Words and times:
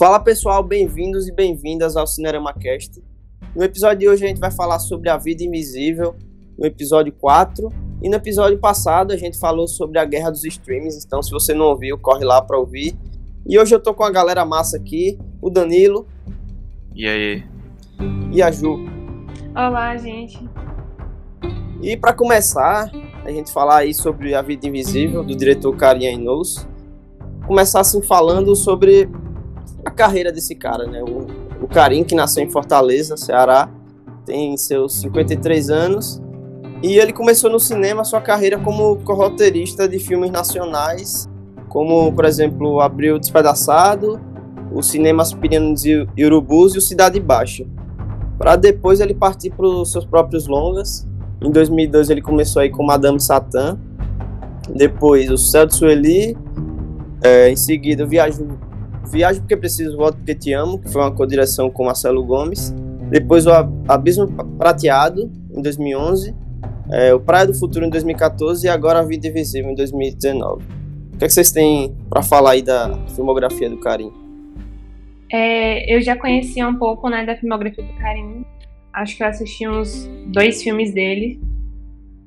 Fala 0.00 0.18
pessoal, 0.18 0.62
bem-vindos 0.62 1.28
e 1.28 1.30
bem-vindas 1.30 1.94
ao 1.94 2.06
Cinerama 2.06 2.54
Cast. 2.54 3.04
No 3.54 3.62
episódio 3.62 3.98
de 3.98 4.08
hoje 4.08 4.24
a 4.24 4.28
gente 4.28 4.40
vai 4.40 4.50
falar 4.50 4.78
sobre 4.78 5.10
a 5.10 5.18
vida 5.18 5.44
invisível, 5.44 6.16
no 6.58 6.64
episódio 6.64 7.12
4, 7.12 7.70
e 8.02 8.08
no 8.08 8.14
episódio 8.14 8.58
passado 8.58 9.12
a 9.12 9.16
gente 9.18 9.38
falou 9.38 9.68
sobre 9.68 9.98
a 9.98 10.04
guerra 10.06 10.30
dos 10.30 10.42
streams, 10.42 11.04
então 11.04 11.22
se 11.22 11.30
você 11.30 11.52
não 11.52 11.66
ouviu, 11.66 11.98
corre 11.98 12.24
lá 12.24 12.40
para 12.40 12.58
ouvir. 12.58 12.96
E 13.46 13.58
hoje 13.58 13.74
eu 13.74 13.78
tô 13.78 13.92
com 13.92 14.02
a 14.02 14.10
galera 14.10 14.42
massa 14.42 14.78
aqui, 14.78 15.18
o 15.38 15.50
Danilo. 15.50 16.08
E 16.94 17.06
aí? 17.06 17.44
E 18.32 18.40
a 18.40 18.50
Ju. 18.50 18.78
Olá, 19.54 19.98
gente. 19.98 20.48
E 21.82 21.94
para 21.94 22.14
começar, 22.14 22.90
a 23.22 23.30
gente 23.30 23.52
falar 23.52 23.80
aí 23.80 23.92
sobre 23.92 24.34
a 24.34 24.40
vida 24.40 24.66
invisível 24.66 25.22
do 25.22 25.36
diretor 25.36 25.76
Karim 25.76 26.06
Ainous. 26.06 26.66
Começar 27.46 27.80
assim 27.80 28.00
falando 28.00 28.56
sobre 28.56 29.06
a 29.84 29.90
carreira 29.90 30.32
desse 30.32 30.54
cara, 30.54 30.86
né? 30.86 31.02
O, 31.02 31.64
o 31.64 31.68
Karim, 31.68 32.04
que 32.04 32.14
nasceu 32.14 32.42
em 32.42 32.50
Fortaleza, 32.50 33.16
Ceará, 33.16 33.68
tem 34.24 34.56
seus 34.56 35.00
53 35.00 35.70
anos. 35.70 36.20
E 36.82 36.98
ele 36.98 37.12
começou 37.12 37.50
no 37.50 37.60
cinema 37.60 38.04
sua 38.04 38.20
carreira 38.20 38.58
como 38.58 38.94
roteirista 38.94 39.86
de 39.88 39.98
filmes 39.98 40.30
nacionais, 40.30 41.28
como, 41.68 42.12
por 42.12 42.24
exemplo, 42.24 42.80
Abril 42.80 43.18
Despedaçado, 43.18 44.18
o 44.72 44.82
Cinema 44.82 45.22
Aspirinos 45.22 45.84
e 45.84 46.06
Urubus 46.24 46.74
e 46.74 46.78
o 46.78 46.80
Cidade 46.80 47.20
Baixa. 47.20 47.66
Para 48.38 48.56
depois 48.56 49.00
ele 49.00 49.14
partir 49.14 49.50
para 49.50 49.66
os 49.66 49.92
seus 49.92 50.04
próprios 50.04 50.46
longas. 50.46 51.06
Em 51.42 51.50
2002 51.50 52.08
ele 52.08 52.22
começou 52.22 52.62
aí 52.62 52.70
com 52.70 52.82
Madame 52.82 53.20
Satã, 53.20 53.78
depois 54.74 55.30
o 55.30 55.36
Céu 55.36 55.66
de 55.66 55.74
Sueli, 55.74 56.36
é, 57.22 57.50
em 57.50 57.56
seguida 57.56 58.06
Viagem 58.06 58.48
Viagem 59.06 59.40
Porque 59.40 59.56
Preciso, 59.56 59.96
Volto 59.96 60.16
Porque 60.16 60.34
Te 60.34 60.52
Amo, 60.52 60.78
que 60.78 60.90
foi 60.90 61.02
uma 61.02 61.10
co-direção 61.10 61.70
com 61.70 61.84
Marcelo 61.84 62.24
Gomes. 62.24 62.74
Depois 63.10 63.46
o 63.46 63.50
Abismo 63.88 64.28
Prateado, 64.56 65.30
em 65.50 65.62
2011. 65.62 66.34
É, 66.92 67.14
o 67.14 67.20
Praia 67.20 67.46
do 67.46 67.54
Futuro, 67.54 67.84
em 67.84 67.90
2014. 67.90 68.66
E 68.66 68.70
agora 68.70 69.00
A 69.00 69.02
Vida 69.02 69.28
Invisível, 69.28 69.70
em 69.70 69.74
2019. 69.74 70.62
O 71.14 71.18
que, 71.18 71.24
é 71.24 71.26
que 71.26 71.32
vocês 71.32 71.52
têm 71.52 71.94
para 72.08 72.22
falar 72.22 72.52
aí 72.52 72.62
da 72.62 72.98
filmografia 73.14 73.68
do 73.68 73.78
Karim? 73.78 74.12
É, 75.32 75.94
eu 75.94 76.00
já 76.00 76.16
conhecia 76.16 76.66
um 76.66 76.74
pouco 76.74 77.08
né, 77.08 77.24
da 77.24 77.36
filmografia 77.36 77.84
do 77.84 77.92
Karim. 77.94 78.44
Acho 78.92 79.16
que 79.16 79.22
eu 79.22 79.26
assisti 79.28 79.68
uns 79.68 80.08
dois 80.26 80.62
filmes 80.62 80.92
dele, 80.92 81.40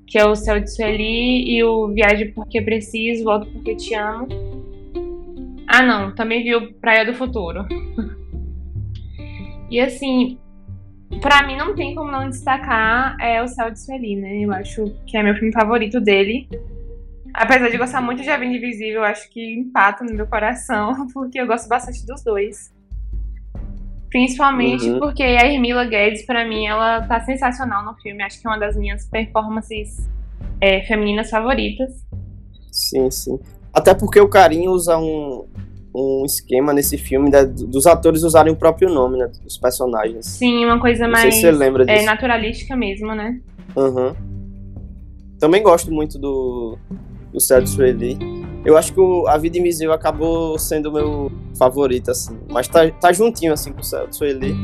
que 0.07 0.17
é 0.17 0.25
o 0.25 0.35
Céu 0.35 0.59
de 0.59 0.73
Sueli 0.73 1.49
e 1.49 1.63
o 1.63 1.89
Viagem 1.89 2.31
Porque 2.31 2.61
Preciso, 2.61 3.25
Volto 3.25 3.47
Porque 3.51 3.75
Te 3.75 3.93
Amo. 3.95 4.27
Ah, 5.75 5.81
não, 5.81 6.13
também 6.13 6.43
vi 6.43 6.53
o 6.53 6.71
Praia 6.75 7.03
do 7.03 7.15
Futuro. 7.15 7.65
e 9.71 9.79
assim, 9.79 10.37
para 11.19 11.47
mim 11.47 11.57
não 11.57 11.73
tem 11.73 11.95
como 11.95 12.11
não 12.11 12.29
destacar 12.29 13.17
é 13.19 13.41
o 13.41 13.47
Céu 13.47 13.71
de 13.71 13.83
Sueli, 13.83 14.15
né? 14.15 14.41
Eu 14.41 14.53
acho 14.53 14.85
que 15.07 15.17
é 15.17 15.23
meu 15.23 15.33
filme 15.33 15.51
favorito 15.51 15.99
dele. 15.99 16.47
Apesar 17.33 17.69
de 17.69 17.77
gostar 17.79 18.01
muito 18.01 18.21
de 18.21 18.29
A 18.29 18.37
Vinda 18.37 18.55
Invisível, 18.55 19.01
eu 19.01 19.03
acho 19.03 19.27
que 19.31 19.55
empata 19.55 20.03
no 20.05 20.13
meu 20.13 20.27
coração, 20.27 21.07
porque 21.11 21.41
eu 21.41 21.47
gosto 21.47 21.67
bastante 21.67 22.05
dos 22.05 22.23
dois. 22.23 22.71
Principalmente 24.11 24.87
uhum. 24.87 24.99
porque 24.99 25.23
a 25.23 25.43
Hermila 25.43 25.85
Guedes, 25.85 26.23
para 26.23 26.47
mim, 26.47 26.67
ela 26.67 27.01
tá 27.07 27.19
sensacional 27.21 27.83
no 27.83 27.95
filme. 27.95 28.21
Acho 28.21 28.39
que 28.39 28.45
é 28.45 28.51
uma 28.51 28.59
das 28.59 28.77
minhas 28.77 29.09
performances 29.09 30.07
é, 30.61 30.83
femininas 30.83 31.31
favoritas. 31.31 32.05
Sim, 32.71 33.09
sim. 33.09 33.39
Até 33.73 33.93
porque 33.93 34.19
o 34.19 34.29
Carinho 34.29 34.71
usa 34.71 34.97
um, 34.97 35.45
um 35.95 36.23
esquema 36.25 36.73
nesse 36.73 36.97
filme 36.97 37.29
né, 37.29 37.43
dos 37.45 37.85
atores 37.85 38.23
usarem 38.23 38.53
o 38.53 38.55
próprio 38.55 38.89
nome, 38.89 39.17
né? 39.17 39.29
Dos 39.43 39.57
personagens. 39.57 40.25
Sim, 40.25 40.65
uma 40.65 40.79
coisa 40.79 41.05
Não 41.05 41.11
mais 41.11 41.35
se 41.35 41.47
é, 41.47 42.03
naturalística 42.03 42.75
mesmo, 42.75 43.13
né? 43.15 43.39
Uhum. 43.75 44.15
Também 45.39 45.61
gosto 45.61 45.91
muito 45.91 46.17
do, 46.19 46.77
do 47.31 47.39
Céu 47.39 47.65
Sueli. 47.65 48.17
Eu 48.63 48.77
acho 48.77 48.93
que 48.93 48.99
o, 48.99 49.27
A 49.27 49.37
Vida 49.37 49.57
Invisível 49.57 49.93
acabou 49.93 50.57
sendo 50.57 50.89
o 50.89 50.93
meu 50.93 51.31
favorito, 51.57 52.11
assim. 52.11 52.39
Mas 52.49 52.67
tá, 52.67 52.89
tá 52.89 53.11
juntinho, 53.11 53.51
assim, 53.51 53.73
com 53.73 53.81
o 53.81 53.83
Céu 53.83 54.07
Sueli. 54.11 54.55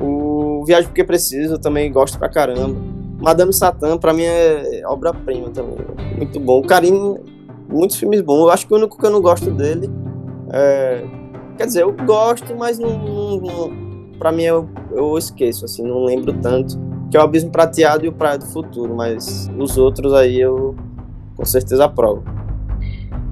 O 0.00 0.64
Viagem 0.66 0.86
Porque 0.86 1.02
Preciso, 1.02 1.54
eu 1.54 1.58
também 1.58 1.90
gosto 1.90 2.18
pra 2.18 2.28
caramba. 2.28 2.78
Madame 3.20 3.52
Satã, 3.52 3.96
pra 3.98 4.12
mim, 4.12 4.22
é 4.22 4.82
obra-prima 4.86 5.50
também. 5.50 5.78
Muito 6.16 6.38
bom. 6.38 6.60
O 6.60 6.66
Carinho, 6.66 7.18
muitos 7.74 7.96
filmes 7.96 8.20
bons. 8.20 8.40
Eu 8.40 8.50
acho 8.50 8.66
que 8.66 8.72
o 8.72 8.76
único 8.76 8.98
que 8.98 9.04
eu 9.04 9.10
não 9.10 9.20
gosto 9.20 9.50
dele 9.50 9.90
é, 10.50 11.04
quer 11.56 11.66
dizer, 11.66 11.82
eu 11.82 11.92
gosto, 11.92 12.54
mas 12.56 12.78
não, 12.78 12.98
não, 12.98 13.36
não 13.40 13.84
para 14.18 14.32
mim 14.32 14.44
eu, 14.44 14.68
eu 14.92 15.18
esqueço, 15.18 15.64
assim, 15.64 15.82
não 15.82 16.04
lembro 16.04 16.32
tanto. 16.34 16.78
Que 17.10 17.16
é 17.16 17.20
o 17.20 17.22
Abismo 17.22 17.50
Prateado 17.50 18.04
e 18.04 18.08
o 18.08 18.12
Praia 18.12 18.38
do 18.38 18.46
Futuro, 18.46 18.94
mas 18.94 19.50
os 19.58 19.76
outros 19.76 20.12
aí 20.12 20.40
eu 20.40 20.74
com 21.36 21.44
certeza 21.44 21.84
aprovo. 21.84 22.24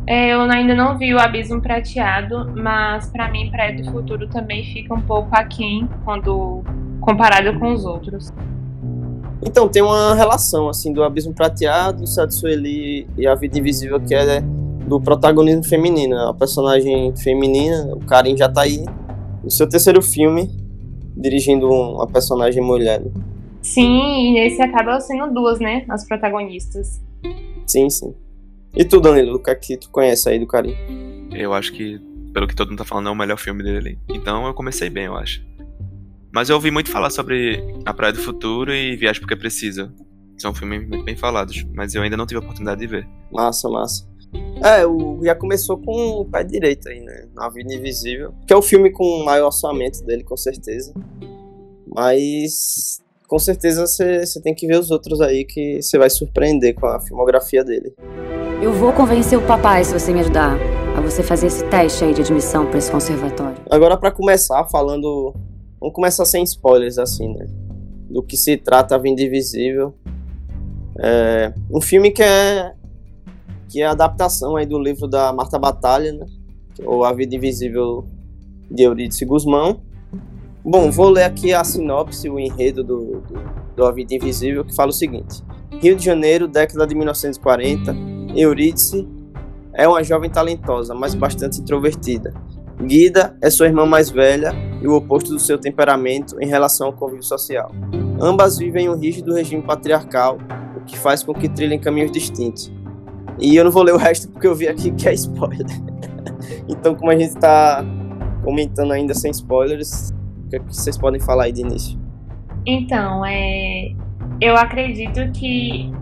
É, 0.06 0.34
eu 0.34 0.40
ainda 0.42 0.74
não 0.74 0.98
vi 0.98 1.14
o 1.14 1.18
Abismo 1.18 1.60
Prateado, 1.60 2.50
mas 2.56 3.08
para 3.10 3.30
mim 3.30 3.50
Praia 3.50 3.80
do 3.80 3.90
Futuro 3.90 4.28
também 4.28 4.64
fica 4.64 4.92
um 4.94 5.00
pouco 5.00 5.28
aquém 5.32 5.88
quando 6.04 6.62
comparado 7.00 7.58
com 7.58 7.72
os 7.72 7.84
outros. 7.84 8.32
Então, 9.44 9.68
tem 9.68 9.82
uma 9.82 10.14
relação, 10.14 10.68
assim, 10.68 10.92
do 10.92 11.02
Abismo 11.02 11.34
Prateado, 11.34 12.06
Sueli 12.06 13.06
e 13.16 13.26
A 13.26 13.34
Vida 13.34 13.58
Invisível, 13.58 14.00
que 14.00 14.14
é 14.14 14.40
do 14.86 15.00
protagonismo 15.00 15.64
feminino. 15.64 16.16
A 16.16 16.34
personagem 16.34 17.14
feminina, 17.16 17.94
o 17.94 18.00
Karim 18.00 18.36
já 18.36 18.48
tá 18.48 18.62
aí 18.62 18.84
no 19.42 19.50
seu 19.50 19.68
terceiro 19.68 20.00
filme 20.00 20.48
dirigindo 21.16 21.68
uma 21.68 22.06
personagem 22.06 22.62
mulher. 22.62 23.02
Sim, 23.60 24.28
e 24.28 24.32
nesse 24.34 24.60
acaba 24.60 25.00
sendo 25.00 25.32
duas, 25.32 25.60
né? 25.60 25.84
As 25.88 26.06
protagonistas. 26.06 27.00
Sim, 27.66 27.88
sim. 27.90 28.14
E 28.74 28.84
tu, 28.84 29.00
Danilo, 29.00 29.36
o 29.36 29.38
que 29.38 29.50
é 29.50 29.54
que 29.54 29.76
tu 29.76 29.90
conhece 29.90 30.28
aí 30.28 30.38
do 30.38 30.46
Karim? 30.46 30.74
Eu 31.32 31.52
acho 31.52 31.72
que, 31.72 32.00
pelo 32.32 32.46
que 32.46 32.54
todo 32.54 32.68
mundo 32.68 32.78
tá 32.78 32.84
falando, 32.84 33.08
é 33.08 33.12
o 33.12 33.14
melhor 33.14 33.38
filme 33.38 33.62
dele. 33.62 33.98
Então 34.08 34.46
eu 34.46 34.54
comecei 34.54 34.88
bem, 34.90 35.04
eu 35.04 35.16
acho. 35.16 35.44
Mas 36.34 36.48
eu 36.48 36.56
ouvi 36.56 36.70
muito 36.70 36.90
falar 36.90 37.10
sobre 37.10 37.62
A 37.84 37.92
Praia 37.92 38.12
do 38.12 38.18
Futuro 38.18 38.72
e 38.72 38.96
Viagem 38.96 39.20
Porque 39.20 39.36
Precisa. 39.36 39.92
São 40.38 40.54
filmes 40.54 40.88
muito 40.88 41.04
bem 41.04 41.14
falados, 41.14 41.64
mas 41.74 41.94
eu 41.94 42.02
ainda 42.02 42.16
não 42.16 42.26
tive 42.26 42.40
a 42.40 42.42
oportunidade 42.42 42.80
de 42.80 42.86
ver. 42.86 43.08
Massa, 43.30 43.68
massa. 43.68 44.10
É, 44.64 44.86
o, 44.86 45.20
já 45.22 45.34
começou 45.34 45.76
com 45.78 45.92
o 46.20 46.24
pé 46.24 46.42
direito 46.42 46.88
aí, 46.88 47.00
né? 47.00 47.28
Na 47.34 47.50
Vida 47.50 47.74
Invisível. 47.74 48.32
Que 48.46 48.52
é 48.52 48.56
o 48.56 48.62
filme 48.62 48.90
com 48.90 49.04
o 49.04 49.24
maior 49.24 49.46
orçamento 49.46 50.02
dele, 50.04 50.24
com 50.24 50.36
certeza. 50.36 50.94
Mas 51.94 53.02
com 53.28 53.38
certeza 53.38 53.86
você 53.86 54.40
tem 54.42 54.54
que 54.54 54.66
ver 54.66 54.78
os 54.78 54.90
outros 54.90 55.20
aí 55.20 55.44
que 55.44 55.82
você 55.82 55.98
vai 55.98 56.08
surpreender 56.08 56.74
com 56.74 56.86
a 56.86 57.00
filmografia 57.00 57.62
dele. 57.62 57.94
Eu 58.62 58.72
vou 58.72 58.92
convencer 58.92 59.38
o 59.38 59.42
papai 59.42 59.84
se 59.84 59.92
você 59.92 60.12
me 60.12 60.20
ajudar 60.20 60.56
a 60.96 61.00
você 61.00 61.22
fazer 61.22 61.48
esse 61.48 61.64
teste 61.64 62.04
aí 62.04 62.14
de 62.14 62.22
admissão 62.22 62.66
para 62.66 62.78
esse 62.78 62.90
conservatório. 62.90 63.56
Agora 63.70 63.96
para 63.96 64.10
começar 64.10 64.64
falando, 64.66 65.34
vamos 65.82 65.94
começar 65.96 66.24
sem 66.24 66.44
spoilers 66.44 66.96
assim, 66.96 67.34
né? 67.34 67.46
Do 68.08 68.22
que 68.22 68.36
se 68.36 68.56
trata 68.56 68.94
a 68.94 68.98
Vida 68.98 69.20
Invisível. 69.20 69.92
É 70.96 71.52
um 71.68 71.80
filme 71.80 72.12
que 72.12 72.22
é 72.22 72.72
que 73.68 73.80
é 73.80 73.86
a 73.86 73.90
adaptação 73.90 74.54
aí 74.54 74.66
do 74.66 74.78
livro 74.78 75.08
da 75.08 75.32
Marta 75.32 75.58
Batalha, 75.58 76.12
né? 76.12 76.26
ou 76.84 77.04
A 77.04 77.12
Vida 77.12 77.34
Invisível 77.34 78.04
de 78.70 78.82
Eurídice 78.82 79.24
Guzmão. 79.24 79.80
Bom, 80.64 80.90
vou 80.90 81.08
ler 81.08 81.24
aqui 81.24 81.52
a 81.52 81.64
sinopse, 81.64 82.28
o 82.28 82.38
enredo 82.38 82.84
do, 82.84 83.20
do, 83.22 83.40
do 83.74 83.84
A 83.84 83.90
Vida 83.90 84.14
Invisível, 84.14 84.64
que 84.64 84.74
fala 84.74 84.90
o 84.90 84.92
seguinte. 84.92 85.42
Rio 85.80 85.96
de 85.96 86.04
Janeiro, 86.04 86.46
década 86.46 86.86
de 86.86 86.94
1940, 86.94 87.96
Eurídice 88.36 89.08
é 89.72 89.88
uma 89.88 90.04
jovem 90.04 90.30
talentosa, 90.30 90.94
mas 90.94 91.14
bastante 91.14 91.60
introvertida. 91.60 92.32
Guida 92.82 93.36
é 93.40 93.48
sua 93.48 93.66
irmã 93.66 93.86
mais 93.86 94.10
velha 94.10 94.52
e 94.80 94.88
o 94.88 94.94
oposto 94.94 95.30
do 95.30 95.38
seu 95.38 95.58
temperamento 95.58 96.36
em 96.40 96.46
relação 96.46 96.88
ao 96.88 96.92
convívio 96.92 97.22
social. 97.22 97.72
Ambas 98.20 98.58
vivem 98.58 98.88
um 98.88 98.96
rígido 98.96 99.34
regime 99.34 99.62
patriarcal, 99.62 100.38
o 100.76 100.80
que 100.84 100.98
faz 100.98 101.22
com 101.22 101.32
que 101.32 101.48
trilhem 101.48 101.78
caminhos 101.78 102.10
distintos. 102.10 102.72
E 103.38 103.56
eu 103.56 103.64
não 103.64 103.70
vou 103.70 103.82
ler 103.82 103.94
o 103.94 103.96
resto 103.96 104.28
porque 104.28 104.46
eu 104.46 104.54
vi 104.54 104.68
aqui 104.68 104.90
que 104.92 105.08
é 105.08 105.14
spoiler. 105.14 105.66
então, 106.68 106.94
como 106.94 107.10
a 107.10 107.16
gente 107.16 107.34
está 107.34 107.84
comentando 108.44 108.92
ainda 108.92 109.14
sem 109.14 109.30
spoilers, 109.30 110.10
o 110.44 110.48
que, 110.50 110.56
é 110.56 110.58
que 110.58 110.66
vocês 110.66 110.98
podem 110.98 111.20
falar 111.20 111.44
aí 111.44 111.52
de 111.52 111.60
início? 111.60 111.98
Então, 112.66 113.24
é, 113.24 113.92
eu 114.40 114.56
acredito 114.56 115.30
que 115.32 115.92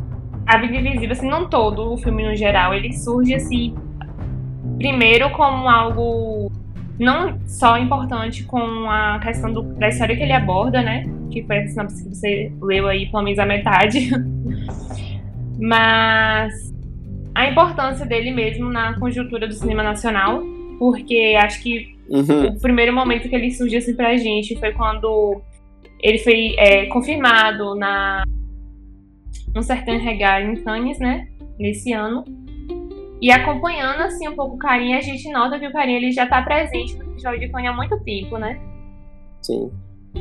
a 0.46 0.58
Vida 0.58 0.76
Invisível, 0.76 1.12
assim, 1.12 1.28
não 1.28 1.48
todo 1.48 1.92
o 1.92 1.96
filme 1.96 2.26
no 2.26 2.34
geral, 2.34 2.74
ele 2.74 2.92
surge 2.92 3.34
assim, 3.34 3.74
primeiro 4.78 5.30
como 5.30 5.68
algo 5.68 6.39
não 7.00 7.40
só 7.46 7.76
importante 7.78 8.44
com 8.44 8.88
a 8.88 9.18
questão 9.20 9.52
do, 9.52 9.62
da 9.62 9.88
história 9.88 10.16
que 10.16 10.22
ele 10.22 10.32
aborda, 10.32 10.82
né? 10.82 11.04
Que 11.32 11.42
foi 11.42 11.58
a 11.58 11.66
sinopse 11.66 12.04
que 12.04 12.14
você 12.14 12.52
leu 12.60 12.86
aí, 12.86 13.10
pelo 13.10 13.24
menos 13.24 13.38
a 13.38 13.46
metade. 13.46 14.10
Mas 15.58 16.72
a 17.34 17.48
importância 17.48 18.06
dele 18.06 18.30
mesmo 18.30 18.70
na 18.70 18.98
conjuntura 18.98 19.48
do 19.48 19.54
cinema 19.54 19.82
nacional, 19.82 20.42
porque 20.78 21.36
acho 21.38 21.62
que 21.62 21.98
Uhum. 22.10 22.48
O 22.48 22.60
primeiro 22.60 22.92
momento 22.92 23.28
que 23.28 23.34
ele 23.36 23.52
surgiu 23.52 23.78
assim 23.78 23.94
pra 23.94 24.16
gente 24.16 24.58
foi 24.58 24.72
quando 24.72 25.40
ele 26.02 26.18
foi 26.18 26.56
é, 26.58 26.86
confirmado 26.86 27.76
na 27.76 28.24
um 29.56 29.62
Certain 29.62 29.98
Regard 29.98 30.44
em 30.44 30.56
Cannes, 30.56 30.98
né? 30.98 31.28
Nesse 31.56 31.92
ano. 31.92 32.24
E 33.20 33.30
acompanhando 33.30 34.00
assim 34.00 34.28
um 34.28 34.34
pouco 34.34 34.54
o 34.54 34.58
Carinha, 34.58 34.98
a 34.98 35.02
gente 35.02 35.30
nota 35.30 35.58
que 35.58 35.66
o 35.66 35.72
Carinha 35.72 35.98
ele 35.98 36.10
já 36.10 36.26
tá 36.26 36.40
presente 36.42 36.96
no 36.96 37.04
Festival 37.12 37.38
de 37.38 37.48
Cannes 37.48 37.70
há 37.70 37.72
muito 37.74 38.00
tempo, 38.00 38.38
né? 38.38 38.58
Sim. 39.42 39.70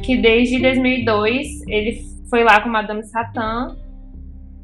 Que 0.04 0.18
desde 0.18 0.60
2002 0.60 1.68
ele 1.68 2.04
foi 2.30 2.44
lá 2.44 2.62
com 2.62 2.70
Madame 2.70 3.04
Satã 3.04 3.76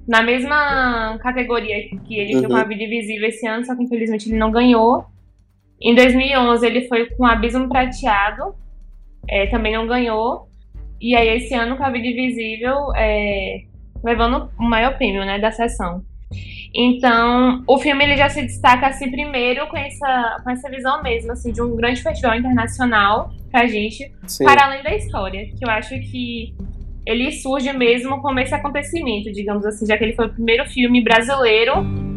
na 0.07 0.21
mesma 0.21 1.17
categoria 1.19 1.89
que 1.89 2.15
ele 2.15 2.33
foi 2.33 2.47
com 2.47 2.53
Uhum. 2.53 2.59
A 2.59 2.63
Vida 2.63 2.83
Invisível 2.83 3.27
esse 3.27 3.47
ano, 3.47 3.65
só 3.65 3.75
que 3.75 3.83
infelizmente 3.83 4.29
ele 4.29 4.37
não 4.37 4.51
ganhou. 4.51 5.05
Em 5.81 5.95
2011 5.95 6.65
ele 6.65 6.87
foi 6.87 7.05
com 7.05 7.25
Abismo 7.25 7.67
Prateado, 7.67 8.53
é, 9.27 9.47
também 9.47 9.73
não 9.73 9.87
ganhou. 9.87 10.47
E 11.01 11.15
aí 11.15 11.37
esse 11.37 11.53
ano 11.53 11.75
com 11.77 11.83
A 11.83 11.89
Vida 11.89 12.07
Invisível, 12.07 12.93
é, 12.95 13.63
levando 14.03 14.49
o 14.59 14.63
maior 14.63 14.95
prêmio, 14.97 15.25
né, 15.25 15.39
da 15.39 15.51
sessão. 15.51 16.03
Então, 16.75 17.63
o 17.66 17.77
filme 17.77 18.04
ele 18.04 18.18
já 18.18 18.27
se 18.27 18.42
destaca 18.42 18.88
assim 18.88 19.10
primeiro 19.10 19.66
com 19.68 19.77
essa, 19.77 20.42
com 20.44 20.50
essa 20.50 20.69
visão 20.69 21.01
mesmo 21.01 21.31
assim 21.31 21.54
de 21.54 21.62
um 21.62 21.74
grande 21.74 22.04
festival 22.04 22.36
internacional 22.36 23.31
pra 23.50 23.66
gente, 23.66 24.12
Sim. 24.27 24.44
para 24.44 24.66
além 24.66 24.83
da 24.83 24.94
história, 24.94 25.45
que 25.57 25.63
eu 25.63 25.69
acho 25.69 25.98
que 26.01 26.54
ele 27.06 27.31
surge 27.31 27.72
mesmo 27.72 28.22
como 28.22 28.39
esse 28.39 28.54
acontecimento, 28.54 29.31
digamos 29.31 29.66
assim, 29.66 29.86
já 29.86 29.98
que 29.98 30.04
ele 30.04 30.16
foi 30.16 30.25
o 30.25 30.33
primeiro 30.33 30.66
filme 30.66 31.01
brasileiro 31.01 31.74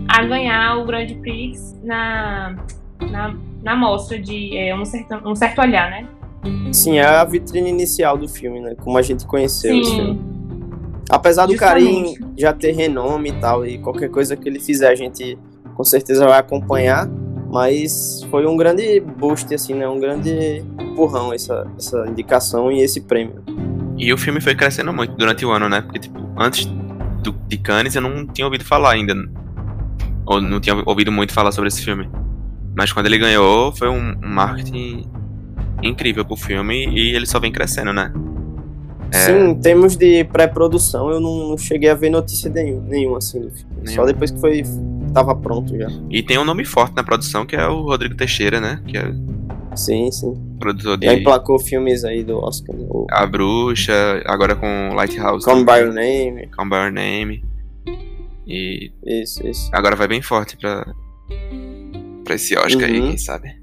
a 0.09 0.25
ganhar 0.25 0.79
o 0.79 0.85
Grand 0.85 1.07
Prix 1.21 1.79
na, 1.85 2.57
na, 3.01 3.37
na 3.63 3.77
mostra 3.77 4.19
de 4.19 4.57
é, 4.57 4.75
um, 4.75 4.85
certo, 4.85 5.15
um 5.25 5.37
certo 5.37 5.61
olhar, 5.61 5.89
né? 5.89 6.09
Sim, 6.73 6.99
é 6.99 7.05
a 7.05 7.25
vitrine 7.25 7.69
inicial 7.69 8.17
do 8.17 8.27
filme, 8.27 8.61
né? 8.61 8.75
Como 8.77 8.97
a 8.99 9.03
gente 9.03 9.25
conheceu 9.27 9.79
esse 9.79 9.95
filme. 9.95 10.38
Apesar 11.09 11.47
do 11.47 11.57
Karim 11.57 12.15
já 12.37 12.53
ter 12.53 12.73
renome 12.73 13.31
e 13.31 13.33
tal, 13.41 13.67
e 13.67 13.79
qualquer 13.79 14.11
coisa 14.11 14.37
que 14.37 14.49
ele 14.49 14.61
fizer 14.61 14.89
a 14.89 14.95
gente 14.95 15.39
com 15.75 15.85
certeza 15.85 16.27
vai 16.27 16.39
acompanhar, 16.39 17.09
mas 17.51 18.23
foi 18.31 18.47
um 18.47 18.57
grande 18.57 19.01
boost, 19.01 19.53
assim, 19.55 19.75
né? 19.75 19.89
Um 19.89 19.99
grande 19.99 20.63
empurrão 20.79 21.33
essa, 21.33 21.67
essa 21.79 22.07
indicação 22.09 22.71
e 22.71 22.83
esse 22.83 23.01
prêmio. 23.01 23.43
E 23.97 24.13
o 24.13 24.19
filme 24.19 24.41
foi 24.41 24.55
crescendo 24.55 24.93
muito 24.93 25.15
durante 25.17 25.45
o 25.47 25.51
ano, 25.51 25.69
né? 25.69 25.81
Porque, 25.81 25.99
tipo, 25.99 26.19
antes 26.37 26.67
do, 27.23 27.33
de 27.33 27.57
Cannes 27.57 27.95
eu 27.95 28.03
não 28.03 28.27
tinha 28.27 28.47
ouvido 28.47 28.65
falar 28.65 28.93
ainda. 28.93 29.15
Ou 30.27 30.41
não 30.41 30.61
tinha 30.61 30.77
ouvido 30.85 31.11
muito 31.11 31.33
falar 31.33 31.53
sobre 31.53 31.69
esse 31.69 31.83
filme. 31.83 32.09
Mas 32.77 32.93
quando 32.93 33.07
ele 33.07 33.19
ganhou, 33.19 33.73
foi 33.73 33.89
um, 33.89 34.15
um 34.23 34.29
marketing 34.29 35.11
incrível 35.83 36.25
pro 36.25 36.37
filme 36.37 36.87
e 36.87 37.15
ele 37.15 37.27
só 37.27 37.41
vem 37.41 37.51
crescendo, 37.51 37.93
né? 37.93 38.13
É. 39.13 39.19
Sim, 39.19 39.51
em 39.51 39.55
termos 39.61 39.97
de 39.97 40.25
pré-produção, 40.25 41.11
eu 41.11 41.19
não, 41.21 41.49
não 41.51 41.59
cheguei 41.59 41.89
a 41.89 41.95
ver 41.95 42.11
notícia 42.11 42.51
nenhuma, 42.51 42.83
nenhuma 42.89 43.19
assim, 43.19 43.41
do 43.41 43.51
filme. 43.51 43.89
Só 43.89 44.05
depois 44.05 44.31
que 44.31 44.39
foi 44.41 44.63
tava 45.15 45.35
pronto 45.35 45.77
já. 45.77 45.89
E 46.11 46.23
tem 46.23 46.39
um 46.39 46.45
nome 46.45 46.65
forte 46.65 46.95
na 46.95 47.03
produção 47.03 47.47
que 47.47 47.57
é 47.57 47.67
o 47.67 47.83
Rodrigo 47.83 48.15
Teixeira, 48.15 48.61
né? 48.61 48.83
Que 48.87 48.99
é 48.99 49.11
Sim, 49.75 50.11
sim. 50.11 50.35
produtor 50.59 50.99
de 50.99 51.07
Já 51.07 51.15
emplacou 51.15 51.59
filmes 51.59 52.05
aí 52.05 52.23
do 52.25 52.37
Oscar, 52.39 52.77
né? 52.77 52.87
O 52.91 53.07
A 53.11 53.25
Bruxa, 53.27 53.93
agora 54.27 54.55
com 54.57 54.91
Lighthouse. 54.95 55.45
Come 55.45 55.61
By 55.65 55.67
também, 55.85 56.27
Your 56.27 56.35
Name. 56.35 56.49
Come 56.55 56.71
By 56.71 56.77
Your 56.77 56.93
Name. 56.93 57.45
E 58.47 58.91
Isso, 59.07 59.47
isso. 59.47 59.71
agora 59.73 59.95
vai 59.97 60.09
bem 60.09 60.21
forte 60.23 60.57
pra, 60.57 60.87
pra 62.25 62.35
esse 62.35 62.57
Oscar 62.57 62.89
aí, 62.89 63.01
Uhum. 63.01 63.09
quem 63.09 63.19
sabe. 63.19 63.58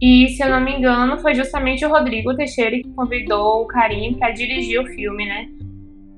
E, 0.00 0.28
se 0.30 0.42
eu 0.42 0.50
não 0.50 0.60
me 0.60 0.76
engano, 0.76 1.18
foi 1.18 1.34
justamente 1.34 1.84
o 1.84 1.88
Rodrigo 1.88 2.34
Teixeira 2.36 2.76
que 2.76 2.92
convidou 2.94 3.62
o 3.62 3.66
Karim 3.66 4.14
para 4.14 4.30
dirigir 4.30 4.80
o 4.80 4.86
filme, 4.86 5.24
né? 5.24 5.48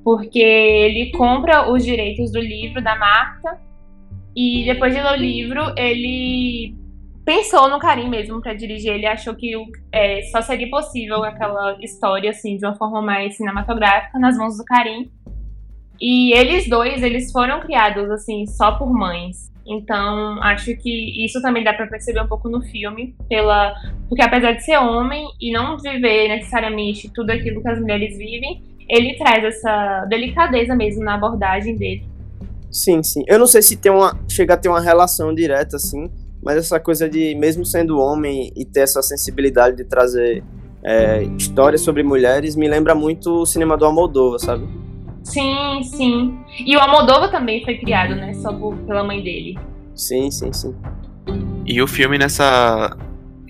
Porque 0.03 0.39
ele 0.39 1.11
compra 1.13 1.71
os 1.71 1.85
direitos 1.85 2.33
do 2.33 2.41
livro 2.41 2.83
da 2.83 2.97
Marta 2.97 3.61
e 4.35 4.65
depois 4.65 4.95
de 4.95 5.01
ler 5.01 5.13
o 5.13 5.17
livro, 5.17 5.75
ele 5.77 6.75
pensou 7.25 7.69
no 7.69 7.79
Karim 7.79 8.09
mesmo 8.09 8.41
para 8.41 8.55
dirigir. 8.55 8.93
Ele 8.93 9.07
achou 9.07 9.35
que 9.35 9.53
é, 9.91 10.23
só 10.31 10.43
seria 10.43 10.71
possível 10.71 11.25
aquela 11.25 11.77
história, 11.83 12.31
assim, 12.31 12.57
de 12.57 12.65
uma 12.65 12.77
forma 12.77 13.03
mais 13.03 13.37
cinematográfica 13.37 14.19
nas 14.19 14.37
mãos 14.37 14.57
do 14.57 14.65
Karim. 14.65 15.11
E 16.01 16.33
eles 16.35 16.69
dois, 16.69 17.03
eles 17.03 17.33
foram 17.33 17.61
criados, 17.61 18.11
assim, 18.11 18.47
só 18.47 18.73
por 18.73 18.93
mães. 18.93 19.51
Então, 19.69 20.41
acho 20.43 20.77
que 20.77 21.25
isso 21.25 21.43
também 21.43 21.65
dá 21.65 21.73
pra 21.73 21.87
perceber 21.87 22.23
um 22.23 22.29
pouco 22.29 22.49
no 22.49 22.63
filme, 22.63 23.17
pela 23.29 23.75
porque 24.09 24.23
apesar 24.23 24.53
de 24.53 24.65
ser 24.65 24.79
homem 24.79 25.27
e 25.41 25.53
não 25.53 25.77
viver 25.79 26.29
necessariamente 26.29 27.11
tudo 27.13 27.31
aquilo 27.31 27.61
que 27.61 27.69
as 27.69 27.81
mulheres 27.81 28.17
vivem, 28.17 28.63
ele 28.89 29.15
traz 29.17 29.45
essa 29.45 30.07
delicadeza 30.09 30.75
mesmo 30.77 31.03
na 31.03 31.15
abordagem 31.15 31.77
dele. 31.77 32.05
Sim, 32.71 33.03
sim. 33.03 33.25
Eu 33.27 33.39
não 33.39 33.47
sei 33.47 33.63
se 33.63 33.77
tem 33.77 33.91
uma. 33.91 34.17
chega 34.31 34.55
a 34.55 34.57
ter 34.57 34.69
uma 34.69 34.81
relação 34.81 35.35
direta, 35.35 35.77
assim, 35.77 36.11
mas 36.43 36.59
essa 36.59 36.79
coisa 36.79 37.09
de, 37.09 37.35
mesmo 37.35 37.65
sendo 37.65 37.99
homem 37.99 38.53
e 38.55 38.65
ter 38.65 38.81
essa 38.81 39.03
sensibilidade 39.03 39.77
de 39.77 39.85
trazer 39.85 40.45
é, 40.85 41.23
histórias 41.37 41.81
sobre 41.81 42.03
mulheres, 42.03 42.55
me 42.55 42.69
lembra 42.69 42.95
muito 42.95 43.43
o 43.43 43.47
cinema 43.47 43.77
do 43.77 43.85
Almodóvar, 43.85 44.39
sabe? 44.39 44.69
Sim, 45.27 45.83
sim. 45.83 46.39
E 46.65 46.77
o 46.77 46.81
Almodóvar 46.81 47.31
também 47.31 47.65
foi 47.65 47.77
criado, 47.79 48.15
né, 48.15 48.33
só 48.35 48.53
por- 48.53 48.77
pela 48.79 49.03
mãe 49.03 49.23
dele. 49.23 49.59
Sim, 49.95 50.31
sim, 50.31 50.53
sim. 50.53 50.75
E 51.67 51.83
o 51.83 51.87
filme 51.87 52.17
nessa. 52.19 52.97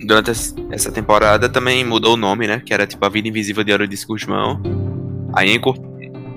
Durante 0.05 0.31
es- 0.31 0.55
essa 0.71 0.91
temporada 0.91 1.47
também 1.49 1.83
mudou 1.83 2.13
o 2.13 2.17
nome, 2.17 2.47
né? 2.47 2.61
Que 2.63 2.73
era 2.73 2.85
tipo 2.87 3.03
A 3.05 3.09
Vida 3.09 3.27
Invisível 3.27 3.63
de 3.63 3.71
Eurídice 3.71 4.05
Guzmão. 4.07 4.59
Aí 5.33 5.53
encur- 5.55 5.77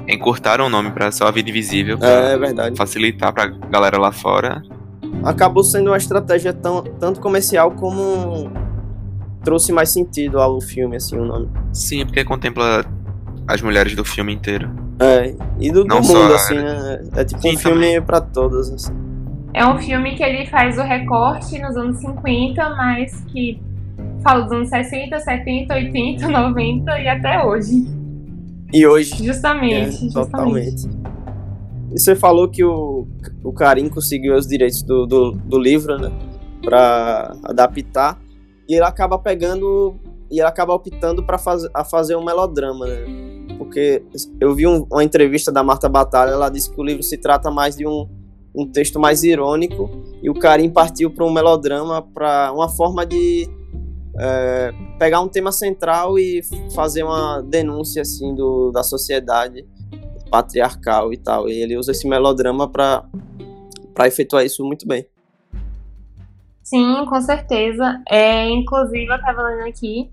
encurtaram 0.09 0.67
o 0.67 0.69
nome 0.71 0.91
pra 0.91 1.11
só 1.13 1.27
A 1.27 1.31
Vida 1.31 1.49
Invisível, 1.51 1.99
É, 2.03 2.33
é 2.35 2.39
verdade. 2.39 2.77
facilitar 2.77 3.33
pra 3.33 3.47
galera 3.47 3.99
lá 3.99 4.13
fora. 4.13 4.63
Acabou 5.25 5.63
sendo 5.63 5.89
uma 5.91 5.97
estratégia 5.97 6.53
tão, 6.53 6.83
tanto 6.83 7.21
comercial 7.21 7.71
como 7.73 8.51
trouxe 9.45 9.73
mais 9.73 9.91
sentido 9.91 10.39
ao 10.41 10.61
filme, 10.61 10.97
assim, 10.97 11.19
o 11.19 11.25
nome. 11.25 11.49
Sim, 11.73 12.05
porque 12.07 12.25
contempla 12.25 12.85
as 13.55 13.63
mulheres 13.63 13.95
do 13.95 14.05
filme 14.05 14.33
inteiro. 14.35 14.71
É, 14.99 15.35
e 15.59 15.71
do, 15.73 15.85
do 15.85 15.95
mundo, 15.97 16.05
só- 16.07 16.35
assim, 16.35 16.55
né? 16.55 17.09
É 17.17 17.25
tipo 17.25 17.41
Sim, 17.43 17.55
um 17.55 17.59
filme 17.59 18.01
pra 18.03 18.21
todas, 18.21 18.71
assim. 18.71 18.93
É 19.53 19.67
um 19.67 19.79
filme 19.79 20.15
que 20.15 20.23
ele 20.23 20.47
faz 20.47 20.79
o 20.79 20.83
recorte 20.83 21.59
nos 21.61 21.77
anos 21.77 21.99
50, 21.99 22.71
mas 22.77 23.21
que 23.33 23.61
fala 24.23 24.43
dos 24.45 24.53
anos 24.53 24.69
60, 24.69 25.19
70, 25.19 25.75
80, 25.75 26.29
90 26.29 26.99
e 27.01 27.09
até 27.09 27.45
hoje. 27.45 27.87
E 28.73 28.87
hoje, 28.87 29.25
Justamente, 29.25 29.75
É, 29.75 29.91
justamente. 29.91 30.13
totalmente. 30.15 30.89
E 31.93 31.99
você 31.99 32.15
falou 32.15 32.49
que 32.49 32.63
o, 32.65 33.09
o 33.43 33.53
Karim 33.53 33.89
conseguiu 33.89 34.35
os 34.37 34.47
direitos 34.47 34.83
do, 34.83 35.07
do, 35.07 35.33
do 35.33 35.59
livro, 35.59 35.99
né? 35.99 36.13
Pra 36.63 37.35
adaptar. 37.43 38.17
E 38.69 38.75
ele 38.75 38.85
acaba 38.85 39.19
pegando. 39.19 39.97
E 40.31 40.35
ele 40.39 40.47
acaba 40.47 40.73
optando 40.73 41.25
para 41.25 41.37
faz, 41.37 41.63
a 41.75 41.83
fazer 41.85 42.15
um 42.15 42.25
melodrama, 42.25 42.87
né? 42.87 42.99
Porque 43.61 44.03
eu 44.41 44.55
vi 44.55 44.67
um- 44.67 44.87
uma 44.91 45.05
entrevista 45.05 45.53
da 45.53 45.63
Marta 45.63 45.87
Batalha, 45.87 46.31
ela 46.31 46.49
disse 46.49 46.71
que 46.73 46.81
o 46.81 46.83
livro 46.83 47.03
se 47.03 47.19
trata 47.19 47.51
mais 47.51 47.77
de 47.77 47.87
um, 47.87 48.09
um 48.57 48.67
texto 48.67 48.99
mais 48.99 49.23
irônico. 49.23 49.91
E 50.23 50.31
o 50.31 50.35
Karim 50.35 50.71
partiu 50.71 51.11
para 51.11 51.27
um 51.27 51.31
melodrama, 51.31 52.01
para 52.01 52.51
uma 52.55 52.71
forma 52.71 53.05
de 53.05 53.47
é, 54.19 54.73
pegar 54.99 55.21
um 55.21 55.29
tema 55.29 55.53
central 55.53 56.19
e 56.19 56.41
fazer 56.75 57.03
uma 57.03 57.43
denúncia 57.43 58.01
assim 58.01 58.35
do, 58.35 58.71
da 58.71 58.83
sociedade 58.83 59.67
patriarcal 60.31 61.13
e 61.13 61.19
tal. 61.19 61.47
E 61.47 61.61
ele 61.61 61.77
usa 61.77 61.93
esse 61.93 62.09
melodrama 62.09 62.67
para 62.67 63.05
para 63.95 64.09
efetuar 64.09 64.43
isso 64.43 64.65
muito 64.65 64.89
bem. 64.89 65.05
Sim, 66.63 67.05
com 67.07 67.21
certeza. 67.21 68.03
É, 68.09 68.49
inclusive, 68.49 69.07
eu 69.07 69.21
tava 69.21 69.43
lendo 69.43 69.69
aqui 69.69 70.11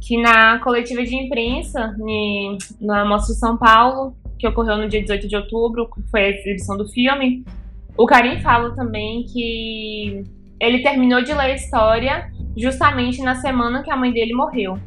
que 0.00 0.16
na 0.20 0.58
coletiva 0.60 1.02
de 1.02 1.14
imprensa 1.14 1.94
na 2.80 3.04
Mostra 3.04 3.34
de 3.34 3.40
São 3.40 3.56
Paulo, 3.56 4.16
que 4.38 4.46
ocorreu 4.46 4.76
no 4.76 4.88
dia 4.88 5.02
18 5.02 5.28
de 5.28 5.36
outubro, 5.36 5.88
foi 6.10 6.24
a 6.24 6.28
exibição 6.30 6.76
do 6.76 6.88
filme, 6.88 7.44
o 7.96 8.06
Karim 8.06 8.40
fala 8.40 8.74
também 8.76 9.24
que 9.24 10.24
ele 10.60 10.82
terminou 10.82 11.20
de 11.22 11.32
ler 11.32 11.50
a 11.50 11.54
história 11.54 12.32
justamente 12.56 13.20
na 13.22 13.34
semana 13.34 13.82
que 13.82 13.90
a 13.90 13.96
mãe 13.96 14.12
dele 14.12 14.32
morreu. 14.32 14.78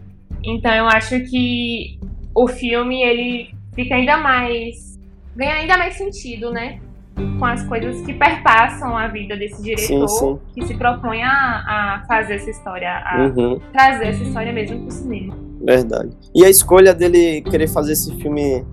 Então 0.43 0.73
eu 0.73 0.87
acho 0.87 1.19
que 1.29 1.99
o 2.33 2.47
filme 2.47 3.03
ele 3.03 3.53
fica 3.75 3.95
ainda 3.95 4.17
mais 4.17 4.97
ganha 5.35 5.55
ainda 5.55 5.77
mais 5.77 5.95
sentido, 5.95 6.51
né? 6.51 6.79
Com 7.15 7.45
as 7.45 7.63
coisas 7.63 8.01
que 8.05 8.13
perpassam 8.13 8.95
a 8.95 9.07
vida 9.07 9.35
desse 9.35 9.61
diretor 9.61 10.07
Sim, 10.07 10.07
sim. 10.07 10.39
que 10.55 10.65
se 10.67 10.73
propõe 10.75 11.21
a, 11.23 11.29
a 11.31 12.03
fazer 12.07 12.35
essa 12.35 12.49
história, 12.49 12.89
a 12.89 13.23
Uhum, 13.35 13.59
trazer 13.73 14.05
essa 14.07 14.23
história 14.23 14.51
mesmo 14.53 14.79
pro 14.81 14.91
cinema. 14.91 15.35
verdade. 15.63 16.09
E 16.33 16.45
a 16.45 16.49
escolha 16.49 16.93
dele 16.93 17.41
querer 17.41 17.67
fazer 17.67 17.93
esse 17.93 18.15
filme 18.15 18.65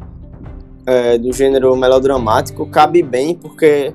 é, 0.87 1.19
do 1.19 1.33
gênero 1.33 1.75
melodramático 1.77 2.65
cabe 2.67 3.03
bem, 3.03 3.35
porque 3.35 3.93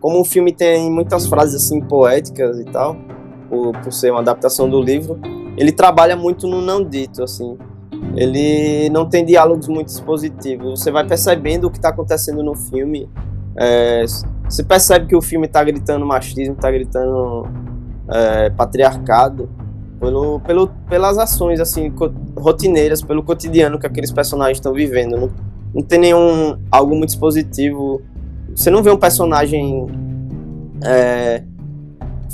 como 0.00 0.20
o 0.20 0.24
filme 0.24 0.52
tem 0.52 0.90
muitas 0.90 1.26
frases 1.26 1.64
assim 1.64 1.80
poéticas 1.80 2.58
e 2.60 2.64
tal, 2.66 2.96
por, 3.48 3.72
por 3.78 3.92
ser 3.92 4.10
uma 4.12 4.20
adaptação 4.20 4.68
do 4.68 4.80
livro, 4.80 5.18
ele 5.56 5.72
trabalha 5.72 6.14
muito 6.14 6.46
no 6.46 6.60
não 6.60 6.84
dito, 6.84 7.22
assim. 7.24 7.56
Ele 8.14 8.88
não 8.90 9.08
tem 9.08 9.24
diálogos 9.24 9.68
muito 9.68 9.88
expositivos. 9.88 10.80
Você 10.80 10.90
vai 10.90 11.04
percebendo 11.06 11.66
o 11.66 11.70
que 11.70 11.78
está 11.78 11.88
acontecendo 11.88 12.42
no 12.42 12.54
filme. 12.54 13.08
É, 13.58 14.04
você 14.48 14.62
percebe 14.62 15.06
que 15.06 15.16
o 15.16 15.22
filme 15.22 15.46
está 15.46 15.62
gritando 15.64 16.04
machismo, 16.06 16.54
está 16.54 16.70
gritando 16.70 17.48
é, 18.08 18.50
patriarcado 18.50 19.48
pelo, 19.98 20.40
pelo, 20.40 20.68
pelas 20.88 21.18
ações 21.18 21.58
assim 21.60 21.92
rotineiras, 22.36 23.02
pelo 23.02 23.22
cotidiano 23.22 23.78
que 23.78 23.86
aqueles 23.86 24.12
personagens 24.12 24.58
estão 24.58 24.72
vivendo. 24.72 25.16
Não, 25.16 25.30
não 25.74 25.82
tem 25.82 25.98
nenhum 25.98 26.58
algo 26.70 26.94
muito 26.94 27.10
expositivo. 27.10 28.02
Você 28.54 28.70
não 28.70 28.82
vê 28.82 28.90
um 28.90 28.96
personagem 28.96 29.86
é, 30.84 31.42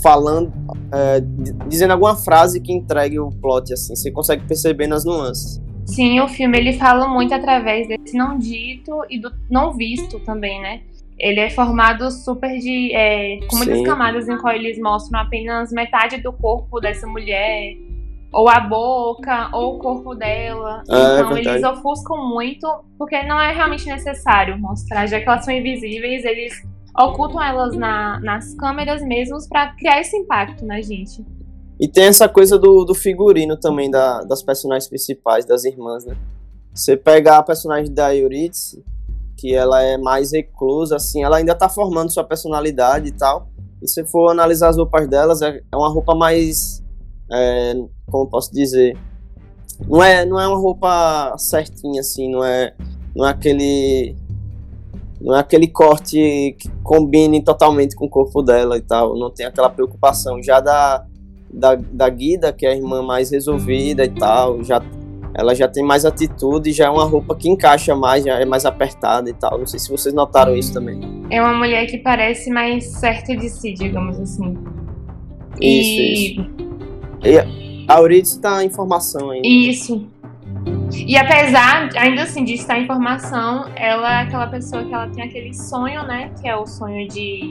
falando, 0.03 0.53
é, 0.93 1.23
dizendo 1.69 1.93
alguma 1.93 2.17
frase 2.17 2.61
que 2.61 2.73
entregue 2.73 3.19
o 3.19 3.31
plot 3.31 3.73
assim. 3.73 3.95
Você 3.95 4.11
consegue 4.11 4.45
perceber 4.45 4.87
nas 4.87 5.05
nuances. 5.05 5.63
Sim, 5.87 6.21
o 6.21 6.29
filme 6.29 6.59
ele 6.59 6.75
fala 6.75 7.09
muito 7.09 7.35
através 7.35 7.89
desse 7.89 8.17
não 8.17 8.39
dito 8.39 9.05
e 9.11 9.19
do 9.19 9.33
não 9.51 9.73
visto 9.73 10.21
também, 10.21 10.61
né? 10.61 10.81
Ele 11.23 11.39
é 11.39 11.49
formado 11.49 12.11
super 12.11 12.59
de. 12.59 12.93
É, 12.93 13.39
com 13.47 13.57
muitas 13.57 13.79
Sim. 13.79 13.85
camadas 13.85 14.29
em 14.29 14.37
qual 14.39 14.53
eles 14.53 14.77
mostram 14.79 15.21
apenas 15.21 15.71
metade 15.71 16.21
do 16.21 16.33
corpo 16.33 16.81
dessa 16.81 17.07
mulher, 17.07 17.77
ou 18.33 18.49
a 18.49 18.59
boca, 18.59 19.49
ou 19.53 19.77
o 19.77 19.79
corpo 19.79 20.17
dela. 20.17 20.83
Ah, 20.91 21.19
é 21.19 21.21
então 21.21 21.37
é 21.37 21.41
eles 21.41 21.63
ofuscam 21.63 22.29
muito, 22.29 22.67
porque 22.99 23.23
não 23.23 23.41
é 23.41 23.53
realmente 23.53 23.87
necessário 23.87 24.59
mostrar, 24.59 25.07
já 25.07 25.21
que 25.21 25.29
elas 25.29 25.45
são 25.45 25.55
invisíveis, 25.55 26.25
eles 26.25 26.55
ocultam 26.99 27.41
elas 27.41 27.77
na, 27.77 28.19
nas 28.21 28.53
câmeras 28.55 29.01
mesmos 29.01 29.47
para 29.47 29.73
criar 29.77 30.01
esse 30.01 30.17
impacto 30.17 30.67
na 30.67 30.81
gente. 30.81 31.25
E 31.79 31.87
tem 31.87 32.05
essa 32.05 32.29
coisa 32.29 32.59
do, 32.59 32.85
do 32.85 32.95
figurino 32.95 33.57
também 33.57 33.89
da, 33.89 34.23
das 34.23 34.43
personagens 34.43 34.89
principais, 34.89 35.45
das 35.45 35.65
irmãs, 35.65 36.05
né? 36.05 36.17
Você 36.75 36.97
pega 36.97 37.37
a 37.37 37.43
personagem 37.43 37.93
da 37.93 38.15
Eurídice, 38.15 38.85
que 39.43 39.53
ela 39.53 39.83
é 39.83 39.99
mais 39.99 40.31
reclusa, 40.31 40.95
assim, 40.95 41.25
ela 41.25 41.39
ainda 41.39 41.53
tá 41.53 41.69
formando 41.69 42.13
sua 42.13 42.23
personalidade 42.23 43.09
e 43.09 43.11
tal. 43.13 43.49
E 43.83 43.89
se 43.89 44.05
for 44.05 44.31
analisar 44.31 44.69
as 44.69 44.77
roupas 44.77 45.09
delas, 45.09 45.43
é, 45.43 45.61
é 45.73 45.77
uma 45.77 45.89
roupa 45.89 46.15
mais. 46.15 46.81
É, 47.29 47.75
como 48.09 48.31
posso 48.31 48.53
dizer? 48.53 48.97
Não 49.89 50.01
é, 50.01 50.25
não 50.25 50.39
é 50.39 50.47
uma 50.47 50.57
roupa 50.57 51.35
certinha, 51.39 52.03
assim, 52.03 52.31
não 52.31 52.45
é, 52.45 52.73
não 53.17 53.27
é 53.27 53.31
aquele. 53.31 54.15
Não 55.21 55.35
é 55.35 55.41
aquele 55.41 55.67
corte 55.67 56.57
que 56.57 56.69
combine 56.85 57.43
totalmente 57.43 57.97
com 57.97 58.05
o 58.05 58.09
corpo 58.09 58.43
dela 58.43 58.77
e 58.77 58.81
tal. 58.81 59.19
Não 59.19 59.29
tem 59.29 59.45
aquela 59.45 59.71
preocupação. 59.71 60.41
Já 60.41 60.61
da, 60.61 61.05
da, 61.53 61.75
da 61.75 62.09
Guida, 62.09 62.53
que 62.53 62.65
é 62.65 62.71
a 62.71 62.77
irmã 62.77 63.03
mais 63.03 63.31
resolvida 63.31 64.05
e 64.05 64.11
tal, 64.11 64.63
já 64.63 64.81
ela 65.35 65.55
já 65.55 65.67
tem 65.67 65.83
mais 65.83 66.05
atitude, 66.05 66.73
já 66.73 66.87
é 66.87 66.91
uma 66.91 67.05
roupa 67.05 67.35
que 67.35 67.49
encaixa 67.49 67.95
mais, 67.95 68.25
já 68.25 68.39
é 68.39 68.45
mais 68.45 68.65
apertada 68.65 69.31
e 69.31 69.33
tal. 69.33 69.59
Não 69.59 69.67
sei 69.67 69.79
se 69.79 69.91
vocês 69.91 70.15
notaram 70.15 70.55
isso 70.55 70.73
também. 70.73 71.01
É 71.31 71.41
uma 71.41 71.55
mulher 71.55 71.87
que 71.87 71.99
parece 71.99 72.51
mais 72.51 72.85
certa 72.85 73.35
de 73.35 73.49
si, 73.49 73.73
digamos 73.73 74.21
assim. 74.21 74.57
Isso, 75.61 76.01
e... 76.01 76.33
isso. 76.33 76.51
E 77.25 77.39
a 77.89 77.99
Euridice 77.99 78.37
está 78.37 78.63
em 78.63 78.71
formação 78.71 79.31
ainda. 79.31 79.47
Isso. 79.47 80.07
E 80.95 81.17
apesar, 81.17 81.89
ainda 81.97 82.23
assim, 82.25 82.45
de 82.45 82.55
estar 82.55 82.79
em 82.79 82.87
formação, 82.87 83.67
ela 83.75 84.21
é 84.21 84.23
aquela 84.25 84.47
pessoa 84.47 84.85
que 84.85 84.93
ela 84.93 85.09
tem 85.09 85.25
aquele 85.25 85.55
sonho, 85.55 86.03
né? 86.05 86.31
Que 86.41 86.49
é 86.49 86.57
o 86.57 86.67
sonho 86.67 87.09
de 87.09 87.51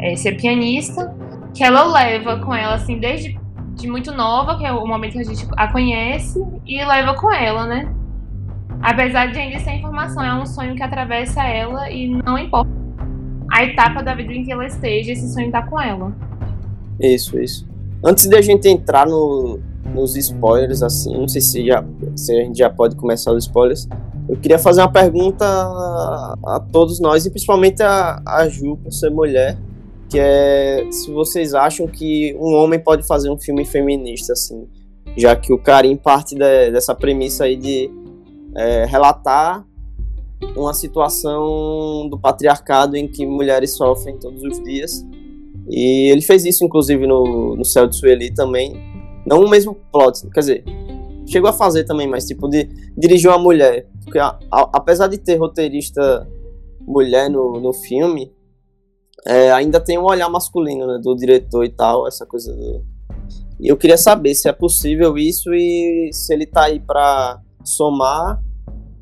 é, 0.00 0.14
ser 0.14 0.36
pianista, 0.36 1.14
que 1.54 1.64
ela 1.64 1.84
leva 1.84 2.38
com 2.38 2.54
ela, 2.54 2.74
assim, 2.74 2.98
desde 2.98 3.38
de 3.78 3.88
muito 3.88 4.12
nova, 4.12 4.58
que 4.58 4.66
é 4.66 4.72
o 4.72 4.86
momento 4.86 5.12
que 5.12 5.20
a 5.20 5.24
gente 5.24 5.46
a 5.56 5.72
conhece, 5.72 6.44
e 6.66 6.84
leva 6.84 7.14
com 7.14 7.32
ela, 7.32 7.66
né? 7.66 7.88
Apesar 8.82 9.30
de 9.30 9.38
ainda 9.38 9.58
ser 9.60 9.72
informação, 9.72 10.22
é 10.22 10.34
um 10.34 10.44
sonho 10.44 10.74
que 10.74 10.82
atravessa 10.82 11.42
ela 11.42 11.90
e 11.90 12.08
não 12.08 12.36
importa 12.36 12.70
a 13.50 13.64
etapa 13.64 14.02
da 14.02 14.14
vida 14.14 14.32
em 14.32 14.44
que 14.44 14.52
ela 14.52 14.66
esteja, 14.66 15.12
esse 15.12 15.32
sonho 15.32 15.50
tá 15.50 15.62
com 15.62 15.80
ela. 15.80 16.12
Isso, 17.00 17.38
isso. 17.38 17.66
Antes 18.04 18.26
de 18.26 18.36
a 18.36 18.42
gente 18.42 18.68
entrar 18.68 19.06
no, 19.06 19.60
nos 19.94 20.16
spoilers, 20.16 20.82
assim, 20.82 21.16
não 21.16 21.28
sei 21.28 21.40
se, 21.40 21.66
já, 21.66 21.84
se 22.14 22.32
a 22.32 22.44
gente 22.44 22.58
já 22.58 22.68
pode 22.68 22.94
começar 22.96 23.32
os 23.32 23.44
spoilers, 23.44 23.88
eu 24.28 24.36
queria 24.36 24.58
fazer 24.58 24.82
uma 24.82 24.92
pergunta 24.92 25.44
a, 25.44 26.34
a 26.46 26.60
todos 26.60 27.00
nós, 27.00 27.24
e 27.24 27.30
principalmente 27.30 27.82
a, 27.82 28.20
a 28.26 28.48
Ju, 28.48 28.76
por 28.76 28.92
ser 28.92 29.10
mulher 29.10 29.56
que 30.08 30.18
é 30.18 30.86
se 30.90 31.10
vocês 31.10 31.54
acham 31.54 31.86
que 31.86 32.34
um 32.38 32.54
homem 32.54 32.80
pode 32.80 33.06
fazer 33.06 33.30
um 33.30 33.38
filme 33.38 33.64
feminista, 33.64 34.32
assim, 34.32 34.66
já 35.16 35.36
que 35.36 35.52
o 35.52 35.58
Karim 35.58 35.96
parte 35.96 36.34
de, 36.34 36.70
dessa 36.70 36.94
premissa 36.94 37.44
aí 37.44 37.56
de 37.56 37.90
é, 38.56 38.84
relatar 38.86 39.66
uma 40.56 40.72
situação 40.72 42.08
do 42.08 42.18
patriarcado 42.18 42.96
em 42.96 43.08
que 43.08 43.26
mulheres 43.26 43.76
sofrem 43.76 44.16
todos 44.18 44.42
os 44.42 44.62
dias. 44.62 45.04
E 45.68 46.10
ele 46.10 46.22
fez 46.22 46.44
isso, 46.44 46.64
inclusive, 46.64 47.06
no, 47.06 47.56
no 47.56 47.64
Céu 47.64 47.86
de 47.86 47.96
Sueli 47.96 48.32
também. 48.32 48.72
Não 49.26 49.44
o 49.44 49.50
mesmo 49.50 49.76
plot, 49.92 50.26
quer 50.30 50.40
dizer, 50.40 50.64
chegou 51.26 51.50
a 51.50 51.52
fazer 51.52 51.84
também, 51.84 52.08
mas 52.08 52.24
tipo, 52.24 52.48
de 52.48 52.68
dirigir 52.96 53.28
uma 53.28 53.38
mulher. 53.38 53.86
Porque 54.04 54.18
a, 54.18 54.38
a, 54.50 54.70
apesar 54.72 55.08
de 55.08 55.18
ter 55.18 55.36
roteirista 55.36 56.26
mulher 56.80 57.28
no, 57.28 57.60
no 57.60 57.72
filme, 57.72 58.32
é, 59.28 59.52
ainda 59.52 59.78
tem 59.78 59.98
um 59.98 60.04
olhar 60.04 60.30
masculino 60.30 60.86
né, 60.86 60.98
do 61.02 61.14
diretor 61.14 61.62
e 61.62 61.68
tal, 61.68 62.08
essa 62.08 62.24
coisa 62.24 62.50
do... 62.54 62.82
E 63.60 63.68
eu 63.68 63.76
queria 63.76 63.98
saber 63.98 64.34
se 64.34 64.48
é 64.48 64.52
possível 64.52 65.18
isso 65.18 65.52
e 65.52 66.08
se 66.12 66.32
ele 66.32 66.46
tá 66.46 66.64
aí 66.64 66.80
para 66.80 67.38
somar 67.62 68.40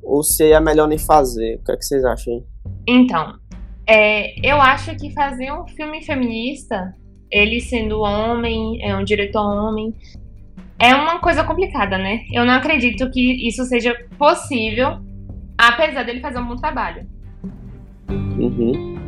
ou 0.02 0.24
se 0.24 0.50
é 0.50 0.58
melhor 0.58 0.88
nem 0.88 0.98
fazer. 0.98 1.56
O 1.56 1.64
que 1.64 1.72
é 1.72 1.76
que 1.76 1.84
vocês 1.84 2.04
acham? 2.04 2.42
Então, 2.88 3.34
é, 3.86 4.34
eu 4.44 4.60
acho 4.60 4.96
que 4.96 5.12
fazer 5.12 5.52
um 5.52 5.64
filme 5.68 6.02
feminista, 6.02 6.92
ele 7.30 7.60
sendo 7.60 8.00
homem, 8.00 8.82
é 8.82 8.96
um 8.96 9.04
diretor 9.04 9.42
homem, 9.42 9.94
é 10.78 10.92
uma 10.92 11.20
coisa 11.20 11.44
complicada, 11.44 11.98
né? 11.98 12.24
Eu 12.32 12.44
não 12.44 12.54
acredito 12.54 13.08
que 13.10 13.46
isso 13.46 13.64
seja 13.64 13.94
possível, 14.18 14.98
apesar 15.56 16.02
dele 16.02 16.20
fazer 16.20 16.38
um 16.38 16.48
bom 16.48 16.56
trabalho. 16.56 17.06
Uhum 18.08 19.05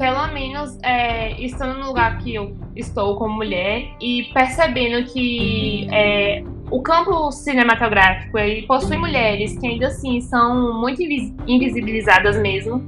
pelo 0.00 0.26
menos 0.28 0.78
é, 0.82 1.38
estando 1.38 1.78
no 1.78 1.88
lugar 1.88 2.16
que 2.20 2.34
eu 2.34 2.56
estou 2.74 3.16
como 3.16 3.34
mulher 3.34 3.86
e 4.00 4.30
percebendo 4.32 5.04
que 5.12 5.86
é, 5.92 6.42
o 6.70 6.80
campo 6.80 7.30
cinematográfico 7.30 8.38
ele 8.38 8.62
possui 8.62 8.96
mulheres 8.96 9.58
que 9.58 9.66
ainda 9.66 9.88
assim 9.88 10.22
são 10.22 10.80
muito 10.80 11.02
invisibilizadas 11.02 12.40
mesmo. 12.40 12.82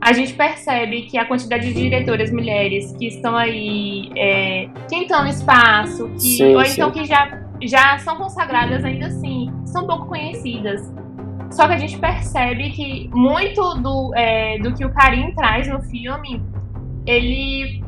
A 0.00 0.14
gente 0.14 0.32
percebe 0.32 1.02
que 1.02 1.18
a 1.18 1.26
quantidade 1.26 1.66
de 1.66 1.74
diretoras 1.74 2.32
mulheres 2.32 2.96
que 2.98 3.08
estão 3.08 3.36
aí 3.36 4.10
é, 4.16 4.66
tentando 4.88 5.28
espaço, 5.28 6.08
que, 6.14 6.20
sim, 6.20 6.54
ou 6.54 6.62
então 6.62 6.90
sim. 6.90 7.00
que 7.00 7.04
já, 7.04 7.38
já 7.60 7.98
são 7.98 8.16
consagradas 8.16 8.82
ainda 8.82 9.08
assim, 9.08 9.52
são 9.66 9.86
pouco 9.86 10.06
conhecidas. 10.06 10.90
Só 11.50 11.66
que 11.66 11.74
a 11.74 11.78
gente 11.78 11.98
percebe 11.98 12.70
que 12.70 13.10
muito 13.12 13.74
do, 13.76 14.12
é, 14.14 14.58
do 14.58 14.72
que 14.74 14.84
o 14.84 14.90
Karim 14.90 15.32
traz 15.34 15.66
no 15.66 15.80
filme, 15.82 16.42
ele 17.06 17.82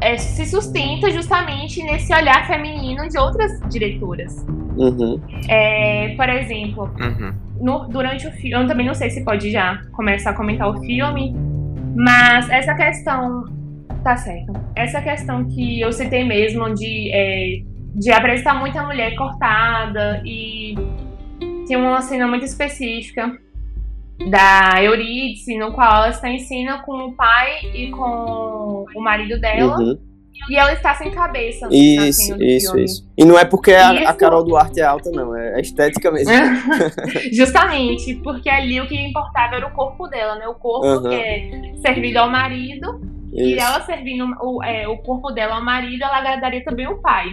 é, 0.00 0.16
se 0.16 0.46
sustenta 0.46 1.10
justamente 1.10 1.82
nesse 1.82 2.14
olhar 2.14 2.46
feminino 2.46 3.08
de 3.08 3.18
outras 3.18 3.58
diretoras. 3.68 4.46
Uhum. 4.76 5.20
É, 5.48 6.14
por 6.16 6.28
exemplo, 6.28 6.90
uhum. 7.00 7.34
no, 7.60 7.88
durante 7.88 8.26
o 8.28 8.32
filme, 8.32 8.64
eu 8.64 8.68
também 8.68 8.86
não 8.86 8.94
sei 8.94 9.10
se 9.10 9.24
pode 9.24 9.50
já 9.50 9.82
começar 9.92 10.30
a 10.30 10.34
comentar 10.34 10.68
o 10.68 10.80
filme, 10.80 11.34
mas 11.96 12.48
essa 12.50 12.74
questão. 12.74 13.44
Tá 14.04 14.16
certo. 14.16 14.52
Essa 14.76 15.02
questão 15.02 15.44
que 15.44 15.80
eu 15.80 15.92
citei 15.92 16.24
mesmo 16.24 16.72
de, 16.72 17.10
é, 17.12 17.62
de 17.96 18.12
apresentar 18.12 18.54
muita 18.54 18.84
mulher 18.84 19.16
cortada 19.16 20.22
e 20.24 20.76
tem 21.68 21.76
uma 21.76 22.00
cena 22.02 22.26
muito 22.26 22.44
específica 22.44 23.38
da 24.30 24.82
Eurídice, 24.82 25.56
no 25.56 25.72
qual 25.72 25.96
ela 25.96 26.08
está 26.08 26.28
em 26.28 26.40
cena 26.40 26.82
com 26.82 27.08
o 27.08 27.12
pai 27.12 27.60
e 27.72 27.90
com 27.90 28.84
o 28.94 29.00
marido 29.00 29.40
dela. 29.40 29.78
Uhum. 29.78 29.98
E 30.48 30.56
ela 30.56 30.72
está 30.72 30.94
sem 30.94 31.10
cabeça. 31.10 31.68
Isso, 31.70 32.34
isso, 32.40 32.68
filme. 32.68 32.84
isso. 32.84 33.08
E 33.18 33.24
não 33.24 33.38
é 33.38 33.44
porque 33.44 33.72
a, 33.72 34.10
a, 34.10 34.14
Carol 34.14 34.44
Duarte 34.44 34.80
é 34.80 34.84
alta, 34.84 35.10
não. 35.10 35.34
É 35.34 35.56
a 35.56 35.60
estética 35.60 36.10
mesmo. 36.10 36.32
Justamente, 37.32 38.14
porque 38.16 38.48
ali 38.48 38.80
o 38.80 38.86
que 38.86 38.96
importava 38.96 39.56
era 39.56 39.66
o 39.66 39.72
corpo 39.72 40.06
dela, 40.06 40.36
né? 40.36 40.46
O 40.48 40.54
corpo 40.54 40.86
uhum. 40.86 41.02
que 41.02 41.14
é 41.14 41.72
servido 41.82 42.18
ao 42.18 42.30
marido. 42.30 43.00
Isso. 43.32 43.44
E 43.44 43.58
ela 43.58 43.82
servindo 43.82 44.26
o, 44.40 44.62
é, 44.62 44.88
o 44.88 44.96
corpo 44.98 45.30
dela 45.32 45.56
ao 45.56 45.64
marido, 45.64 46.02
ela 46.02 46.18
agradaria 46.18 46.64
também 46.64 46.86
o 46.86 47.02
pai. 47.02 47.26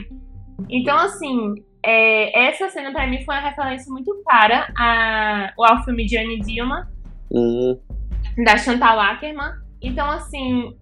Então, 0.69 0.97
assim, 0.97 1.53
é, 1.85 2.47
essa 2.47 2.69
cena 2.69 2.91
para 2.91 3.07
mim 3.07 3.23
foi 3.23 3.35
uma 3.35 3.41
referência 3.41 3.91
muito 3.91 4.13
clara 4.23 4.67
a, 4.77 5.53
ao 5.57 5.83
filme 5.83 6.05
de 6.05 6.17
Dilma, 6.39 6.89
uhum. 7.31 7.79
da 8.43 8.57
Chantal 8.57 8.99
Ackerman. 8.99 9.53
Então, 9.81 10.09
assim, 10.09 10.75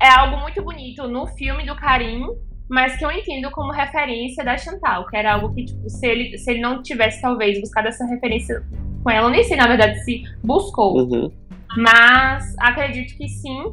é 0.00 0.08
algo 0.08 0.38
muito 0.38 0.62
bonito 0.62 1.08
no 1.08 1.26
filme 1.26 1.66
do 1.66 1.74
Karim 1.74 2.26
mas 2.68 2.96
que 2.96 3.04
eu 3.04 3.10
entendo 3.10 3.50
como 3.50 3.72
referência 3.72 4.44
da 4.44 4.56
Chantal, 4.58 5.06
que 5.06 5.16
era 5.16 5.34
algo 5.34 5.54
que, 5.54 5.64
tipo, 5.64 5.88
se 5.88 6.06
ele, 6.06 6.36
se 6.36 6.50
ele 6.50 6.60
não 6.60 6.82
tivesse, 6.82 7.20
talvez, 7.20 7.60
buscado 7.60 7.88
essa 7.88 8.04
referência 8.04 8.62
com 9.02 9.10
ela, 9.10 9.28
eu 9.28 9.30
nem 9.30 9.44
sei, 9.44 9.56
na 9.56 9.68
verdade, 9.68 10.02
se 10.04 10.24
buscou. 10.42 10.98
Uhum. 10.98 11.30
Mas 11.76 12.56
acredito 12.58 13.16
que 13.16 13.28
sim. 13.28 13.72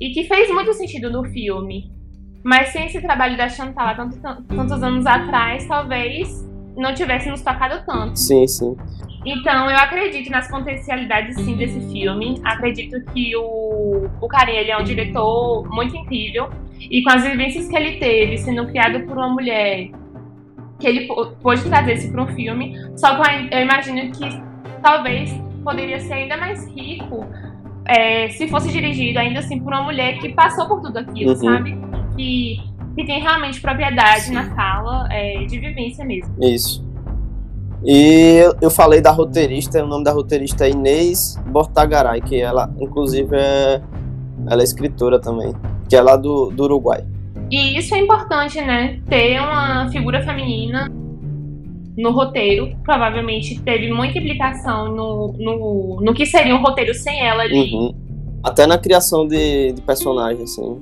E 0.00 0.10
que 0.10 0.24
fez 0.24 0.48
muito 0.52 0.72
sentido 0.74 1.10
no 1.10 1.24
filme. 1.24 1.90
Mas 2.44 2.68
sem 2.68 2.86
esse 2.86 3.00
trabalho 3.00 3.36
da 3.36 3.48
Chantal 3.48 3.88
há 3.88 3.94
tanto, 3.94 4.18
tantos 4.20 4.82
anos 4.82 5.06
atrás, 5.06 5.66
talvez 5.66 6.46
não 6.76 6.92
tivesse 6.94 7.30
nos 7.30 7.40
tocado 7.40 7.82
tanto. 7.86 8.16
Sim, 8.18 8.46
sim. 8.46 8.76
Então, 9.24 9.70
eu 9.70 9.76
acredito 9.78 10.30
nas 10.30 10.46
potencialidades, 10.48 11.36
sim, 11.36 11.56
desse 11.56 11.80
filme. 11.90 12.38
Acredito 12.44 13.00
que 13.12 13.34
o, 13.36 14.06
o 14.20 14.28
Karen, 14.28 14.52
ele 14.52 14.70
é 14.70 14.76
um 14.78 14.84
diretor 14.84 15.66
muito 15.72 15.96
incrível. 15.96 16.50
E 16.78 17.02
com 17.02 17.10
as 17.10 17.22
vivências 17.24 17.66
que 17.66 17.74
ele 17.74 17.98
teve, 17.98 18.36
sendo 18.36 18.66
criado 18.66 19.00
por 19.06 19.16
uma 19.16 19.28
mulher, 19.30 19.88
que 20.78 20.86
ele 20.86 21.08
pôde 21.42 21.62
trazer 21.64 21.94
isso 21.94 22.12
para 22.12 22.22
um 22.24 22.26
filme. 22.26 22.76
Só 22.96 23.14
que 23.16 23.54
eu 23.54 23.62
imagino 23.62 24.12
que 24.12 24.28
talvez 24.82 25.32
poderia 25.62 25.98
ser 26.00 26.12
ainda 26.12 26.36
mais 26.36 26.68
rico 26.76 27.24
é, 27.86 28.28
se 28.30 28.46
fosse 28.48 28.70
dirigido 28.70 29.18
ainda 29.18 29.38
assim 29.38 29.58
por 29.60 29.72
uma 29.72 29.82
mulher 29.84 30.18
que 30.18 30.28
passou 30.30 30.66
por 30.68 30.82
tudo 30.82 30.98
aquilo, 30.98 31.30
Uhum. 31.30 31.36
sabe? 31.36 31.78
Que, 32.16 32.56
que 32.96 33.04
tem 33.04 33.20
realmente 33.20 33.60
propriedade 33.60 34.30
na 34.30 34.54
fala, 34.54 35.08
é, 35.12 35.44
de 35.44 35.58
vivência 35.58 36.04
mesmo. 36.04 36.32
Isso. 36.40 36.84
E 37.84 38.40
eu- 38.42 38.54
eu 38.62 38.70
falei 38.70 39.00
da 39.00 39.10
roteirista, 39.10 39.82
o 39.84 39.86
nome 39.86 40.04
da 40.04 40.12
roteirista 40.12 40.66
é 40.66 40.70
Inês 40.70 41.36
Bortagaray, 41.48 42.20
que 42.22 42.40
ela, 42.40 42.72
inclusive, 42.80 43.36
é, 43.36 43.80
ela 44.48 44.62
é 44.62 44.64
escritora 44.64 45.18
também, 45.20 45.52
que 45.88 45.94
é 45.96 46.00
lá 46.00 46.16
do, 46.16 46.50
do 46.50 46.64
Uruguai. 46.64 47.04
E 47.50 47.76
isso 47.76 47.94
é 47.94 47.98
importante, 47.98 48.58
né? 48.60 49.00
Ter 49.08 49.38
uma 49.40 49.88
figura 49.90 50.22
feminina 50.22 50.90
no 51.96 52.10
roteiro. 52.10 52.74
Provavelmente 52.82 53.60
teve 53.60 53.92
muita 53.92 54.18
implicação 54.18 54.88
no, 54.88 55.32
no, 55.38 56.00
no 56.00 56.14
que 56.14 56.24
seria 56.24 56.54
um 56.56 56.62
roteiro 56.62 56.94
sem 56.94 57.20
ela 57.20 57.42
ali. 57.42 57.74
Uhum. 57.74 57.94
Até 58.42 58.66
na 58.66 58.78
criação 58.78 59.26
de, 59.28 59.72
de 59.72 59.80
personagens, 59.82 60.40
assim. 60.42 60.78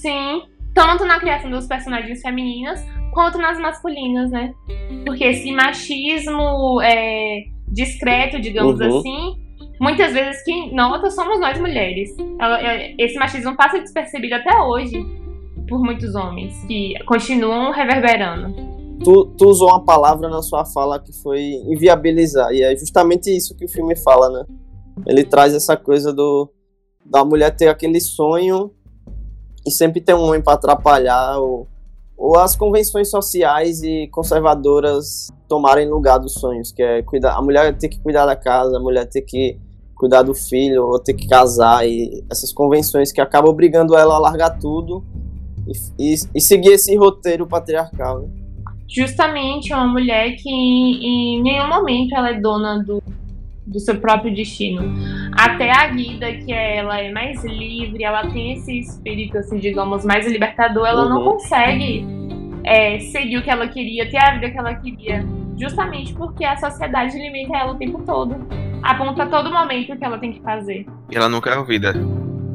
Sim, 0.00 0.42
tanto 0.74 1.04
na 1.04 1.18
criação 1.20 1.50
dos 1.50 1.66
personagens 1.66 2.20
femininas 2.22 2.80
quanto 3.12 3.38
nas 3.38 3.58
masculinas, 3.58 4.30
né? 4.30 4.54
Porque 5.04 5.24
esse 5.24 5.50
machismo 5.52 6.80
é, 6.80 7.42
discreto, 7.68 8.40
digamos 8.40 8.80
Uhum. 8.80 8.98
assim, 8.98 9.34
muitas 9.80 10.12
vezes 10.12 10.42
quem 10.44 10.72
nota 10.74 11.10
somos 11.10 11.38
nós 11.40 11.58
mulheres. 11.58 12.10
Ela- 12.38 12.62
é, 12.62 12.94
Esse 12.98 13.18
machismo 13.18 13.56
passa 13.56 13.78
despercebido 13.80 14.34
até 14.36 14.56
hoje 14.62 15.04
por 15.68 15.80
muitos 15.82 16.14
homens 16.14 16.52
que 16.66 16.94
continuam 17.04 17.72
reverberando. 17.72 18.54
Tu, 19.04 19.26
tu 19.36 19.46
usou 19.48 19.68
uma 19.68 19.84
palavra 19.84 20.28
na 20.28 20.42
sua 20.42 20.64
fala 20.64 20.98
que 21.00 21.12
foi 21.22 21.40
inviabilizar, 21.66 22.52
e 22.52 22.62
é 22.62 22.76
justamente 22.76 23.34
isso 23.34 23.56
que 23.56 23.64
o 23.64 23.68
filme 23.68 23.96
fala, 23.96 24.28
né? 24.30 24.44
Ele 25.06 25.24
traz 25.24 25.54
essa 25.54 25.76
coisa 25.76 26.12
do 26.12 26.50
da 27.04 27.24
mulher 27.24 27.50
ter 27.56 27.68
aquele 27.68 27.98
sonho 28.00 28.70
e 29.66 29.70
sempre 29.70 30.00
ter 30.00 30.14
um 30.14 30.22
homem 30.22 30.40
para 30.40 30.54
atrapalhar, 30.54 31.38
ou, 31.38 31.66
ou 32.16 32.38
as 32.38 32.56
convenções 32.56 33.10
sociais 33.10 33.82
e 33.82 34.08
conservadoras 34.08 35.30
tomarem 35.48 35.88
lugar 35.88 36.18
dos 36.18 36.34
sonhos, 36.34 36.72
que 36.72 36.82
é 36.82 37.02
cuidar, 37.02 37.36
a 37.36 37.42
mulher 37.42 37.76
ter 37.76 37.88
que 37.88 38.00
cuidar 38.00 38.26
da 38.26 38.36
casa, 38.36 38.76
a 38.76 38.80
mulher 38.80 39.06
ter 39.06 39.22
que 39.22 39.58
cuidar 39.94 40.22
do 40.22 40.34
filho, 40.34 40.86
ou 40.86 40.98
ter 40.98 41.14
que 41.14 41.28
casar, 41.28 41.86
e 41.86 42.24
essas 42.30 42.52
convenções 42.52 43.12
que 43.12 43.20
acabam 43.20 43.50
obrigando 43.50 43.94
ela 43.94 44.14
a 44.14 44.18
largar 44.18 44.58
tudo 44.58 45.04
e, 45.66 46.12
e, 46.12 46.14
e 46.34 46.40
seguir 46.40 46.72
esse 46.72 46.96
roteiro 46.96 47.46
patriarcal. 47.46 48.20
Né? 48.20 48.28
Justamente 48.88 49.72
uma 49.74 49.86
mulher 49.86 50.34
que 50.36 50.50
em 50.50 51.42
nenhum 51.42 51.68
momento 51.68 52.14
ela 52.14 52.30
é 52.30 52.40
dona 52.40 52.82
do, 52.82 53.02
do 53.70 53.78
seu 53.80 53.96
próprio 54.00 54.34
destino. 54.34 54.82
Até 55.32 55.70
a 55.70 55.86
Guida, 55.88 56.32
que 56.34 56.52
é- 56.52 56.78
ela 56.78 57.00
é 57.00 57.10
mais 57.12 57.42
livre, 57.44 58.02
ela 58.02 58.26
tem 58.30 58.52
esse 58.52 58.80
espírito, 58.80 59.38
assim, 59.38 59.58
digamos, 59.58 60.04
mais 60.04 60.26
libertador, 60.26 60.86
ela 60.86 61.08
não 61.08 61.18
Uhum. 61.18 61.32
consegue 61.32 62.04
é, 62.62 62.98
seguir 62.98 63.38
o 63.38 63.42
que 63.42 63.48
ela 63.50 63.66
queria, 63.68 64.10
ter 64.10 64.18
a 64.18 64.34
vida 64.34 64.50
que 64.50 64.58
ela 64.58 64.74
queria. 64.74 65.24
Justamente 65.58 66.12
porque 66.12 66.44
a 66.44 66.56
sociedade 66.58 67.16
limita 67.16 67.56
ela 67.56 67.72
o 67.72 67.76
tempo 67.76 68.02
todo. 68.04 68.36
Aponta 68.82 69.22
a 69.22 69.26
todo 69.26 69.50
momento 69.50 69.94
o 69.94 69.96
que 69.96 70.04
ela 70.04 70.18
tem 70.18 70.32
que 70.32 70.42
fazer. 70.42 70.84
E 71.10 71.16
ela 71.16 71.26
nunca 71.28 71.48
é 71.50 71.56
ouvida. 71.56 71.94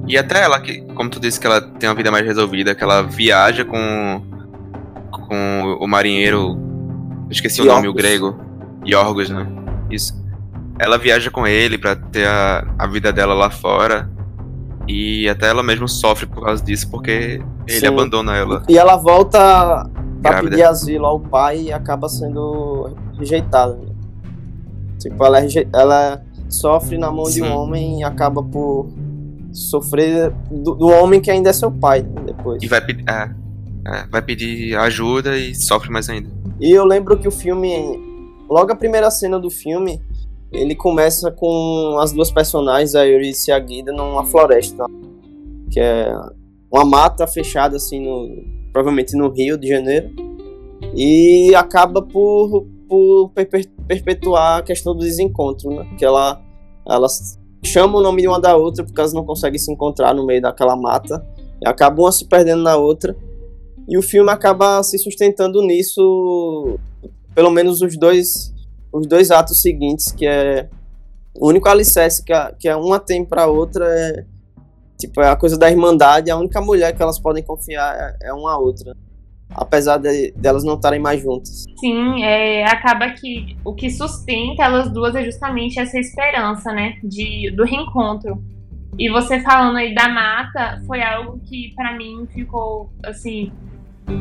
E 0.07 0.15
até 0.15 0.43
ela, 0.43 0.59
que, 0.61 0.81
como 0.93 1.09
tu 1.09 1.19
disse 1.19 1.39
que 1.39 1.47
ela 1.47 1.59
tem 1.59 1.89
uma 1.89 1.95
vida 1.95 2.11
mais 2.11 2.23
resolvida, 2.23 2.75
que 2.75 2.83
ela 2.83 3.01
viaja 3.01 3.65
com, 3.65 4.21
com 5.11 5.77
o 5.79 5.87
marinheiro. 5.87 6.55
eu 7.25 7.31
Esqueci 7.31 7.61
o 7.61 7.65
nome, 7.65 7.87
o 7.87 7.91
Iorgos. 7.91 8.01
grego. 8.03 8.39
Yorgos, 8.85 9.29
né? 9.31 9.47
Isso. 9.89 10.13
Ela 10.79 10.97
viaja 10.97 11.29
com 11.31 11.47
ele 11.47 11.77
pra 11.77 11.95
ter 11.95 12.27
a, 12.27 12.75
a 12.77 12.87
vida 12.87 13.11
dela 13.13 13.33
lá 13.33 13.49
fora. 13.49 14.09
E 14.87 15.27
até 15.29 15.47
ela 15.47 15.63
mesma 15.63 15.87
sofre 15.87 16.25
por 16.27 16.43
causa 16.45 16.63
disso, 16.63 16.89
porque 16.91 17.41
ele 17.67 17.79
Sim. 17.79 17.87
abandona 17.87 18.35
ela. 18.35 18.63
E 18.69 18.77
ela 18.77 18.95
volta 18.97 19.89
pra 20.21 20.41
pedir 20.43 20.63
asilo 20.63 21.05
ao 21.05 21.19
pai 21.19 21.63
e 21.63 21.73
acaba 21.73 22.07
sendo 22.07 22.95
rejeitada. 23.17 23.79
Tipo, 24.99 25.23
ela, 25.25 25.39
é 25.39 25.41
reje- 25.41 25.67
ela 25.73 26.21
sofre 26.49 26.97
na 26.97 27.09
mão 27.09 27.23
de 27.25 27.41
um 27.41 27.45
Sim. 27.47 27.51
homem 27.51 27.99
e 28.01 28.03
acaba 28.03 28.43
por 28.43 28.87
sofrer 29.51 30.31
do, 30.51 30.75
do 30.75 30.87
homem 30.87 31.19
que 31.21 31.31
ainda 31.31 31.49
é 31.49 31.53
seu 31.53 31.71
pai 31.71 32.01
né, 32.01 32.21
depois. 32.25 32.61
E 32.61 32.67
vai, 32.67 32.81
pe- 32.81 33.03
é, 33.09 33.29
é, 33.87 34.05
vai 34.11 34.21
pedir 34.21 34.75
ajuda 34.77 35.37
e 35.37 35.55
sofre 35.55 35.89
mais 35.89 36.09
ainda. 36.09 36.29
E 36.59 36.71
eu 36.71 36.85
lembro 36.85 37.17
que 37.17 37.27
o 37.27 37.31
filme, 37.31 37.99
logo 38.49 38.71
a 38.71 38.75
primeira 38.75 39.09
cena 39.09 39.39
do 39.39 39.49
filme, 39.49 40.01
ele 40.51 40.75
começa 40.75 41.31
com 41.31 41.97
as 41.99 42.11
duas 42.11 42.31
personagens, 42.31 42.95
a 42.95 43.05
Eurice 43.05 43.49
e 43.49 43.53
a 43.53 43.59
Guida, 43.59 43.91
numa 43.91 44.23
floresta, 44.25 44.85
que 45.71 45.79
é 45.79 46.13
uma 46.71 46.85
mata 46.85 47.27
fechada 47.27 47.77
assim, 47.77 47.99
no, 47.99 48.43
provavelmente 48.71 49.15
no 49.17 49.29
Rio 49.29 49.57
de 49.57 49.67
Janeiro, 49.67 50.09
e 50.93 51.53
acaba 51.55 52.01
por, 52.01 52.65
por 52.87 53.29
perpe- 53.29 53.69
perpetuar 53.87 54.59
a 54.59 54.61
questão 54.61 54.93
do 54.93 54.99
desencontro, 54.99 55.69
né? 55.69 55.87
Que 55.97 56.05
ela, 56.05 56.41
elas 56.87 57.39
chamam 57.63 57.99
o 57.99 58.03
nome 58.03 58.21
de 58.21 58.27
uma 58.27 58.39
da 58.39 58.55
outra 58.55 58.83
porque 58.83 58.99
elas 58.99 59.13
não 59.13 59.25
conseguem 59.25 59.57
se 59.57 59.71
encontrar 59.71 60.13
no 60.13 60.25
meio 60.25 60.41
daquela 60.41 60.75
mata, 60.75 61.25
e 61.61 61.67
acabam 61.67 62.11
se 62.11 62.25
perdendo 62.25 62.61
na 62.61 62.75
outra. 62.77 63.15
E 63.87 63.97
o 63.97 64.01
filme 64.01 64.31
acaba 64.31 64.81
se 64.83 64.97
sustentando 64.97 65.61
nisso, 65.61 66.77
pelo 67.35 67.51
menos 67.51 67.81
os 67.81 67.97
dois, 67.97 68.53
os 68.95 69.05
dois 69.07 69.29
atos 69.29 69.61
seguintes, 69.61 70.11
que 70.11 70.25
é 70.25 70.69
o 71.37 71.49
único 71.49 71.67
alicerce 71.67 72.23
que 72.23 72.31
a, 72.31 72.53
que 72.57 72.69
a 72.69 72.77
uma 72.77 72.97
tem 72.97 73.25
pra 73.25 73.45
outra 73.45 73.85
é 73.85 74.25
tipo 74.97 75.21
é 75.21 75.29
a 75.29 75.35
coisa 75.35 75.57
da 75.57 75.69
irmandade, 75.69 76.31
a 76.31 76.37
única 76.37 76.61
mulher 76.61 76.95
que 76.95 77.03
elas 77.03 77.19
podem 77.19 77.43
confiar 77.43 77.93
é, 77.93 78.29
é 78.29 78.33
uma 78.33 78.53
a 78.53 78.57
outra, 78.57 78.95
apesar 79.49 79.97
de 79.97 80.31
delas 80.31 80.63
não 80.63 80.75
estarem 80.75 80.99
mais 80.99 81.21
juntas. 81.21 81.65
Sim, 81.77 82.23
é, 82.23 82.63
acaba 82.63 83.09
que 83.09 83.57
o 83.65 83.73
que 83.73 83.89
sustenta 83.89 84.63
elas 84.63 84.89
duas 84.89 85.13
é 85.13 85.25
justamente 85.25 85.77
essa 85.77 85.99
esperança, 85.99 86.71
né? 86.71 86.97
De, 87.03 87.51
do 87.51 87.65
reencontro. 87.65 88.41
E 88.97 89.09
você 89.09 89.41
falando 89.41 89.75
aí 89.75 89.93
da 89.93 90.07
mata, 90.07 90.81
foi 90.87 91.01
algo 91.01 91.37
que 91.43 91.73
pra 91.75 91.97
mim 91.97 92.25
ficou 92.33 92.89
assim. 93.03 93.51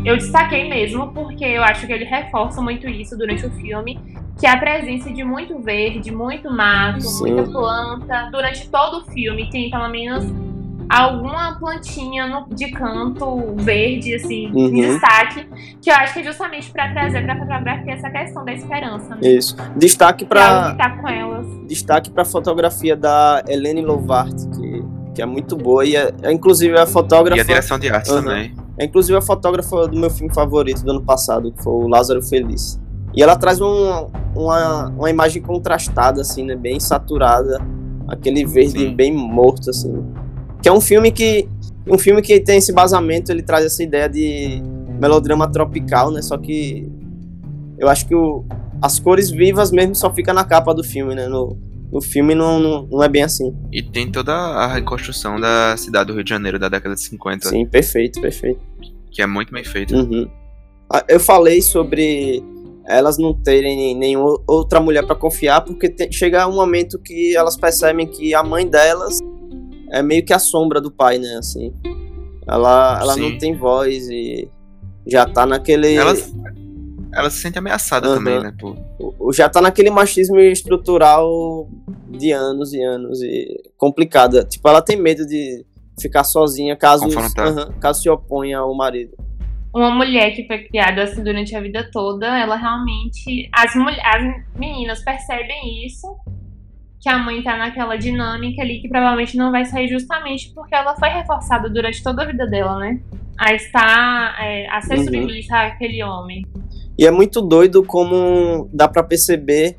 Eu 0.04 0.16
destaquei 0.16 0.68
mesmo, 0.68 1.12
porque 1.12 1.44
eu 1.44 1.62
acho 1.62 1.86
que 1.86 1.92
ele 1.92 2.04
reforça 2.04 2.60
muito 2.60 2.88
isso 2.88 3.16
durante 3.16 3.46
o 3.46 3.50
filme, 3.52 4.00
que 4.38 4.46
é 4.46 4.50
a 4.50 4.56
presença 4.58 5.10
de 5.12 5.22
muito 5.24 5.58
verde, 5.60 6.10
muito 6.10 6.50
mato, 6.50 7.02
Sim. 7.02 7.32
muita 7.34 7.50
planta. 7.50 8.28
Durante 8.32 8.68
todo 8.68 8.98
o 8.98 9.04
filme 9.10 9.48
tem 9.50 9.70
pelo 9.70 9.88
menos 9.88 10.24
alguma 10.88 11.56
plantinha 11.58 12.26
no- 12.26 12.46
de 12.54 12.70
canto 12.70 13.54
verde, 13.56 14.14
assim, 14.14 14.50
Uhum. 14.52 14.66
em 14.66 14.80
destaque, 14.82 15.46
que 15.80 15.90
eu 15.90 15.94
acho 15.94 16.12
que 16.12 16.20
é 16.20 16.24
justamente 16.24 16.70
pra 16.70 16.92
trazer 16.92 17.22
pra 17.24 17.36
fotografia 17.38 17.92
essa 17.94 18.10
questão 18.10 18.44
da 18.44 18.52
esperança, 18.52 19.14
né? 19.14 19.20
Isso. 19.22 19.56
Destaque 19.76 20.24
para 20.24 20.74
tá 20.74 20.90
com 20.90 21.08
elas. 21.08 21.46
destaque 21.66 22.10
para 22.10 22.24
fotografia 22.24 22.94
da 22.96 23.42
Helene 23.48 23.80
Lovart, 23.82 24.34
que, 24.54 24.84
que 25.14 25.22
é 25.22 25.26
muito 25.26 25.56
boa 25.56 25.84
e 25.86 25.96
é, 25.96 26.12
é 26.22 26.30
inclusive 26.32 26.76
a 26.78 26.86
fotógrafa 26.86 27.38
E 27.38 27.40
a 27.40 27.44
direção 27.44 27.78
de 27.78 27.88
arte 27.88 28.10
Aham. 28.10 28.22
também. 28.22 28.54
É 28.76 28.84
inclusive 28.84 29.16
a 29.16 29.22
fotógrafa 29.22 29.88
do 29.88 29.98
meu 29.98 30.10
filme 30.10 30.34
favorito 30.34 30.84
do 30.84 30.90
ano 30.90 31.02
passado, 31.02 31.50
que 31.50 31.62
foi 31.62 31.72
o 31.72 31.88
Lázaro 31.88 32.20
Feliz. 32.22 32.78
E 33.16 33.22
ela 33.22 33.36
traz 33.36 33.60
um- 33.60 34.08
uma, 34.34 34.88
uma 34.88 35.10
imagem 35.10 35.40
contrastada, 35.42 36.20
assim, 36.20 36.44
né? 36.44 36.56
Bem 36.56 36.80
saturada. 36.80 37.58
Aquele 38.08 38.44
verde 38.44 38.78
Sim. 38.80 38.94
bem 38.94 39.12
morto, 39.12 39.70
assim. 39.70 40.04
Que 40.62 40.68
é 40.68 40.72
um 40.72 40.80
filme 40.80 41.10
que. 41.12 41.48
Um 41.86 41.98
filme 41.98 42.22
que 42.22 42.40
tem 42.40 42.58
esse 42.58 42.72
basamento, 42.72 43.30
ele 43.30 43.42
traz 43.42 43.64
essa 43.64 43.82
ideia 43.82 44.08
de 44.08 44.62
melodrama 44.98 45.50
tropical, 45.50 46.10
né? 46.10 46.22
Só 46.22 46.36
que 46.38 46.90
eu 47.78 47.88
acho 47.88 48.06
que 48.06 48.14
o, 48.14 48.44
as 48.80 48.98
cores 48.98 49.30
vivas 49.30 49.70
mesmo 49.70 49.94
só 49.94 50.12
fica 50.12 50.32
na 50.32 50.44
capa 50.44 50.74
do 50.74 50.82
filme, 50.82 51.14
né? 51.14 51.28
No, 51.28 51.58
no 51.92 52.00
filme 52.00 52.34
não, 52.34 52.58
não, 52.58 52.86
não 52.90 53.02
é 53.02 53.08
bem 53.08 53.22
assim. 53.22 53.54
E 53.70 53.82
tem 53.82 54.10
toda 54.10 54.32
a 54.32 54.66
reconstrução 54.66 55.38
da 55.38 55.76
cidade 55.76 56.06
do 56.06 56.14
Rio 56.14 56.24
de 56.24 56.30
Janeiro 56.30 56.58
da 56.58 56.68
década 56.70 56.94
de 56.94 57.02
50. 57.02 57.48
Sim, 57.50 57.66
perfeito, 57.66 58.20
perfeito. 58.20 58.60
Que 59.10 59.20
é 59.20 59.26
muito 59.26 59.52
bem 59.52 59.62
feito. 59.64 59.94
Uhum. 59.94 60.26
Ah, 60.90 61.04
Eu 61.06 61.20
falei 61.20 61.60
sobre 61.60 62.42
elas 62.86 63.16
não 63.18 63.32
terem 63.34 63.94
nenhuma 63.94 64.38
outra 64.46 64.80
mulher 64.80 65.06
pra 65.06 65.14
confiar, 65.16 65.62
porque 65.62 65.88
te- 65.88 66.12
chega 66.12 66.46
um 66.46 66.54
momento 66.54 66.98
que 66.98 67.34
elas 67.36 67.56
percebem 67.56 68.06
que 68.06 68.34
a 68.34 68.42
mãe 68.42 68.66
delas 68.66 69.18
é 69.90 70.02
meio 70.02 70.24
que 70.24 70.32
a 70.32 70.38
sombra 70.38 70.80
do 70.80 70.90
pai, 70.90 71.18
né? 71.18 71.36
Assim, 71.38 71.72
ela, 72.46 72.98
ela 73.00 73.16
não 73.16 73.38
tem 73.38 73.56
voz 73.56 74.08
e 74.08 74.48
já 75.06 75.26
tá 75.26 75.46
naquele. 75.46 75.94
Ela, 75.94 76.14
ela 77.14 77.30
se 77.30 77.38
sente 77.38 77.58
ameaçada 77.58 78.06
Aham. 78.08 78.16
também, 78.16 78.40
né? 78.42 78.54
Por, 78.58 79.32
já 79.32 79.48
tá 79.48 79.60
naquele 79.60 79.90
machismo 79.90 80.38
estrutural 80.38 81.68
de 82.10 82.32
anos 82.32 82.72
e 82.72 82.82
anos 82.82 83.22
e 83.22 83.62
complicada. 83.78 84.44
Tipo, 84.44 84.68
ela 84.68 84.82
tem 84.82 84.96
medo 84.96 85.26
de 85.26 85.64
ficar 86.00 86.24
sozinha 86.24 86.76
caso. 86.76 87.06
Aham, 87.38 87.72
caso 87.80 88.02
se 88.02 88.10
oponha 88.10 88.58
ao 88.58 88.74
marido. 88.74 89.16
Uma 89.74 89.90
mulher 89.90 90.30
que 90.34 90.46
foi 90.46 90.58
criada 90.64 91.02
assim 91.02 91.22
durante 91.22 91.54
a 91.56 91.60
vida 91.60 91.88
toda, 91.92 92.26
ela 92.38 92.56
realmente. 92.56 93.48
As, 93.52 93.74
mul- 93.74 93.88
as 94.04 94.22
meninas 94.56 95.02
percebem 95.04 95.84
isso, 95.84 96.06
que 97.00 97.08
a 97.08 97.18
mãe 97.18 97.42
tá 97.42 97.56
naquela 97.56 97.96
dinâmica 97.96 98.62
ali 98.62 98.80
que 98.80 98.88
provavelmente 98.88 99.36
não 99.36 99.50
vai 99.50 99.64
sair 99.64 99.88
justamente 99.88 100.52
porque 100.54 100.74
ela 100.74 100.94
foi 100.96 101.08
reforçada 101.08 101.68
durante 101.68 102.02
toda 102.02 102.22
a 102.22 102.26
vida 102.26 102.46
dela, 102.46 102.78
né? 102.78 103.00
A 103.38 103.52
estar. 103.52 104.36
é, 104.40 104.66
a 104.70 104.80
ser 104.80 104.98
Uhum. 104.98 105.04
submissa 105.04 105.56
àquele 105.56 106.02
homem. 106.04 106.46
E 106.96 107.04
é 107.06 107.10
muito 107.10 107.42
doido 107.42 107.82
como 107.84 108.68
dá 108.72 108.86
pra 108.88 109.02
perceber 109.02 109.76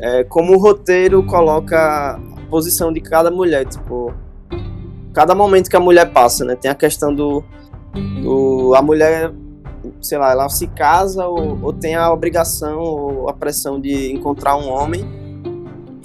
é, 0.00 0.24
como 0.24 0.54
o 0.54 0.58
roteiro 0.58 1.22
coloca 1.24 1.76
a 1.76 2.18
posição 2.48 2.90
de 2.92 3.00
cada 3.00 3.30
mulher, 3.30 3.66
tipo, 3.66 4.12
cada 5.12 5.34
momento 5.34 5.68
que 5.68 5.76
a 5.76 5.80
mulher 5.80 6.10
passa, 6.12 6.44
né? 6.44 6.56
Tem 6.56 6.70
a 6.70 6.74
questão 6.74 7.14
do, 7.14 7.44
do 8.22 8.74
a 8.74 8.82
mulher, 8.82 9.32
sei 10.00 10.18
lá, 10.18 10.32
ela 10.32 10.48
se 10.48 10.66
casa 10.66 11.26
ou, 11.26 11.58
ou 11.62 11.72
tem 11.72 11.94
a 11.94 12.12
obrigação 12.12 12.78
ou 12.78 13.28
a 13.28 13.32
pressão 13.32 13.80
de 13.80 14.12
encontrar 14.12 14.56
um 14.56 14.68
homem. 14.68 15.04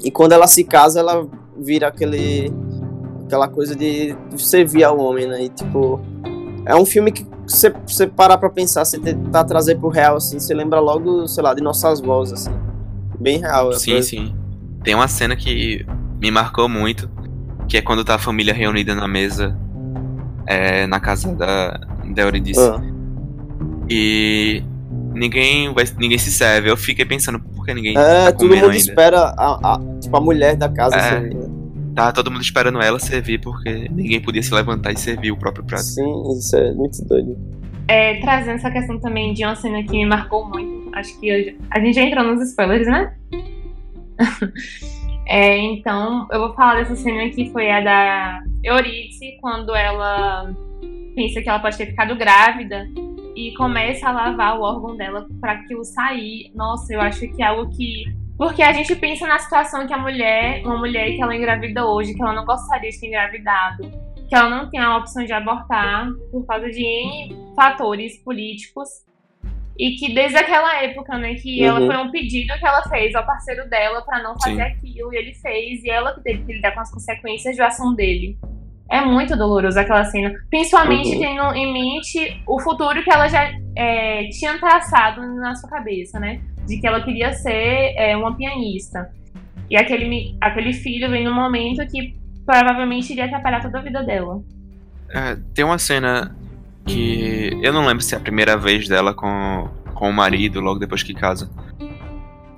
E 0.03 0.11
quando 0.11 0.33
ela 0.33 0.47
se 0.47 0.63
casa, 0.63 0.99
ela 0.99 1.27
vira 1.57 1.87
aquele 1.87 2.51
aquela 3.25 3.47
coisa 3.47 3.75
de 3.75 4.15
servir 4.37 4.83
ao 4.83 4.97
homem, 4.97 5.27
né? 5.27 5.43
E 5.43 5.49
tipo, 5.49 5.99
é 6.65 6.75
um 6.75 6.85
filme 6.85 7.11
que 7.11 7.25
você, 7.45 7.73
você 7.85 8.07
parar 8.07 8.37
pra 8.37 8.49
pensar, 8.49 8.85
você 8.85 8.99
tentar 8.99 9.43
trazer 9.45 9.75
pro 9.75 9.89
real, 9.89 10.17
assim, 10.17 10.39
você 10.39 10.53
lembra 10.53 10.79
logo, 10.79 11.27
sei 11.27 11.43
lá, 11.43 11.53
de 11.53 11.61
nossas 11.61 11.99
vozes, 12.01 12.33
assim. 12.47 12.57
Bem 13.19 13.39
real. 13.39 13.71
é 13.71 13.75
Sim, 13.79 13.91
coisa. 13.91 14.07
sim. 14.07 14.35
Tem 14.83 14.93
uma 14.95 15.07
cena 15.07 15.35
que 15.35 15.85
me 16.21 16.29
marcou 16.31 16.69
muito, 16.69 17.09
que 17.67 17.77
é 17.77 17.81
quando 17.81 18.03
tá 18.05 18.15
a 18.15 18.19
família 18.19 18.53
reunida 18.53 18.93
na 18.95 19.07
mesa 19.07 19.57
é, 20.47 20.87
na 20.87 20.99
casa 20.99 21.33
da, 21.35 21.79
da 22.15 22.21
Eurídice. 22.23 22.59
Ah, 22.59 22.81
E 23.89 24.63
ninguém, 25.13 25.73
vai, 25.73 25.85
ninguém 25.97 26.17
se 26.17 26.31
serve. 26.31 26.69
Eu 26.69 26.77
fiquei 26.77 27.05
pensando, 27.05 27.39
por 27.39 27.65
que 27.65 27.73
ninguém 27.73 27.97
É, 27.97 28.25
tá 28.25 28.31
todo 28.31 28.49
mundo 28.49 28.63
ainda? 28.65 28.75
espera 28.77 29.19
a, 29.37 29.75
a- 29.75 29.79
tipo, 30.01 30.15
a 30.15 30.21
mulher 30.21 30.55
da 30.55 30.69
casa 30.69 30.95
É. 30.95 31.01
servir, 31.09 31.35
né? 31.35 31.47
Tá 31.95 32.11
todo 32.11 32.29
mundo 32.29 32.41
esperando 32.43 32.79
ela 32.81 32.99
servir, 32.99 33.39
porque 33.41 33.87
ninguém 33.91 34.21
podia 34.21 34.43
se 34.43 34.53
levantar 34.53 34.91
e 34.91 34.97
servir 34.97 35.31
o 35.31 35.37
próprio 35.37 35.65
prato. 35.65 35.83
Sim, 35.83 36.37
isso 36.37 36.55
é 36.55 36.71
muito 36.73 37.03
doido. 37.05 37.35
É, 37.87 38.19
trazendo 38.19 38.55
essa 38.57 38.69
questão 38.69 38.99
também 38.99 39.33
de 39.33 39.43
uma 39.43 39.55
cena 39.55 39.81
que 39.81 39.91
me 39.91 40.05
marcou 40.05 40.47
muito. 40.47 40.91
Acho 40.93 41.19
que 41.19 41.33
hoje, 41.33 41.57
a 41.71 41.79
gente 41.79 41.95
já 41.95 42.03
entrou 42.03 42.23
nos 42.23 42.47
spoilers, 42.49 42.85
né? 42.85 43.13
É, 45.29 45.57
então, 45.57 46.25
eu 46.31 46.39
vou 46.39 46.53
falar 46.53 46.75
dessa 46.75 46.95
cena 46.95 47.29
que 47.29 47.49
foi 47.51 47.69
a 47.69 47.81
da 47.81 48.43
Eurídice, 48.63 49.37
quando 49.41 49.75
ela 49.75 50.49
pensa 51.15 51.41
que 51.41 51.49
ela 51.49 51.59
pode 51.59 51.77
ter 51.77 51.87
ficado 51.87 52.15
grávida 52.15 52.87
e 53.35 53.53
começa 53.55 54.07
a 54.07 54.11
lavar 54.11 54.57
o 54.57 54.63
órgão 54.63 54.95
dela 54.95 55.27
para 55.41 55.51
aquilo 55.53 55.83
sair. 55.83 56.49
Nossa, 56.55 56.93
eu 56.93 57.01
acho 57.01 57.27
que 57.27 57.43
é 57.43 57.47
algo 57.47 57.69
que. 57.75 58.05
Porque 58.37 58.61
a 58.61 58.71
gente 58.71 58.95
pensa 58.95 59.27
na 59.27 59.37
situação 59.39 59.85
que 59.85 59.93
a 59.93 59.97
mulher, 59.97 60.63
uma 60.63 60.77
mulher 60.77 61.15
que 61.15 61.21
ela 61.21 61.35
engravida 61.35 61.85
hoje, 61.85 62.13
que 62.13 62.21
ela 62.21 62.33
não 62.33 62.45
gostaria 62.45 62.89
de 62.89 62.99
ter 62.99 63.07
engravidado, 63.07 63.91
que 64.29 64.35
ela 64.35 64.49
não 64.49 64.69
tem 64.69 64.79
a 64.79 64.95
opção 64.95 65.25
de 65.25 65.33
abortar 65.33 66.07
por 66.31 66.45
causa 66.45 66.69
de 66.69 67.35
fatores 67.55 68.17
políticos. 68.23 68.87
E 69.79 69.91
que 69.95 70.13
desde 70.13 70.37
aquela 70.37 70.81
época, 70.83 71.17
né, 71.17 71.35
que 71.35 71.63
ela 71.63 71.79
Uhum. 71.79 71.85
foi 71.87 71.97
um 71.97 72.09
pedido 72.11 72.53
que 72.57 72.65
ela 72.65 72.81
fez 72.89 73.13
ao 73.13 73.25
parceiro 73.25 73.69
dela 73.69 74.01
pra 74.01 74.23
não 74.23 74.33
fazer 74.39 74.55
Sim. 74.55 74.61
aquilo, 74.61 75.13
e 75.13 75.17
ele 75.17 75.33
fez, 75.35 75.83
e 75.83 75.89
ela 75.89 76.13
que 76.15 76.21
teve 76.23 76.43
que 76.43 76.53
lidar 76.53 76.71
com 76.73 76.79
as 76.81 76.91
consequências 76.91 77.55
da 77.55 77.67
ação 77.67 77.93
dele. 77.93 78.37
É 78.89 79.01
muito 79.01 79.35
doloroso 79.37 79.77
aquela 79.79 80.05
cena. 80.05 80.33
Principalmente 80.49 81.09
Uhum. 81.09 81.19
tendo 81.19 81.55
em 81.55 81.73
mente 81.73 82.41
o 82.47 82.59
futuro 82.59 83.03
que 83.03 83.11
ela 83.13 83.27
já 83.27 83.51
é, 83.75 84.27
tinha 84.29 84.57
traçado 84.57 85.21
na 85.35 85.53
sua 85.55 85.69
cabeça, 85.69 86.19
né? 86.19 86.41
De 86.65 86.79
que 86.79 86.87
ela 86.87 87.01
queria 87.03 87.33
ser 87.33 87.93
é, 87.97 88.15
uma 88.17 88.35
pianista. 88.35 89.11
E 89.69 89.75
aquele, 89.77 90.35
aquele 90.41 90.73
filho 90.73 91.09
vem 91.09 91.23
num 91.25 91.33
momento 91.35 91.85
que 91.87 92.15
provavelmente 92.45 93.11
iria 93.11 93.25
atrapalhar 93.25 93.61
toda 93.61 93.77
a 93.77 93.81
vida 93.81 94.01
dela. 94.03 94.41
É, 95.09 95.37
tem 95.53 95.65
uma 95.65 95.77
cena 95.77 96.33
que 96.87 97.51
eu 97.61 97.71
não 97.73 97.85
lembro 97.85 98.01
se 98.03 98.15
é 98.15 98.17
a 98.17 98.21
primeira 98.21 98.57
vez 98.57 98.87
dela 98.87 99.13
com, 99.13 99.69
com 99.93 100.09
o 100.09 100.13
marido, 100.13 100.59
logo 100.61 100.79
depois 100.79 101.03
que 101.03 101.13
casa. 101.13 101.49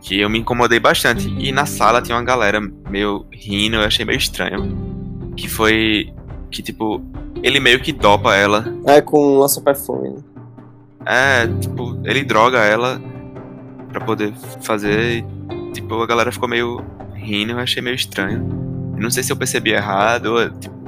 Que 0.01 0.19
eu 0.19 0.29
me 0.29 0.39
incomodei 0.39 0.79
bastante. 0.79 1.27
E 1.37 1.51
na 1.51 1.65
sala 1.65 2.01
tinha 2.01 2.15
uma 2.15 2.23
galera 2.23 2.61
meio 2.89 3.25
rindo, 3.31 3.75
eu 3.75 3.83
achei 3.83 4.05
meio 4.05 4.17
estranho. 4.17 5.33
Que 5.35 5.49
foi. 5.49 6.13
Que 6.49 6.61
tipo, 6.61 7.01
ele 7.43 7.59
meio 7.59 7.79
que 7.81 7.91
dopa 7.91 8.35
ela. 8.35 8.65
É 8.87 9.01
com 9.01 9.37
lança-perfume. 9.39 10.09
né? 10.09 10.23
É, 11.05 11.47
tipo, 11.59 11.99
ele 12.05 12.23
droga 12.23 12.59
ela 12.59 13.01
pra 13.91 14.01
poder 14.01 14.33
fazer. 14.61 15.23
E, 15.49 15.71
tipo, 15.73 16.01
a 16.01 16.07
galera 16.07 16.31
ficou 16.31 16.47
meio 16.47 16.81
rindo, 17.13 17.51
eu 17.53 17.59
achei 17.59 17.81
meio 17.81 17.95
estranho. 17.95 18.47
Eu 18.95 19.01
não 19.01 19.09
sei 19.09 19.23
se 19.23 19.31
eu 19.31 19.37
percebi 19.37 19.71
errado. 19.71 20.27
ou, 20.27 20.49
tipo, 20.49 20.78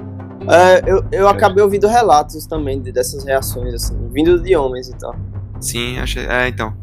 É, 0.49 0.82
eu, 0.91 1.04
eu 1.12 1.27
acabei 1.27 1.63
ouvindo 1.63 1.88
relatos 1.88 2.45
também 2.45 2.82
de- 2.82 2.91
dessas 2.91 3.23
reações, 3.23 3.73
assim, 3.73 3.95
vindo 4.12 4.41
de 4.41 4.56
homens 4.56 4.89
e 4.89 4.97
tal. 4.97 5.15
sim, 5.60 5.97
achei. 5.99 6.25
É, 6.25 6.47
então. 6.47 6.73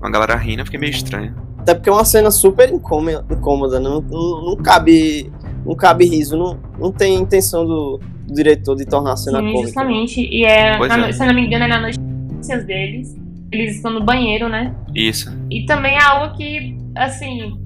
Uma 0.00 0.10
galera 0.10 0.34
rindo, 0.36 0.60
eu 0.62 0.64
fiquei 0.64 0.80
meio 0.80 0.90
estranho. 0.90 1.34
Até 1.58 1.74
porque 1.74 1.88
é 1.88 1.92
uma 1.92 2.04
cena 2.04 2.30
super 2.30 2.68
incômoda, 2.72 3.24
incômoda 3.30 3.78
não, 3.78 4.00
não, 4.00 4.44
não 4.44 4.56
cabe. 4.56 5.32
Não 5.64 5.76
cabe 5.76 6.04
riso, 6.06 6.36
não, 6.36 6.58
não 6.76 6.90
tem 6.90 7.14
intenção 7.14 7.64
do, 7.64 8.00
do 8.26 8.34
diretor 8.34 8.74
de 8.74 8.84
tornar 8.84 9.12
a 9.12 9.16
cena 9.16 9.38
Sim, 9.38 9.44
cômica. 9.52 9.62
justamente. 9.68 10.20
E 10.20 10.44
é, 10.44 10.76
na 10.76 10.96
no- 10.96 11.04
é. 11.04 11.12
se 11.12 11.22
eu 11.22 11.26
não 11.28 11.34
me 11.34 11.46
engano, 11.46 11.64
é 11.64 11.68
nas 11.68 11.96
notícias 11.96 12.64
deles. 12.66 13.16
Eles 13.52 13.76
estão 13.76 13.92
no 13.92 14.02
banheiro, 14.02 14.48
né? 14.48 14.74
Isso. 14.92 15.30
E 15.48 15.64
também 15.64 15.94
é 15.94 16.02
algo 16.02 16.36
que, 16.36 16.76
assim, 16.96 17.61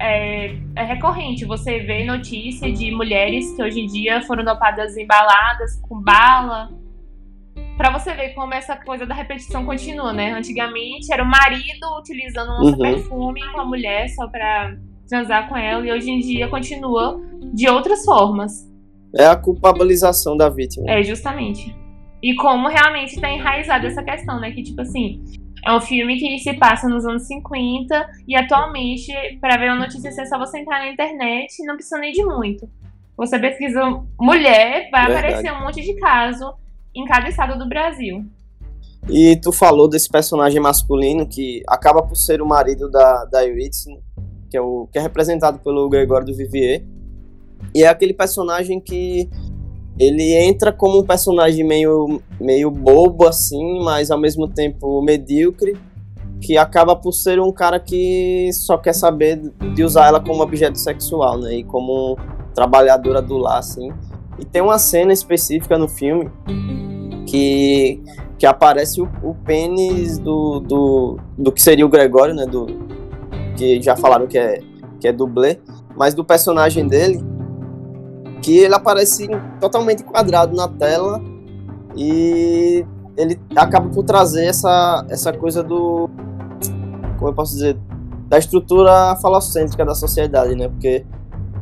é, 0.00 0.54
é 0.76 0.82
recorrente. 0.84 1.44
Você 1.44 1.80
vê 1.80 2.04
notícia 2.04 2.70
de 2.72 2.90
mulheres 2.90 3.54
que 3.54 3.62
hoje 3.62 3.80
em 3.80 3.86
dia 3.86 4.22
foram 4.22 4.44
dopadas 4.44 4.96
em 4.96 5.06
baladas 5.06 5.80
com 5.88 6.00
bala. 6.00 6.70
Pra 7.76 7.90
você 7.96 8.12
ver 8.12 8.30
como 8.34 8.52
essa 8.54 8.76
coisa 8.76 9.06
da 9.06 9.14
repetição 9.14 9.64
continua, 9.64 10.12
né? 10.12 10.32
Antigamente 10.32 11.12
era 11.12 11.22
o 11.22 11.26
marido 11.26 11.86
utilizando 11.98 12.50
um 12.52 12.66
Uhum. 12.70 12.78
perfume 12.78 13.40
com 13.52 13.60
a 13.60 13.64
mulher 13.64 14.08
só 14.08 14.26
pra 14.28 14.76
transar 15.08 15.48
com 15.48 15.56
ela. 15.56 15.86
E 15.86 15.92
hoje 15.92 16.10
em 16.10 16.18
dia 16.18 16.48
continua 16.48 17.20
de 17.52 17.68
outras 17.68 18.04
formas. 18.04 18.68
É 19.16 19.26
a 19.26 19.36
culpabilização 19.36 20.36
da 20.36 20.48
vítima. 20.48 20.90
É, 20.90 21.02
justamente. 21.02 21.74
E 22.22 22.34
como 22.34 22.68
realmente 22.68 23.20
tá 23.20 23.30
enraizada 23.30 23.86
essa 23.86 24.02
questão, 24.02 24.40
né? 24.40 24.50
Que, 24.50 24.62
tipo 24.62 24.80
assim, 24.80 25.22
é 25.68 25.76
um 25.76 25.80
filme 25.82 26.18
que 26.18 26.38
se 26.38 26.54
passa 26.54 26.88
nos 26.88 27.04
anos 27.04 27.24
50 27.24 28.08
e 28.26 28.34
atualmente, 28.34 29.12
pra 29.38 29.58
ver 29.58 29.68
uma 29.68 29.80
notícia 29.80 30.08
assim, 30.08 30.22
é 30.22 30.24
só 30.24 30.38
você 30.38 30.60
entrar 30.60 30.78
na 30.78 30.90
internet 30.90 31.58
e 31.60 31.66
não 31.66 31.74
precisa 31.74 31.98
nem 31.98 32.10
de 32.10 32.24
muito. 32.24 32.66
Você 33.18 33.38
pesquisa 33.38 33.82
mulher, 34.18 34.88
vai 34.90 35.06
Verdade. 35.06 35.26
aparecer 35.26 35.52
um 35.52 35.60
monte 35.60 35.82
de 35.82 35.94
caso 35.96 36.54
em 36.94 37.04
cada 37.04 37.28
estado 37.28 37.58
do 37.58 37.68
Brasil. 37.68 38.24
E 39.10 39.36
tu 39.36 39.52
falou 39.52 39.86
desse 39.86 40.08
personagem 40.08 40.58
masculino 40.58 41.28
que 41.28 41.62
acaba 41.68 42.02
por 42.02 42.16
ser 42.16 42.40
o 42.40 42.46
marido 42.46 42.90
da, 42.90 43.26
da 43.26 43.46
Eurídice, 43.46 43.98
que 44.50 44.56
é, 44.56 44.60
o, 44.62 44.88
que 44.90 44.98
é 44.98 45.02
representado 45.02 45.58
pelo 45.58 45.86
Gregório 45.90 46.26
do 46.26 46.34
Vivier. 46.34 46.82
E 47.74 47.82
é 47.82 47.88
aquele 47.88 48.14
personagem 48.14 48.80
que 48.80 49.28
ele 49.98 50.34
entra 50.34 50.72
como 50.72 51.00
um 51.00 51.04
personagem 51.04 51.64
meio, 51.66 52.20
meio 52.40 52.70
bobo, 52.70 53.26
assim, 53.26 53.82
mas 53.82 54.10
ao 54.10 54.18
mesmo 54.18 54.46
tempo 54.46 55.02
medíocre, 55.02 55.76
que 56.40 56.56
acaba 56.56 56.94
por 56.94 57.12
ser 57.12 57.40
um 57.40 57.50
cara 57.50 57.80
que 57.80 58.50
só 58.52 58.78
quer 58.78 58.92
saber 58.92 59.40
de 59.74 59.82
usar 59.82 60.06
ela 60.06 60.20
como 60.20 60.42
objeto 60.42 60.78
sexual, 60.78 61.38
né? 61.38 61.56
E 61.56 61.64
como 61.64 62.16
trabalhadora 62.54 63.20
do 63.20 63.36
lar, 63.36 63.58
assim. 63.58 63.90
E 64.38 64.44
tem 64.44 64.62
uma 64.62 64.78
cena 64.78 65.12
específica 65.12 65.76
no 65.76 65.88
filme 65.88 66.30
que 67.26 68.00
que 68.38 68.46
aparece 68.46 69.00
o, 69.00 69.08
o 69.20 69.34
pênis 69.34 70.16
do, 70.16 70.60
do, 70.60 71.18
do 71.36 71.50
que 71.50 71.60
seria 71.60 71.84
o 71.84 71.88
Gregório, 71.88 72.32
né? 72.32 72.46
Do, 72.46 72.66
que 73.56 73.82
já 73.82 73.96
falaram 73.96 74.28
que 74.28 74.38
é, 74.38 74.62
que 75.00 75.08
é 75.08 75.12
dublê, 75.12 75.58
mas 75.96 76.14
do 76.14 76.24
personagem 76.24 76.86
dele, 76.86 77.20
que 78.42 78.58
ele 78.58 78.74
aparece 78.74 79.28
totalmente 79.60 80.02
quadrado 80.04 80.54
na 80.54 80.68
tela 80.68 81.20
e 81.96 82.84
ele 83.16 83.40
acaba 83.56 83.88
por 83.88 84.04
trazer 84.04 84.46
essa, 84.46 85.04
essa 85.08 85.32
coisa 85.32 85.62
do. 85.62 86.08
Como 87.18 87.30
eu 87.30 87.34
posso 87.34 87.54
dizer? 87.54 87.76
Da 88.28 88.38
estrutura 88.38 89.16
falocêntrica 89.16 89.84
da 89.84 89.94
sociedade, 89.94 90.54
né? 90.54 90.68
Porque 90.68 91.04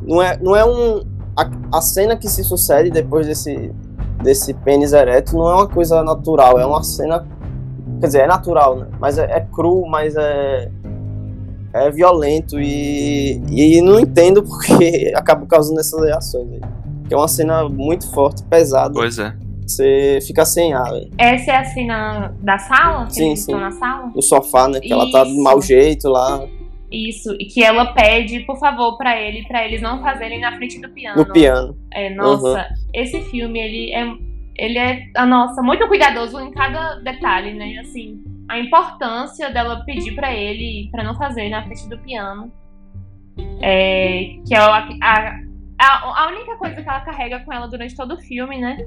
não 0.03 0.21
é, 0.21 0.39
não 0.39 0.55
é 0.55 0.65
um. 0.65 1.03
A, 1.35 1.79
a 1.79 1.81
cena 1.81 2.17
que 2.17 2.29
se 2.29 2.45
sucede 2.45 2.91
depois 2.91 3.27
desse, 3.27 3.75
desse 4.23 4.53
pênis 4.53 4.93
ereto 4.93 5.37
não 5.37 5.51
é 5.51 5.55
uma 5.55 5.67
coisa 5.67 6.03
natural, 6.03 6.59
é 6.59 6.67
uma 6.67 6.83
cena. 6.83 7.27
Quer 8.01 8.07
dizer, 8.07 8.21
é 8.21 8.27
natural, 8.27 8.77
né? 8.77 8.89
Mas 9.01 9.17
é, 9.17 9.25
é 9.25 9.41
cru, 9.41 9.87
mas 9.87 10.15
é. 10.17 10.71
É 11.77 11.91
violento 11.91 12.59
e, 12.59 13.41
e 13.51 13.83
não 13.83 14.01
entendo 14.01 14.43
porque 14.43 15.13
acaba 15.17 15.47
causando 15.47 15.81
essas 15.81 16.03
reações. 16.03 16.61
Que 17.07 17.15
é 17.15 17.17
uma 17.17 17.29
cena 17.29 17.69
muito 17.69 18.11
forte, 18.13 18.43
pesada. 18.45 18.95
Pois 18.95 19.19
é. 19.19 19.35
Você 19.67 20.21
fica 20.25 20.45
sem 20.45 20.73
ar, 20.75 20.91
velho. 20.93 21.11
Essa 21.19 21.51
é 21.51 21.57
a 21.57 21.65
cena 21.65 22.35
da 22.41 22.57
sala? 22.57 23.07
Que 23.07 23.15
Sim, 23.15 23.23
sim. 23.23 23.33
estão 23.33 23.61
na 23.61 23.73
sala? 23.73 24.13
No 24.15 24.23
sofá, 24.23 24.69
né? 24.69 24.81
Que 24.81 24.93
ela 24.93 25.11
tá 25.11 25.25
de 25.25 25.31
Isso. 25.31 25.43
mau 25.43 25.61
jeito 25.61 26.09
lá, 26.09 26.47
Isso. 26.91 27.35
E 27.35 27.47
que 27.47 27.65
ela 27.65 27.87
pede, 27.93 28.41
por 28.41 28.59
favor, 28.59 28.97
pra 28.97 29.21
ele, 29.21 29.43
pra 29.47 29.65
eles 29.67 29.83
não 29.83 30.01
fazerem 30.01 30.41
na 30.41 30.57
frente 30.57 30.81
do 30.81 30.89
piano. 30.91 31.19
no 31.19 31.33
piano. 31.33 31.77
É, 31.93 32.15
nossa, 32.15 32.69
esse 32.95 33.21
filme, 33.23 33.59
ele 33.59 33.93
é, 33.93 34.07
ele 34.57 34.79
é, 34.79 35.03
a 35.17 35.27
nossa, 35.27 35.61
muito 35.63 35.87
cuidadoso 35.89 36.39
em 36.39 36.53
cada 36.53 36.95
detalhe, 37.01 37.53
né? 37.53 37.79
Assim, 37.81 38.23
a 38.49 38.59
importância 38.59 39.51
dela 39.51 39.85
pedir 39.85 40.15
pra 40.15 40.33
ele 40.35 40.89
pra 40.91 41.03
não 41.03 41.15
fazer 41.17 41.49
na 41.49 41.65
frente 41.65 41.89
do 41.89 41.99
piano. 41.99 42.53
É, 43.61 44.37
que 44.47 44.55
é 44.55 44.59
a, 44.59 44.89
a, 45.79 46.25
a, 46.25 46.29
única 46.29 46.57
coisa 46.57 46.83
que 46.83 46.89
ela 46.89 47.01
carrega 47.01 47.41
com 47.41 47.53
ela 47.53 47.67
durante 47.67 47.95
todo 47.95 48.15
o 48.15 48.21
filme, 48.21 48.59
né? 48.61 48.79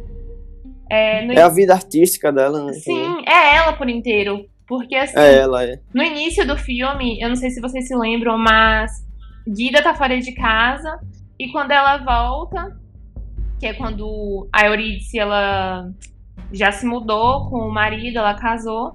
É, 0.90 1.26
no- 1.26 1.34
É 1.34 1.42
a 1.42 1.50
vida 1.50 1.74
artística 1.74 2.32
dela, 2.32 2.66
né? 2.66 2.74
Sim, 2.74 3.24
é 3.28 3.56
ela 3.58 3.74
por 3.74 3.90
inteiro. 3.90 4.46
Porque 4.68 4.96
assim, 4.96 5.18
É 5.18 5.36
ela, 5.40 5.64
é. 5.66 5.80
no 5.94 6.04
início 6.04 6.46
do 6.46 6.56
filme, 6.56 7.20
eu 7.20 7.28
não 7.30 7.36
sei 7.36 7.50
se 7.50 7.60
vocês 7.60 7.88
se 7.88 7.96
lembram, 7.96 8.38
mas 8.38 8.92
Guida 9.48 9.82
tá 9.82 9.96
fora 9.96 10.20
de 10.20 10.32
casa 10.34 11.00
e 11.40 11.52
quando 11.52 11.72
ela 11.72 11.98
volta, 11.98 12.78
que 13.60 13.66
é 13.66 13.74
quando 13.74 14.48
a 14.54 14.68
Eurídice 14.68 15.18
ela 15.18 15.90
já 16.54 16.72
se 16.72 16.86
mudou 16.86 17.50
com 17.50 17.58
o 17.68 17.72
marido, 17.72 18.20
ela 18.20 18.36
casou. 18.36 18.94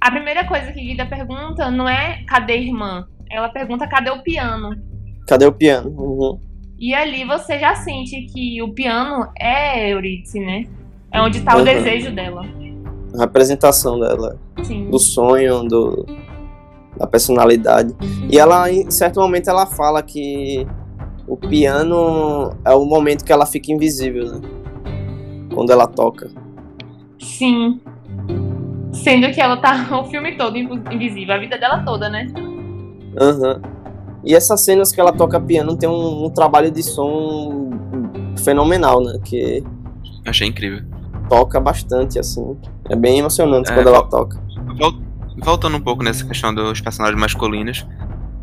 A 0.00 0.10
primeira 0.10 0.46
coisa 0.46 0.72
que 0.72 0.80
Guida 0.80 1.06
pergunta 1.06 1.70
não 1.70 1.88
é 1.88 2.22
cadê 2.26 2.58
irmã? 2.58 3.06
Ela 3.30 3.48
pergunta 3.48 3.86
cadê 3.86 4.10
o 4.10 4.22
piano? 4.22 4.70
Cadê 5.26 5.44
o 5.46 5.52
piano? 5.52 5.90
Uhum. 5.90 6.40
E 6.78 6.94
ali 6.94 7.24
você 7.24 7.58
já 7.58 7.74
sente 7.74 8.22
que 8.32 8.62
o 8.62 8.72
piano 8.72 9.26
é 9.38 9.90
Eurídice, 9.90 10.38
né? 10.38 10.64
É 11.12 11.20
onde 11.20 11.40
tá 11.42 11.56
o 11.56 11.58
Uhum. 11.58 11.64
desejo 11.64 12.12
dela. 12.12 12.42
A 13.16 13.20
representação 13.22 13.98
dela, 13.98 14.38
Sim. 14.62 14.88
do 14.88 14.98
sonho, 14.98 15.64
do, 15.64 16.06
da 16.96 17.06
personalidade. 17.06 17.94
E 18.30 18.38
ela, 18.38 18.70
em 18.70 18.88
certo 18.90 19.18
momento, 19.20 19.48
ela 19.50 19.66
fala 19.66 20.02
que 20.02 20.64
o 21.26 21.36
piano 21.36 22.52
é 22.64 22.72
o 22.74 22.84
momento 22.84 23.24
que 23.24 23.32
ela 23.32 23.44
fica 23.46 23.72
invisível, 23.72 24.26
né? 24.32 24.40
Quando 25.52 25.70
ela 25.72 25.86
toca. 25.86 26.30
Sim. 27.18 27.80
Sendo 28.92 29.30
que 29.32 29.40
ela 29.40 29.56
tá 29.56 29.86
o 29.98 30.04
filme 30.04 30.36
todo 30.36 30.56
invi- 30.56 30.82
invisível, 30.94 31.34
a 31.34 31.38
vida 31.38 31.58
dela 31.58 31.82
toda, 31.84 32.08
né? 32.08 32.26
Aham. 33.20 33.60
E 34.24 34.34
essas 34.34 34.60
cenas 34.64 34.90
que 34.92 35.00
ela 35.00 35.12
toca 35.12 35.40
piano 35.40 35.76
tem 35.76 35.88
um, 35.88 36.26
um 36.26 36.30
trabalho 36.30 36.70
de 36.70 36.82
som 36.82 37.70
fenomenal, 38.42 39.02
né? 39.02 39.18
Que 39.24 39.62
Achei 40.26 40.48
incrível. 40.48 40.82
toca 41.28 41.60
bastante, 41.60 42.18
assim. 42.18 42.56
É 42.88 42.96
bem 42.96 43.18
emocionante 43.20 43.70
É, 43.70 43.74
quando 43.74 43.86
ela 43.88 44.02
toca. 44.04 44.40
Vol- 44.78 45.06
Voltando 45.40 45.76
um 45.76 45.80
pouco 45.80 46.02
nessa 46.02 46.26
questão 46.26 46.52
dos 46.52 46.80
personagens 46.80 47.18
masculinos, 47.20 47.86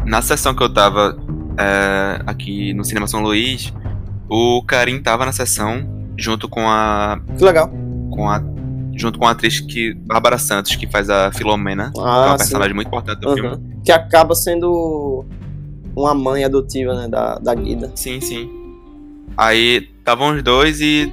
na 0.06 0.22
sessão 0.22 0.56
que 0.56 0.64
eu 0.64 0.74
tava 0.74 1.18
é, 1.60 2.22
aqui 2.26 2.74
no 2.74 2.86
Cinema 2.86 3.06
São 3.06 3.22
Luís, 3.22 3.74
o 4.30 4.64
Karim 4.66 5.02
tava 5.02 5.26
na 5.26 5.34
sessão 5.34 5.86
junto 6.18 6.48
com 6.48 6.62
a. 6.70 7.20
Que 7.38 7.44
legal. 7.44 7.70
com 8.12 8.30
a. 8.30 8.42
junto 8.96 9.20
com 9.20 9.28
a 9.28 9.32
atriz 9.32 9.60
que. 9.60 9.94
Bárbara 9.94 10.38
Santos, 10.38 10.76
que 10.76 10.88
faz 10.88 11.10
a 11.10 11.32
Filomena, 11.32 11.92
que 11.94 12.00
é 12.00 12.04
Ah, 12.04 12.26
uma 12.28 12.32
sim. 12.32 12.38
personagem 12.38 12.74
muito 12.74 12.88
importante 12.88 13.20
do 13.20 13.34
filme. 13.34 13.50
Aham. 13.50 13.62
Que 13.84 13.92
acaba 13.92 14.34
sendo 14.36 15.26
uma 15.96 16.14
mãe 16.14 16.44
adotiva, 16.44 16.94
né? 16.96 17.08
Da, 17.08 17.36
da 17.36 17.54
Guida. 17.54 17.92
Sim, 17.96 18.20
sim. 18.22 18.50
Aí 19.38 19.90
estavam 19.98 20.36
os 20.36 20.44
dois 20.44 20.80
e 20.82 21.12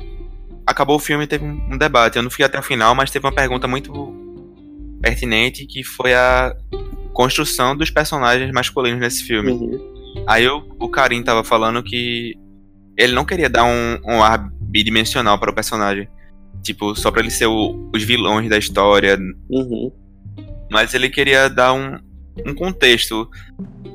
acabou 0.66 0.96
o 0.96 1.00
filme 1.00 1.24
e 1.24 1.26
teve 1.26 1.44
um 1.44 1.76
debate. 1.76 2.16
Eu 2.16 2.22
não 2.22 2.30
fui 2.30 2.44
até 2.44 2.58
o 2.58 2.62
final, 2.62 2.94
mas 2.94 3.10
teve 3.10 3.26
uma 3.26 3.32
pergunta 3.34 3.66
muito 3.66 3.92
pertinente 5.00 5.66
que 5.66 5.82
foi 5.82 6.14
a 6.14 6.54
construção 7.12 7.76
dos 7.76 7.90
personagens 7.90 8.50
masculinos 8.52 9.00
nesse 9.00 9.24
filme. 9.24 9.50
Uhum. 9.50 10.24
Aí 10.26 10.46
o, 10.48 10.62
o 10.78 10.88
Karim 10.88 11.22
tava 11.22 11.42
falando 11.42 11.82
que 11.82 12.34
ele 12.96 13.12
não 13.12 13.24
queria 13.24 13.48
dar 13.50 13.64
um, 13.64 13.98
um 14.04 14.22
ar 14.22 14.50
bidimensional 14.60 15.38
para 15.38 15.50
o 15.50 15.54
personagem. 15.54 16.08
Tipo, 16.62 16.94
só 16.94 17.10
pra 17.10 17.20
ele 17.20 17.30
ser 17.30 17.46
o- 17.46 17.90
os 17.94 18.02
vilões 18.02 18.48
da 18.48 18.58
história. 18.58 19.18
Uhum. 19.50 19.90
Mas 20.70 20.94
ele 20.94 21.08
queria 21.10 21.48
dar 21.48 21.72
um, 21.72 21.98
um 22.46 22.54
contexto 22.54 23.28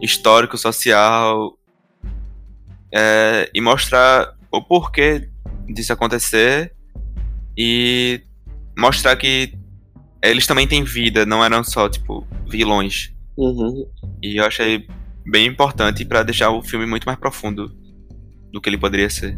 histórico, 0.01 0.57
social. 0.57 1.53
é, 2.93 3.49
e 3.53 3.59
mostrar 3.61 4.33
o 4.51 4.61
porquê 4.61 5.29
disso 5.67 5.91
acontecer. 5.93 6.73
E 7.57 8.21
mostrar 8.77 9.15
que 9.15 9.53
eles 10.23 10.45
também 10.47 10.67
têm 10.67 10.83
vida, 10.83 11.25
não 11.25 11.43
eram 11.43 11.63
só, 11.63 11.89
tipo, 11.89 12.25
vilões. 12.47 13.11
Uhum. 13.37 13.85
E 14.21 14.37
eu 14.39 14.45
achei 14.45 14.87
bem 15.25 15.47
importante 15.47 16.05
pra 16.05 16.23
deixar 16.23 16.49
o 16.51 16.61
filme 16.63 16.85
muito 16.85 17.05
mais 17.05 17.19
profundo 17.19 17.71
do 18.51 18.61
que 18.61 18.69
ele 18.69 18.77
poderia 18.77 19.09
ser. 19.09 19.37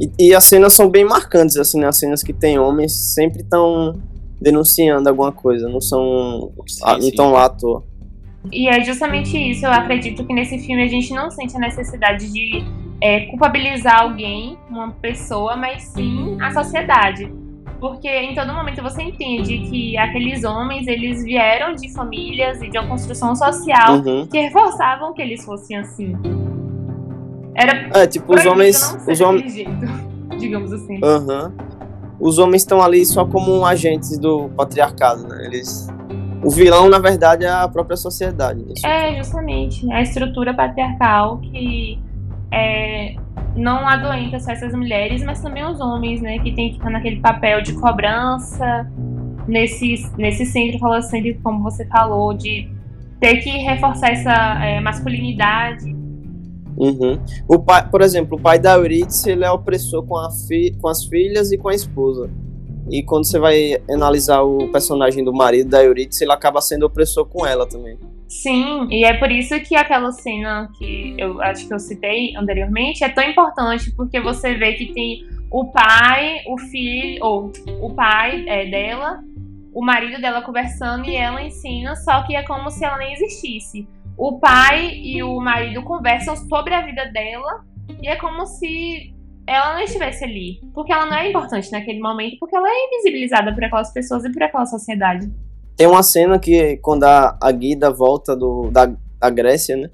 E, 0.00 0.28
e 0.28 0.34
as 0.34 0.44
cenas 0.44 0.72
são 0.72 0.88
bem 0.88 1.04
marcantes, 1.04 1.56
assim, 1.56 1.78
né? 1.78 1.86
As 1.88 1.98
cenas 1.98 2.22
que 2.22 2.32
tem 2.32 2.58
homens 2.58 2.92
sempre 3.14 3.42
estão 3.42 4.00
denunciando 4.40 5.08
alguma 5.08 5.30
coisa, 5.30 5.68
não 5.68 5.80
são. 5.80 6.52
Sim, 6.66 6.80
ah, 6.84 6.92
não 6.96 7.08
estão 7.08 7.30
lá 7.32 7.44
à 7.44 7.48
toa. 7.50 7.84
E 8.50 8.68
é 8.68 8.82
justamente 8.82 9.36
isso. 9.36 9.66
Eu 9.66 9.70
acredito 9.72 10.24
que 10.24 10.32
nesse 10.32 10.58
filme 10.58 10.82
a 10.82 10.88
gente 10.88 11.12
não 11.12 11.30
sente 11.30 11.54
a 11.56 11.60
necessidade 11.60 12.32
de 12.32 12.64
é, 13.02 13.26
culpabilizar 13.26 14.00
alguém, 14.00 14.56
uma 14.70 14.92
pessoa, 14.92 15.56
mas 15.56 15.82
sim 15.82 16.38
a 16.40 16.50
sociedade. 16.50 17.30
Porque 17.78 18.08
em 18.08 18.34
todo 18.34 18.52
momento 18.52 18.82
você 18.82 19.02
entende 19.02 19.58
que 19.70 19.96
aqueles 19.96 20.44
homens, 20.44 20.86
eles 20.86 21.22
vieram 21.24 21.74
de 21.74 21.92
famílias 21.92 22.60
e 22.62 22.68
de 22.68 22.78
uma 22.78 22.88
construção 22.88 23.34
social 23.34 23.96
Uhum. 23.96 24.26
que 24.26 24.38
reforçavam 24.38 25.14
que 25.14 25.22
eles 25.22 25.44
fossem 25.44 25.76
assim. 25.78 26.14
Era 27.54 28.02
É, 28.02 28.06
tipo, 28.06 28.34
os 28.34 28.44
homens. 28.46 28.96
Os 29.08 29.20
homens. 29.20 29.54
digamos 30.38 30.72
assim. 30.72 31.00
Os 32.18 32.38
homens 32.38 32.62
estão 32.62 32.82
ali 32.82 33.04
só 33.04 33.24
como 33.24 33.64
agentes 33.64 34.18
do 34.18 34.48
patriarcado, 34.50 35.26
né? 35.26 35.46
Eles. 35.46 35.88
O 36.42 36.50
vilão, 36.50 36.88
na 36.88 36.98
verdade, 36.98 37.44
é 37.44 37.50
a 37.50 37.68
própria 37.68 37.96
sociedade. 37.96 38.60
né? 38.60 38.72
É, 38.84 39.16
justamente. 39.16 39.90
A 39.92 40.00
estrutura 40.00 40.54
patriarcal 40.54 41.38
que 41.38 41.98
é, 42.50 43.14
não 43.54 43.86
adoenta 43.86 44.38
só 44.40 44.52
essas 44.52 44.74
mulheres, 44.74 45.22
mas 45.22 45.40
também 45.40 45.64
os 45.64 45.80
homens, 45.80 46.20
né? 46.20 46.38
Que 46.38 46.52
tem 46.52 46.70
que 46.70 46.76
estar 46.76 46.90
naquele 46.90 47.20
papel 47.20 47.62
de 47.62 47.74
cobrança, 47.74 48.90
nesse, 49.46 50.10
nesse 50.16 50.46
centro 50.46 50.78
falocêntrico, 50.78 51.42
como 51.42 51.62
você 51.62 51.86
falou, 51.86 52.32
de 52.34 52.70
ter 53.18 53.36
que 53.36 53.50
reforçar 53.50 54.10
essa 54.10 54.64
é, 54.64 54.80
masculinidade. 54.80 55.99
Uhum. 56.76 57.20
O 57.48 57.58
pai, 57.58 57.88
por 57.88 58.00
exemplo, 58.02 58.38
o 58.38 58.40
pai 58.40 58.58
da 58.58 58.74
Eurídice, 58.74 59.30
ele 59.30 59.44
é 59.44 59.50
opressor 59.50 60.04
com, 60.04 60.16
a 60.16 60.30
fi, 60.30 60.76
com 60.80 60.88
as 60.88 61.04
filhas 61.04 61.52
e 61.52 61.58
com 61.58 61.68
a 61.68 61.74
esposa. 61.74 62.30
E 62.90 63.02
quando 63.02 63.24
você 63.24 63.38
vai 63.38 63.80
analisar 63.88 64.42
o 64.42 64.68
personagem 64.72 65.24
do 65.24 65.32
marido 65.32 65.70
da 65.70 65.82
Eurídice, 65.82 66.24
ele 66.24 66.32
acaba 66.32 66.60
sendo 66.60 66.84
opressor 66.86 67.24
com 67.26 67.46
ela 67.46 67.66
também. 67.66 67.96
Sim, 68.28 68.86
e 68.90 69.04
é 69.04 69.14
por 69.14 69.30
isso 69.30 69.58
que 69.60 69.74
aquela 69.74 70.12
cena 70.12 70.70
que 70.78 71.16
eu 71.18 71.40
acho 71.42 71.66
que 71.66 71.74
eu 71.74 71.78
citei 71.80 72.34
anteriormente 72.36 73.02
é 73.02 73.08
tão 73.08 73.24
importante, 73.24 73.90
porque 73.92 74.20
você 74.20 74.54
vê 74.54 74.74
que 74.74 74.92
tem 74.92 75.26
o 75.50 75.66
pai, 75.66 76.38
o 76.46 76.56
filho, 76.56 77.24
ou 77.24 77.52
o 77.80 77.90
pai 77.92 78.44
é, 78.46 78.66
dela, 78.66 79.20
o 79.74 79.84
marido 79.84 80.20
dela 80.20 80.42
conversando 80.42 81.06
e 81.06 81.16
ela 81.16 81.42
ensina, 81.42 81.96
só 81.96 82.22
que 82.22 82.36
é 82.36 82.42
como 82.44 82.70
se 82.70 82.84
ela 82.84 82.98
nem 82.98 83.12
existisse. 83.12 83.86
O 84.20 84.38
pai 84.38 85.00
e 85.02 85.22
o 85.22 85.40
marido 85.40 85.82
conversam 85.82 86.36
sobre 86.36 86.74
a 86.74 86.84
vida 86.84 87.06
dela 87.06 87.64
e 88.02 88.06
é 88.06 88.16
como 88.16 88.44
se 88.44 89.14
ela 89.46 89.72
não 89.72 89.80
estivesse 89.80 90.22
ali. 90.22 90.60
Porque 90.74 90.92
ela 90.92 91.06
não 91.06 91.16
é 91.16 91.30
importante 91.30 91.72
naquele 91.72 92.00
momento, 92.00 92.36
porque 92.38 92.54
ela 92.54 92.68
é 92.68 92.86
invisibilizada 92.88 93.54
por 93.54 93.64
aquelas 93.64 93.90
pessoas 93.90 94.22
e 94.26 94.30
por 94.30 94.42
aquela 94.42 94.66
sociedade. 94.66 95.32
Tem 95.74 95.86
uma 95.86 96.02
cena 96.02 96.38
que 96.38 96.76
quando 96.82 97.04
a, 97.04 97.34
a 97.40 97.50
Guida 97.50 97.90
volta 97.90 98.36
do, 98.36 98.70
da, 98.70 98.92
da 99.18 99.30
Grécia, 99.30 99.74
né? 99.74 99.88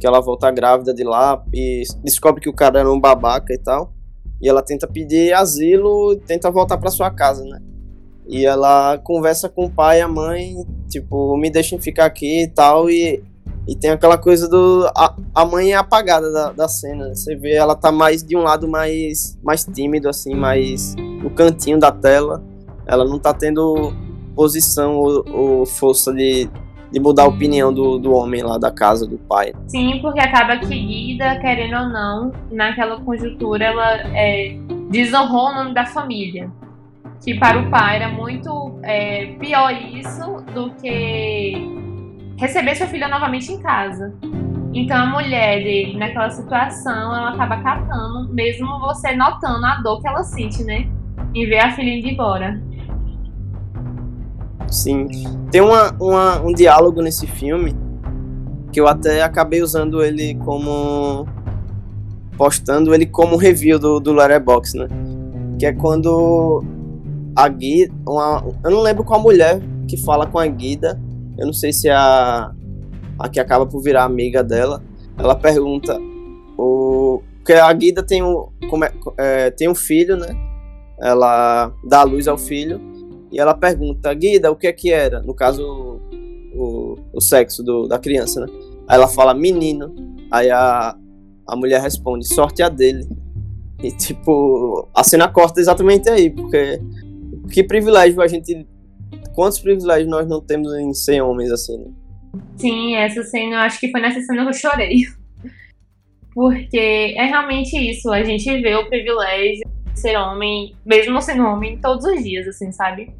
Que 0.00 0.06
ela 0.06 0.22
volta 0.22 0.50
grávida 0.50 0.94
de 0.94 1.04
lá 1.04 1.44
e 1.52 1.82
descobre 2.02 2.40
que 2.40 2.48
o 2.48 2.54
cara 2.54 2.80
era 2.80 2.90
um 2.90 2.98
babaca 2.98 3.52
e 3.52 3.58
tal. 3.58 3.92
E 4.40 4.48
ela 4.48 4.62
tenta 4.62 4.88
pedir 4.88 5.34
asilo 5.34 6.16
tenta 6.16 6.50
voltar 6.50 6.78
pra 6.78 6.90
sua 6.90 7.10
casa, 7.10 7.44
né? 7.44 7.60
E 8.26 8.46
ela 8.46 8.96
conversa 8.96 9.50
com 9.50 9.66
o 9.66 9.70
pai 9.70 9.98
e 9.98 10.02
a 10.02 10.08
mãe, 10.08 10.54
tipo, 10.88 11.36
me 11.36 11.50
deixem 11.50 11.78
ficar 11.78 12.06
aqui 12.06 12.44
e 12.44 12.48
tal. 12.48 12.88
E, 12.88 13.22
e 13.70 13.76
tem 13.76 13.90
aquela 13.90 14.18
coisa 14.18 14.48
do. 14.48 14.90
A, 14.96 15.14
a 15.32 15.44
mãe 15.44 15.70
é 15.70 15.76
apagada 15.76 16.32
da, 16.32 16.50
da 16.50 16.66
cena. 16.66 17.14
Você 17.14 17.36
vê 17.36 17.54
ela 17.54 17.76
tá 17.76 17.92
mais 17.92 18.20
de 18.20 18.36
um 18.36 18.42
lado 18.42 18.66
mais, 18.66 19.38
mais 19.44 19.64
tímido, 19.64 20.08
assim, 20.08 20.34
mais 20.34 20.96
no 20.96 21.30
cantinho 21.30 21.78
da 21.78 21.92
tela. 21.92 22.42
Ela 22.84 23.04
não 23.04 23.16
tá 23.16 23.32
tendo 23.32 23.94
posição 24.34 24.96
ou, 24.96 25.24
ou 25.32 25.66
força 25.66 26.12
de, 26.12 26.50
de 26.90 26.98
mudar 26.98 27.22
a 27.22 27.28
opinião 27.28 27.72
do, 27.72 27.96
do 27.96 28.12
homem 28.12 28.42
lá 28.42 28.58
da 28.58 28.72
casa, 28.72 29.06
do 29.06 29.18
pai. 29.18 29.52
Sim, 29.68 30.00
porque 30.02 30.18
acaba 30.18 30.56
que 30.56 30.66
Guida, 30.66 31.38
querendo 31.38 31.76
ou 31.76 31.88
não, 31.90 32.32
naquela 32.50 33.00
conjuntura, 33.00 33.66
ela 33.66 33.98
é, 34.18 34.58
desonrou 34.90 35.46
o 35.46 35.54
nome 35.54 35.74
da 35.74 35.86
família 35.86 36.50
que 37.22 37.34
para 37.34 37.60
o 37.60 37.70
pai 37.70 37.96
era 37.96 38.08
muito 38.08 38.78
é, 38.82 39.26
pior 39.38 39.70
isso 39.72 40.42
do 40.54 40.70
que 40.76 41.89
receber 42.40 42.74
sua 42.74 42.86
filha 42.86 43.06
novamente 43.06 43.52
em 43.52 43.60
casa. 43.60 44.14
Então 44.72 44.96
a 44.96 45.06
mulher 45.06 45.94
naquela 45.96 46.30
situação, 46.30 47.14
ela 47.14 47.30
acaba 47.30 47.60
catando, 47.62 48.32
mesmo 48.32 48.78
você 48.80 49.14
notando 49.14 49.66
a 49.66 49.76
dor 49.82 50.00
que 50.00 50.08
ela 50.08 50.24
sente, 50.24 50.64
né? 50.64 50.88
Em 51.34 51.46
ver 51.46 51.58
a 51.58 51.72
filha 51.72 51.90
indo 51.90 52.08
embora. 52.08 52.60
Sim. 54.68 55.06
Tem 55.50 55.60
uma, 55.60 55.92
uma, 56.00 56.40
um 56.40 56.52
diálogo 56.52 57.02
nesse 57.02 57.26
filme 57.26 57.76
que 58.72 58.80
eu 58.80 58.86
até 58.86 59.22
acabei 59.22 59.62
usando 59.62 60.02
ele 60.02 60.36
como. 60.36 61.26
postando 62.36 62.94
ele 62.94 63.04
como 63.04 63.36
review 63.36 63.78
do, 63.78 64.00
do 64.00 64.12
Letterboxd, 64.12 64.78
né? 64.78 64.88
Que 65.58 65.66
é 65.66 65.72
quando 65.72 66.64
a 67.34 67.48
Guida. 67.48 67.92
Uma, 68.08 68.44
eu 68.64 68.70
não 68.70 68.80
lembro 68.80 69.04
qual 69.04 69.20
mulher 69.20 69.60
que 69.88 69.96
fala 69.96 70.26
com 70.26 70.38
a 70.38 70.46
Guida. 70.46 70.98
Eu 71.40 71.46
não 71.46 71.52
sei 71.52 71.72
se 71.72 71.88
é 71.88 71.92
a, 71.92 72.52
a 73.18 73.28
que 73.28 73.40
acaba 73.40 73.66
por 73.66 73.82
virar 73.82 74.04
amiga 74.04 74.44
dela. 74.44 74.82
Ela 75.18 75.34
pergunta. 75.34 75.98
O, 76.56 77.22
porque 77.38 77.54
a 77.54 77.72
Guida 77.72 78.02
tem 78.02 78.22
um, 78.22 78.46
é, 78.84 78.92
é, 79.16 79.50
tem 79.50 79.68
um 79.68 79.74
filho, 79.74 80.16
né? 80.16 80.28
Ela 81.00 81.72
dá 81.88 82.02
luz 82.02 82.28
ao 82.28 82.36
filho. 82.36 82.80
E 83.32 83.40
ela 83.40 83.54
pergunta, 83.54 84.12
Guida, 84.12 84.50
o 84.52 84.56
que 84.56 84.66
é 84.66 84.72
que 84.72 84.92
era? 84.92 85.22
No 85.22 85.34
caso, 85.34 85.62
o, 86.54 86.98
o 87.12 87.20
sexo 87.20 87.62
do, 87.62 87.88
da 87.88 87.98
criança, 87.98 88.40
né? 88.40 88.46
Aí 88.86 88.96
ela 88.96 89.08
fala, 89.08 89.32
menino. 89.32 89.94
Aí 90.30 90.50
a, 90.50 90.94
a 91.46 91.56
mulher 91.56 91.80
responde, 91.80 92.26
sorte 92.26 92.62
a 92.62 92.68
dele. 92.68 93.08
E 93.82 93.90
tipo, 93.90 94.88
a 94.94 95.02
cena 95.02 95.26
corta 95.26 95.58
exatamente 95.58 96.10
aí, 96.10 96.28
porque 96.28 96.78
que 97.50 97.64
privilégio 97.64 98.20
a 98.20 98.28
gente. 98.28 98.66
Quantos 99.34 99.58
privilégios 99.58 100.08
nós 100.08 100.28
não 100.28 100.40
temos 100.40 100.72
em 100.74 100.92
ser 100.92 101.20
homens 101.20 101.50
assim, 101.50 101.78
né? 101.78 101.90
Sim, 102.56 102.94
essa 102.94 103.22
cena, 103.24 103.56
eu 103.56 103.60
acho 103.60 103.80
que 103.80 103.90
foi 103.90 104.00
nessa 104.00 104.20
cena 104.20 104.42
que 104.42 104.48
eu 104.50 104.54
chorei. 104.54 105.02
Porque 106.34 107.14
é 107.16 107.24
realmente 107.24 107.76
isso, 107.76 108.10
a 108.12 108.22
gente 108.22 108.44
vê 108.60 108.74
o 108.76 108.88
privilégio 108.88 109.68
de 109.92 110.00
ser 110.00 110.16
homem, 110.16 110.74
mesmo 110.84 111.20
sendo 111.20 111.44
homem, 111.44 111.78
todos 111.78 112.04
os 112.04 112.22
dias, 112.22 112.46
assim, 112.46 112.70
sabe? 112.70 113.12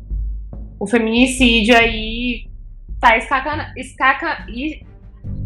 O 0.79 0.87
feminicídio 0.87 1.77
aí 1.77 2.47
tá 3.01 3.17
escacando, 3.17 3.63
escaca 3.77 4.47
e 4.49 4.85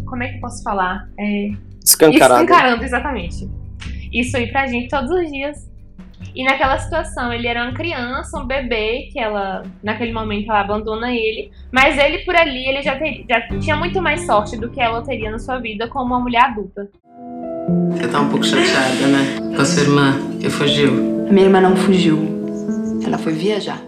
como 0.05 0.23
é 0.23 0.29
que 0.29 0.37
eu 0.37 0.41
posso 0.41 0.63
falar? 0.63 1.09
É, 1.19 1.51
escancarando. 1.85 2.43
Escancarando, 2.43 2.85
exatamente. 2.85 3.49
Isso 4.13 4.37
aí 4.37 4.51
pra 4.51 4.67
gente 4.67 4.89
todos 4.89 5.11
os 5.11 5.31
dias. 5.31 5.69
E 6.35 6.43
naquela 6.43 6.77
situação, 6.79 7.33
ele 7.33 7.47
era 7.47 7.63
uma 7.63 7.73
criança, 7.73 8.37
um 8.41 8.45
bebê, 8.45 9.09
que 9.13 9.21
ela, 9.21 9.63
naquele 9.81 10.13
momento, 10.13 10.51
ela 10.51 10.63
abandona 10.63 11.13
ele. 11.13 11.53
Mas 11.71 11.97
ele, 11.97 12.25
por 12.25 12.35
ali, 12.35 12.67
ele 12.67 12.83
já, 12.83 12.97
ter, 12.99 13.25
já 13.29 13.41
tinha 13.61 13.77
muito 13.77 14.03
mais 14.03 14.27
sorte 14.27 14.57
do 14.57 14.69
que 14.69 14.81
ela 14.81 15.01
teria 15.03 15.31
na 15.31 15.39
sua 15.39 15.59
vida 15.59 15.87
como 15.87 16.07
uma 16.07 16.19
mulher 16.19 16.43
adulta. 16.47 16.91
Você 17.93 18.09
tá 18.09 18.21
um 18.21 18.29
pouco 18.29 18.45
chateada, 18.45 19.07
né? 19.07 19.55
Com 19.55 19.63
a 19.63 19.65
sua 19.65 19.83
irmã, 19.85 20.13
que 20.41 20.51
fugiu. 20.51 20.91
A 21.29 21.33
minha 21.33 21.47
irmã 21.47 21.61
não 21.61 21.77
fugiu. 21.77 22.19
Ela 23.07 23.17
foi 23.17 23.33
viajar. 23.33 23.81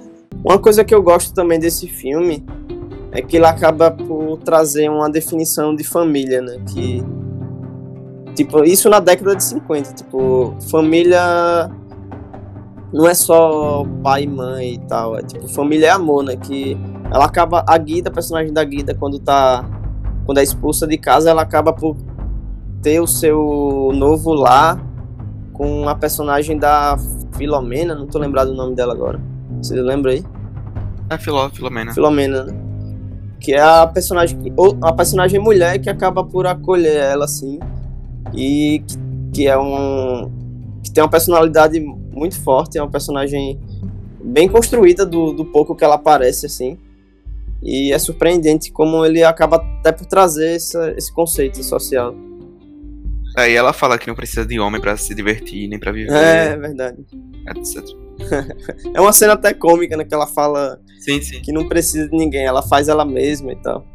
Uma 0.44 0.60
coisa 0.60 0.84
que 0.84 0.94
eu 0.94 1.02
gosto 1.02 1.34
também 1.34 1.58
desse 1.58 1.88
filme 1.88 2.46
é 3.10 3.20
que 3.20 3.36
ele 3.36 3.46
acaba 3.46 3.90
por 3.90 4.36
trazer 4.38 4.88
uma 4.88 5.10
definição 5.10 5.74
de 5.74 5.82
família, 5.82 6.40
né? 6.40 6.58
Que. 6.72 7.02
Tipo, 8.36 8.62
isso 8.62 8.88
na 8.88 9.00
década 9.00 9.34
de 9.34 9.42
50. 9.42 9.94
Tipo, 9.94 10.56
família 10.70 11.68
não 12.96 13.06
é 13.06 13.12
só 13.12 13.84
pai 14.02 14.22
e 14.22 14.26
mãe 14.26 14.74
e 14.74 14.78
tal, 14.78 15.18
é 15.18 15.22
tipo 15.22 15.46
família 15.48 15.88
é 15.88 15.90
amor, 15.90 16.24
né? 16.24 16.34
Que 16.34 16.78
ela 17.12 17.26
acaba 17.26 17.62
a 17.68 17.76
Guida, 17.76 18.08
a 18.08 18.12
personagem 18.12 18.54
da 18.54 18.64
Guida, 18.64 18.94
quando 18.94 19.18
tá 19.18 19.62
quando 20.24 20.38
é 20.38 20.42
expulsa 20.42 20.86
de 20.86 20.96
casa, 20.96 21.28
ela 21.28 21.42
acaba 21.42 21.74
por 21.74 21.94
ter 22.80 22.98
o 22.98 23.06
seu 23.06 23.92
novo 23.94 24.32
lar 24.32 24.82
com 25.52 25.86
a 25.86 25.94
personagem 25.94 26.58
da 26.58 26.96
Filomena, 27.36 27.94
não 27.94 28.06
tô 28.06 28.18
lembrado 28.18 28.48
o 28.48 28.54
nome 28.54 28.74
dela 28.74 28.94
agora. 28.94 29.20
Você 29.60 29.74
lembra 29.74 30.12
aí? 30.12 30.24
É 31.10 31.18
Filó, 31.18 31.50
Filomena. 31.50 31.92
Filomena, 31.92 32.44
né? 32.44 32.58
Que 33.38 33.52
é 33.52 33.60
a 33.60 33.86
personagem 33.86 34.38
a 34.82 34.92
personagem 34.94 35.38
mulher 35.38 35.78
que 35.78 35.90
acaba 35.90 36.24
por 36.24 36.46
acolher 36.46 36.96
ela 36.96 37.26
assim 37.26 37.60
e 38.34 38.82
que, 38.86 38.98
que 39.34 39.46
é 39.46 39.58
um 39.58 40.32
que 40.82 40.90
tem 40.90 41.04
uma 41.04 41.10
personalidade 41.10 41.78
muito 42.16 42.40
forte, 42.42 42.78
é 42.78 42.82
uma 42.82 42.90
personagem 42.90 43.60
bem 44.22 44.48
construída 44.48 45.04
do, 45.04 45.32
do 45.32 45.44
pouco 45.44 45.76
que 45.76 45.84
ela 45.84 45.94
aparece, 45.94 46.46
assim. 46.46 46.78
E 47.62 47.92
é 47.92 47.98
surpreendente 47.98 48.72
como 48.72 49.04
ele 49.04 49.22
acaba 49.22 49.56
até 49.56 49.92
por 49.92 50.06
trazer 50.06 50.56
essa, 50.56 50.92
esse 50.96 51.12
conceito 51.12 51.62
social. 51.62 52.14
Aí 53.36 53.54
ela 53.54 53.72
fala 53.72 53.98
que 53.98 54.06
não 54.06 54.14
precisa 54.14 54.46
de 54.46 54.58
homem 54.58 54.80
para 54.80 54.96
se 54.96 55.14
divertir, 55.14 55.68
nem 55.68 55.78
para 55.78 55.92
viver. 55.92 56.12
É, 56.12 56.52
é 56.52 56.56
verdade. 56.56 57.04
Etc. 57.54 57.84
é 58.94 59.00
uma 59.00 59.12
cena 59.12 59.34
até 59.34 59.52
cômica, 59.52 59.96
né? 59.96 60.04
Que 60.04 60.14
ela 60.14 60.26
fala 60.26 60.80
sim, 60.98 61.20
sim. 61.20 61.40
que 61.42 61.52
não 61.52 61.68
precisa 61.68 62.08
de 62.08 62.16
ninguém, 62.16 62.44
ela 62.44 62.62
faz 62.62 62.88
ela 62.88 63.04
mesma 63.04 63.52
e 63.52 63.56
tal. 63.56 63.86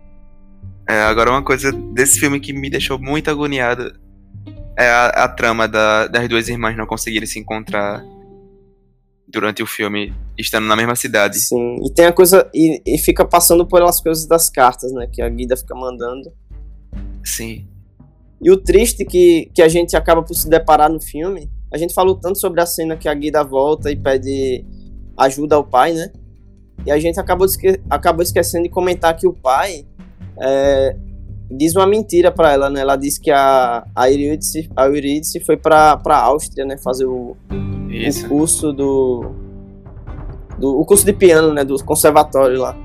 É, 0.88 0.94
agora 1.02 1.32
uma 1.32 1.44
coisa 1.44 1.72
desse 1.72 2.20
filme 2.20 2.40
que 2.40 2.54
me 2.54 2.70
deixou 2.70 3.00
muito 3.00 3.32
agoniado 3.32 3.94
é 4.78 4.88
a, 4.88 5.08
a 5.08 5.28
trama 5.28 5.68
da, 5.68 6.08
das 6.08 6.28
duas 6.28 6.48
irmãs 6.48 6.76
não 6.76 6.86
conseguirem 6.86 7.28
se 7.28 7.40
encontrar 7.40 8.04
durante 9.28 9.64
o 9.64 9.66
filme, 9.66 10.14
estando 10.38 10.68
na 10.68 10.76
mesma 10.76 10.96
cidade. 10.96 11.40
Sim, 11.40 11.78
e 11.86 11.90
tem 11.90 12.06
a 12.06 12.14
coisa. 12.14 12.50
E, 12.54 12.82
e 12.86 12.98
fica 12.98 13.26
passando 13.26 13.66
por 13.66 13.82
as 13.82 14.02
coisas 14.02 14.28
das 14.28 14.50
cartas, 14.50 14.92
né? 14.92 15.08
Que 15.12 15.22
a 15.22 15.30
Guida 15.30 15.56
fica 15.56 15.74
mandando. 15.74 16.32
Sim. 17.24 17.68
E 18.42 18.52
o 18.52 18.58
triste 18.58 19.06
que, 19.06 19.50
que 19.54 19.62
a 19.62 19.70
gente 19.70 19.96
acaba 19.96 20.22
por 20.22 20.34
se 20.34 20.50
deparar 20.50 20.92
no 20.92 21.00
filme, 21.00 21.50
a 21.72 21.78
gente 21.78 21.94
falou 21.94 22.16
tanto 22.16 22.40
sobre 22.40 22.60
a 22.60 22.66
cena 22.66 22.98
que 22.98 23.08
a 23.08 23.14
Guida 23.14 23.44
volta 23.44 23.92
e 23.92 23.96
pede 23.96 24.66
ajuda 25.18 25.56
ao 25.56 25.64
pai, 25.64 25.94
né? 25.94 26.12
E 26.86 26.92
a 26.92 27.00
gente 27.00 27.20
acabou, 27.20 27.46
esque 27.46 27.80
acabou 27.90 28.24
esquecendo 28.24 28.64
de 28.64 28.70
comentar 28.70 29.16
que 29.16 29.28
o 29.28 29.34
pai 29.34 29.86
é, 30.42 30.96
diz 31.52 31.76
uma 31.76 31.86
mentira 31.86 32.32
para 32.32 32.52
ela, 32.54 32.70
né? 32.70 32.82
Ela 32.82 32.96
diz 32.96 33.18
que 33.18 33.30
a, 33.30 33.86
a 33.96 34.10
Eurídice, 34.10 34.70
a 34.76 34.86
Eurídice 34.86 35.40
foi 35.40 35.58
pra, 35.58 35.98
pra 35.98 36.18
Áustria, 36.18 36.66
né? 36.66 36.78
Fazer 36.78 37.06
o, 37.06 37.36
o 37.50 38.28
curso 38.28 38.72
do, 38.72 39.32
do, 40.58 40.80
O 40.80 40.86
curso 40.86 41.06
de 41.06 41.14
piano, 41.14 41.54
né? 41.54 41.64
Do 41.64 41.76
conservatório 41.84 42.60
lá. 42.60 42.76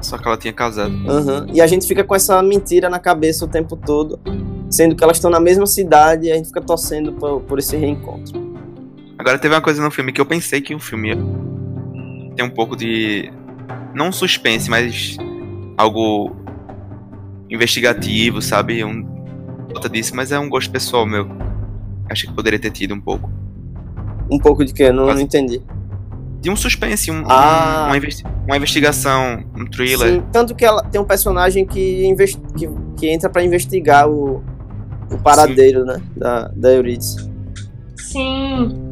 Só 0.00 0.16
que 0.16 0.28
ela 0.28 0.36
tinha 0.36 0.52
casado. 0.52 0.92
Uhum. 0.92 1.46
E 1.52 1.60
a 1.60 1.66
gente 1.66 1.86
fica 1.86 2.04
com 2.04 2.14
essa 2.14 2.40
mentira 2.42 2.88
na 2.88 3.00
cabeça 3.00 3.44
o 3.44 3.48
tempo 3.48 3.76
todo, 3.76 4.20
sendo 4.70 4.94
que 4.94 5.02
elas 5.02 5.16
estão 5.16 5.30
na 5.30 5.40
mesma 5.40 5.66
cidade 5.66 6.26
e 6.26 6.32
a 6.32 6.36
gente 6.36 6.48
fica 6.48 6.60
torcendo 6.60 7.12
por, 7.14 7.40
por 7.40 7.58
esse 7.58 7.76
reencontro. 7.76 8.46
Agora 9.18 9.36
teve 9.38 9.52
uma 9.52 9.60
coisa 9.60 9.82
no 9.82 9.90
filme 9.90 10.12
que 10.12 10.20
eu 10.20 10.26
pensei 10.26 10.60
que 10.60 10.72
o 10.72 10.78
filme 10.78 11.16
ter 12.36 12.44
um 12.44 12.50
pouco 12.50 12.76
de. 12.76 13.32
Não 13.92 14.12
suspense, 14.12 14.70
mas 14.70 15.16
algo 15.76 16.36
investigativo, 17.50 18.40
sabe? 18.42 18.84
Um 18.84 19.18
nota 19.72 19.88
disso, 19.88 20.14
mas 20.14 20.32
é 20.32 20.38
um 20.38 20.48
gosto 20.48 20.70
pessoal 20.70 21.06
meu. 21.06 21.28
Acho 22.10 22.26
que 22.26 22.32
poderia 22.32 22.58
ter 22.58 22.70
tido 22.70 22.94
um 22.94 23.00
pouco. 23.00 23.30
Um 24.30 24.38
pouco 24.38 24.64
de 24.64 24.72
quê? 24.72 24.90
Não, 24.92 25.06
não 25.06 25.20
entendi. 25.20 25.60
De 26.40 26.50
um 26.50 26.56
suspense, 26.56 27.10
um, 27.10 27.24
ah. 27.26 27.86
uma, 27.86 27.96
investi 27.96 28.24
uma, 28.46 28.56
investigação, 28.56 29.44
um 29.56 29.66
thriller. 29.66 30.14
Sim, 30.14 30.22
tanto 30.32 30.54
que 30.54 30.64
ela 30.64 30.82
tem 30.84 31.00
um 31.00 31.04
personagem 31.04 31.66
que, 31.66 32.14
que, 32.56 32.68
que 32.96 33.08
entra 33.08 33.28
para 33.28 33.42
investigar 33.42 34.08
o, 34.08 34.42
o 35.10 35.18
paradeiro, 35.18 35.80
Sim. 35.80 35.86
né? 35.86 36.02
Da, 36.16 36.48
da 36.48 36.72
Eurídice. 36.72 37.28
Sim. 37.96 38.88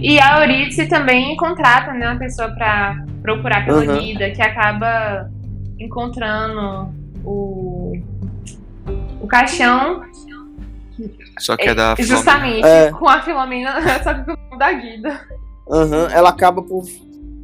E 0.00 0.18
a 0.18 0.40
Eurídice 0.40 0.86
também 0.86 1.36
contrata 1.36 1.92
né, 1.92 2.10
uma 2.10 2.18
pessoa 2.18 2.50
para 2.50 3.04
procurar 3.22 3.64
pela 3.64 3.84
uhum. 3.84 4.00
vida, 4.00 4.30
que 4.30 4.42
acaba 4.42 5.30
encontrando 5.78 6.92
o, 7.24 7.92
o 9.20 9.26
caixão. 9.26 10.02
Só 11.38 11.56
que 11.56 11.68
é 11.68 11.74
da 11.74 11.94
é, 11.98 12.02
Justamente, 12.02 12.66
é. 12.66 12.90
com 12.92 13.08
a 13.08 13.22
Filomena, 13.22 13.80
só 14.04 14.14
que 14.14 14.24
com 14.24 14.54
o 14.54 14.58
da 14.58 14.72
Guida. 14.72 15.20
Uhum, 15.66 16.06
ela 16.12 16.30
acaba 16.30 16.62
por 16.62 16.84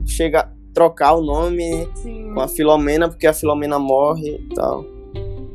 chegar. 0.07 0.53
trocar 0.75 1.15
o 1.15 1.23
nome 1.23 1.89
Sim. 1.95 2.33
com 2.35 2.41
a 2.41 2.49
Filomena, 2.49 3.09
porque 3.09 3.27
a 3.27 3.33
Filomena 3.33 3.79
morre 3.79 4.41
e 4.51 4.55
tal. 4.55 4.85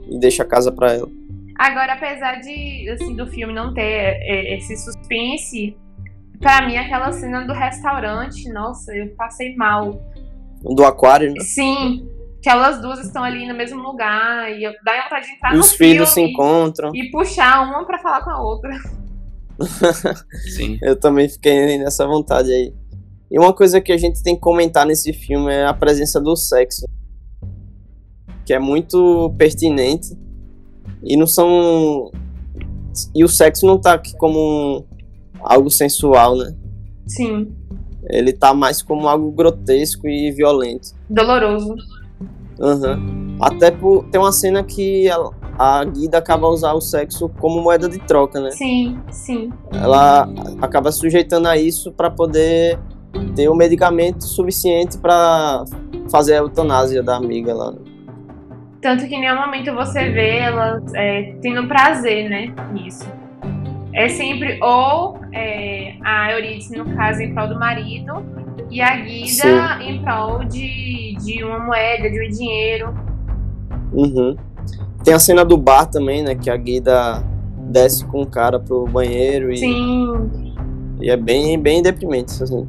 E 0.10 0.20
deixa 0.20 0.44
a 0.44 0.46
casa 0.46 0.72
pra 0.72 0.94
ela. 0.94 1.10
Agora, 1.56 1.94
apesar 1.94 2.40
de, 2.42 2.90
assim, 2.90 3.16
do 3.16 3.28
filme 3.28 3.54
não 3.54 3.74
ter 3.74 3.82
é, 3.82 4.58
esse 4.58 4.76
suspense, 4.76 5.78
pra 6.40 6.66
mim 6.66 6.78
aquela 6.78 7.12
cena 7.12 7.46
do 7.46 7.54
restaurante, 7.54 8.52
nossa, 8.52 8.94
eu 8.94 9.10
passei 9.16 9.56
mal. 9.56 10.02
Do 10.62 10.84
aquário, 10.84 11.32
né? 11.32 11.40
Sim, 11.42 12.08
que 12.44 12.50
elas 12.50 12.82
duas 12.82 13.00
estão 13.00 13.24
ali 13.24 13.48
no 13.48 13.56
mesmo 13.56 13.82
lugar 13.82 14.52
e 14.52 14.64
dá 14.84 15.04
vontade 15.04 15.26
de 15.28 15.32
entrar 15.34 15.54
E 15.54 15.56
no 15.56 15.62
os 15.62 15.72
filhos 15.72 16.10
se 16.10 16.16
filme 16.16 16.32
encontram. 16.34 16.92
e 16.94 17.10
puxar 17.10 17.62
uma 17.66 17.86
pra 17.86 17.98
falar 18.00 18.22
com 18.22 18.30
a 18.32 18.42
outra. 18.44 18.70
Sim. 20.56 20.78
Eu 20.82 20.96
também 21.00 21.30
fiquei 21.30 21.78
nessa 21.78 22.06
vontade 22.06 22.52
aí. 22.52 22.74
E 23.32 23.40
uma 23.40 23.54
coisa 23.54 23.80
que 23.82 23.92
a 23.92 23.98
gente 23.98 24.22
tem 24.22 24.36
que 24.36 24.42
comentar 24.42 24.86
nesse 24.86 25.14
filme 25.14 25.52
é 25.54 25.66
a 25.66 25.74
presença 25.74 26.20
do 26.20 26.36
sexo. 26.36 26.86
Que 28.46 28.54
é 28.54 28.60
muito 28.60 29.34
pertinente. 29.38 30.10
E 31.02 31.16
não 31.18 31.26
são. 31.26 32.12
E 33.16 33.24
o 33.24 33.28
sexo 33.28 33.66
não 33.66 33.80
tá 33.80 33.94
aqui 33.94 34.16
como 34.18 34.86
algo 35.42 35.70
sensual, 35.70 36.36
né? 36.38 36.54
Sim, 37.08 37.54
Ele 38.10 38.32
tá 38.34 38.54
mais 38.54 38.82
como 38.82 39.08
algo 39.08 39.32
grotesco 39.32 40.08
e 40.08 40.32
violento. 40.32 40.90
doloroso. 41.10 41.74
Aham. 42.64 43.36
Até 43.42 43.70
por. 43.72 44.06
Tem 44.06 44.20
uma 44.22 44.32
cena 44.32 44.64
que 44.64 45.08
ela- 45.08 45.32
a 45.60 45.84
Guida 45.84 46.18
acaba 46.18 46.48
usando 46.48 46.78
o 46.78 46.82
sexo 46.82 47.30
como 47.40 47.62
moeda 47.62 47.88
de 47.90 48.00
troca, 48.00 48.40
né? 48.40 48.52
Sim, 48.52 48.98
sim. 49.12 49.52
ela 49.74 50.28
acaba 50.62 50.92
sujeitando 50.92 51.48
a 51.48 51.58
isso 51.58 51.92
para 51.92 52.10
poder 52.10 52.80
ter 53.36 53.50
o 53.50 53.56
medicamento 53.56 54.24
suficiente 54.24 54.98
para 54.98 55.64
fazer 56.10 56.34
a 56.36 56.38
eutanásia 56.38 57.04
da 57.04 57.16
amiga 57.18 57.54
lá. 57.54 57.74
Tanto 58.82 59.08
que 59.08 59.16
em 59.16 59.22
nenhum 59.22 59.40
momento 59.40 59.74
você 59.74 60.10
vê 60.10 60.38
elas 60.40 60.84
é, 60.96 61.36
tendo 61.42 61.68
prazer, 61.68 62.30
né, 62.30 62.54
nisso. 62.74 63.08
É 63.94 64.10
sempre 64.10 64.60
ou 64.62 65.20
é, 65.32 65.96
a 66.04 66.32
Eurídice, 66.34 66.76
no 66.76 66.96
caso, 66.96 67.22
em 67.22 67.34
prol 67.34 67.48
do 67.48 67.60
marido, 67.60 68.14
e 68.74 68.82
a 68.82 68.96
Guida 68.98 69.84
em 69.84 70.02
prol 70.02 70.44
de, 70.46 71.16
de 71.24 71.44
uma 71.44 71.60
moeda, 71.60 72.10
de 72.10 72.26
um 72.26 72.30
dinheiro. 72.30 72.94
Uhum. 73.94 74.36
Tem 75.04 75.14
a 75.14 75.20
cena 75.20 75.46
do 75.46 75.58
bar 75.58 75.86
também, 75.86 76.24
né? 76.24 76.34
Que 76.34 76.50
a 76.50 76.58
Guida 76.58 77.24
desce 77.70 78.04
com 78.06 78.24
o 78.24 78.26
cara 78.26 78.60
pro 78.60 78.86
banheiro 78.86 79.52
e, 79.52 79.58
Sim, 79.58 80.32
e 81.00 81.10
é 81.10 81.16
bem, 81.16 81.60
bem 81.60 81.84
deprimente. 81.84 82.42
Assim. 82.42 82.68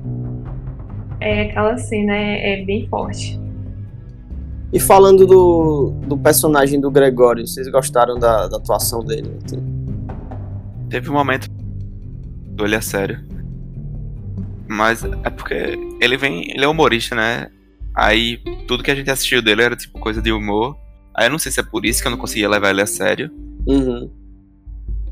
é, 1.21 1.43
aquela 1.43 1.77
cena 1.79 2.15
é, 2.15 2.61
é 2.61 2.65
bem 2.65 2.87
forte. 2.89 3.41
E 4.73 4.81
falando 4.81 5.27
do, 5.27 5.95
do 6.07 6.19
personagem 6.19 6.81
do 6.81 6.91
Gregório, 6.91 7.47
vocês 7.47 7.69
gostaram 7.69 8.19
da, 8.19 8.49
da 8.49 8.57
atuação 8.59 9.03
dele? 9.05 9.39
Teve 10.91 11.09
um 11.09 11.15
momento 11.15 11.49
do 12.49 12.67
ele 12.67 12.77
a 12.77 12.83
sério. 12.83 13.34
Mas 14.69 15.05
é 15.05 15.31
porque 15.31 15.79
ele 16.01 16.17
vem. 16.17 16.51
Ele 16.51 16.65
é 16.65 16.69
humorista, 16.69 17.15
né? 17.15 17.49
Aí 17.95 18.39
tudo 18.67 18.83
que 18.83 18.91
a 18.91 18.95
gente 18.95 19.11
assistiu 19.11 19.41
dele 19.43 19.63
era 19.63 19.77
tipo 19.77 19.99
coisa 19.99 20.21
de 20.21 20.33
humor. 20.33 20.77
Aí 21.15 21.27
eu 21.27 21.31
não 21.31 21.39
sei 21.39 21.53
se 21.53 21.61
é 21.61 21.63
por 21.63 21.85
isso 21.85 22.01
que 22.03 22.09
eu 22.09 22.11
não 22.11 22.19
conseguia 22.19 22.49
levar 22.49 22.71
ele 22.71 22.83
a 22.83 22.87
sério. 22.87 23.31
Uhum. 23.67 24.11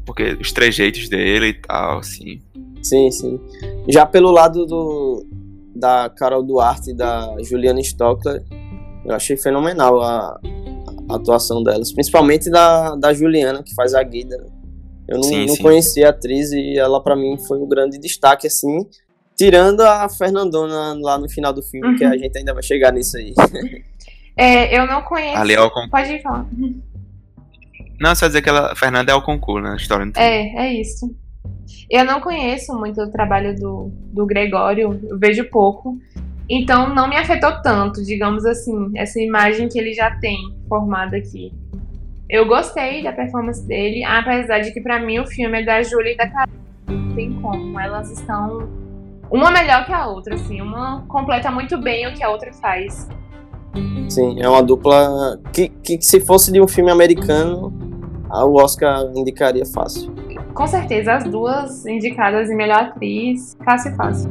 Porque 0.05 0.37
os 0.41 0.51
trejeitos 0.53 1.09
dele 1.09 1.49
e 1.49 1.55
tal, 1.55 1.99
assim. 1.99 2.41
Sim, 2.83 3.11
sim. 3.11 3.41
Já 3.89 4.05
pelo 4.05 4.33
lado 4.33 4.67
do, 4.67 5.25
da 5.77 6.11
Carol 6.11 6.43
Duarte 6.43 6.91
e 6.91 6.95
da 6.95 7.37
Juliana 7.43 7.81
Stockler, 7.81 8.43
eu 9.05 9.15
achei 9.15 9.37
fenomenal 9.37 10.01
a, 10.03 10.41
a 11.09 11.15
atuação 11.17 11.63
delas. 11.63 11.93
Principalmente 11.93 12.51
da, 12.51 12.97
da 12.97 13.15
Juliana, 13.15 13.63
que 13.63 13.73
faz 13.77 13.95
a 13.95 14.03
Guida. 14.03 14.37
né? 14.39 14.47
Eu 15.07 15.17
não, 15.19 15.23
Sim, 15.25 15.47
não 15.47 15.55
sim. 15.55 15.63
conhecia 15.63 16.09
a 16.09 16.11
atriz 16.11 16.51
e 16.53 16.77
ela, 16.79 17.01
pra 17.03 17.15
mim, 17.15 17.37
foi 17.47 17.59
um 17.59 17.69
grande 17.69 17.97
destaque, 17.99 18.49
assim. 18.49 18.85
Tirando 19.45 19.81
a 19.83 20.09
Fernandona 20.09 20.95
lá 21.01 21.19
no 21.19 21.29
final 21.29 21.53
do 21.53 21.63
filme, 21.63 21.89
Uhum. 21.89 21.97
que 21.97 22.05
a 22.05 22.17
gente 22.17 22.37
ainda 22.39 22.55
vai 22.55 22.63
chegar 22.63 22.93
nisso 22.93 23.17
aí. 23.17 23.35
É, 24.37 24.79
eu 24.79 24.87
não 24.87 25.03
conheço. 25.03 25.37
Ali 25.39 25.55
é 25.55 25.61
o 25.61 25.69
concurso. 25.71 25.91
Pode 25.91 26.23
falar. 26.23 26.47
Não, 28.01 28.15
só 28.15 28.27
dizer 28.27 28.43
que 28.43 28.49
ela, 28.49 28.73
a 28.73 28.77
Fernanda 28.77 29.13
é 29.13 29.15
o 29.15 29.23
concurso, 29.23 29.63
né? 29.63 29.73
A 29.73 29.77
história 29.77 30.05
não 30.05 30.13
tem. 30.13 30.23
É, 30.23 30.67
é 30.67 30.73
isso. 30.75 31.15
Eu 31.91 32.05
não 32.05 32.21
conheço 32.21 32.73
muito 32.79 33.01
o 33.01 33.11
trabalho 33.11 33.55
do, 33.55 33.91
do 34.13 34.27
Gregório, 34.27 34.99
eu 35.09 35.19
vejo 35.19 35.45
pouco. 35.51 35.99
Então 36.49 36.93
não 36.95 37.09
me 37.09 37.17
afetou 37.17 37.63
tanto, 37.63 38.03
digamos 38.05 38.45
assim, 38.45 38.91
essa 38.97 39.21
imagem 39.21 39.69
que 39.69 39.79
ele 39.79 39.93
já 39.95 40.11
tem 40.17 40.37
formada 40.69 41.17
aqui. 41.17 41.53
Eu 42.29 42.47
gostei 42.47 43.03
da 43.03 43.13
performance 43.13 43.65
dele, 43.67 44.03
apesar 44.05 44.61
de 44.61 44.73
que 44.73 44.81
pra 44.81 44.99
mim 44.99 45.19
o 45.19 45.27
filme 45.27 45.61
é 45.61 45.65
da 45.65 45.83
Júlia 45.83 46.13
e 46.13 46.17
da 46.17 46.29
Carol. 46.29 46.53
Não 46.89 47.15
tem 47.15 47.33
como. 47.35 47.79
Elas 47.79 48.11
estão 48.11 48.69
uma 49.33 49.51
melhor 49.51 49.85
que 49.87 49.93
a 49.93 50.07
outra, 50.07 50.35
assim. 50.35 50.61
Uma 50.61 51.05
completa 51.09 51.51
muito 51.51 51.79
bem 51.81 52.07
o 52.07 52.15
que 52.15 52.23
a 52.23 52.31
outra 52.31 52.53
faz. 52.53 53.09
Sim, 54.09 54.41
é 54.41 54.49
uma 54.49 54.63
dupla 54.63 55.39
que, 55.53 55.69
que 55.69 56.01
se 56.03 56.21
fosse 56.21 56.53
de 56.53 56.61
um 56.61 56.69
filme 56.69 56.91
americano, 56.91 57.73
o 58.31 58.61
Oscar 58.63 59.05
indicaria 59.15 59.65
fácil. 59.65 60.13
Com 60.53 60.67
certeza, 60.67 61.15
as 61.15 61.25
duas 61.25 61.87
indicadas 61.87 62.51
em 62.51 62.55
melhor 62.57 62.81
atriz, 62.83 63.57
fácil 63.65 63.93
e 63.93 63.97
fácil. 63.97 64.31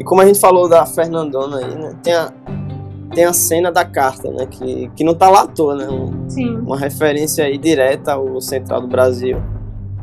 E 0.00 0.04
como 0.04 0.20
a 0.20 0.26
gente 0.26 0.40
falou 0.40 0.68
da 0.68 0.84
Fernandona 0.84 1.58
aí, 1.58 1.74
né? 1.76 1.94
Tem 2.02 2.12
a, 2.14 2.32
tem 3.14 3.24
a 3.24 3.32
cena 3.32 3.70
da 3.70 3.84
carta, 3.84 4.28
né? 4.32 4.46
Que, 4.46 4.90
que 4.96 5.04
não 5.04 5.14
tá 5.14 5.30
lá 5.30 5.42
à 5.42 5.46
toa, 5.46 5.76
né? 5.76 5.86
um- 5.88 6.28
Sim. 6.28 6.56
uma 6.56 6.76
referência 6.76 7.44
aí 7.44 7.56
direta 7.56 8.14
ao 8.14 8.40
Central 8.40 8.80
do 8.80 8.88
Brasil. 8.88 9.40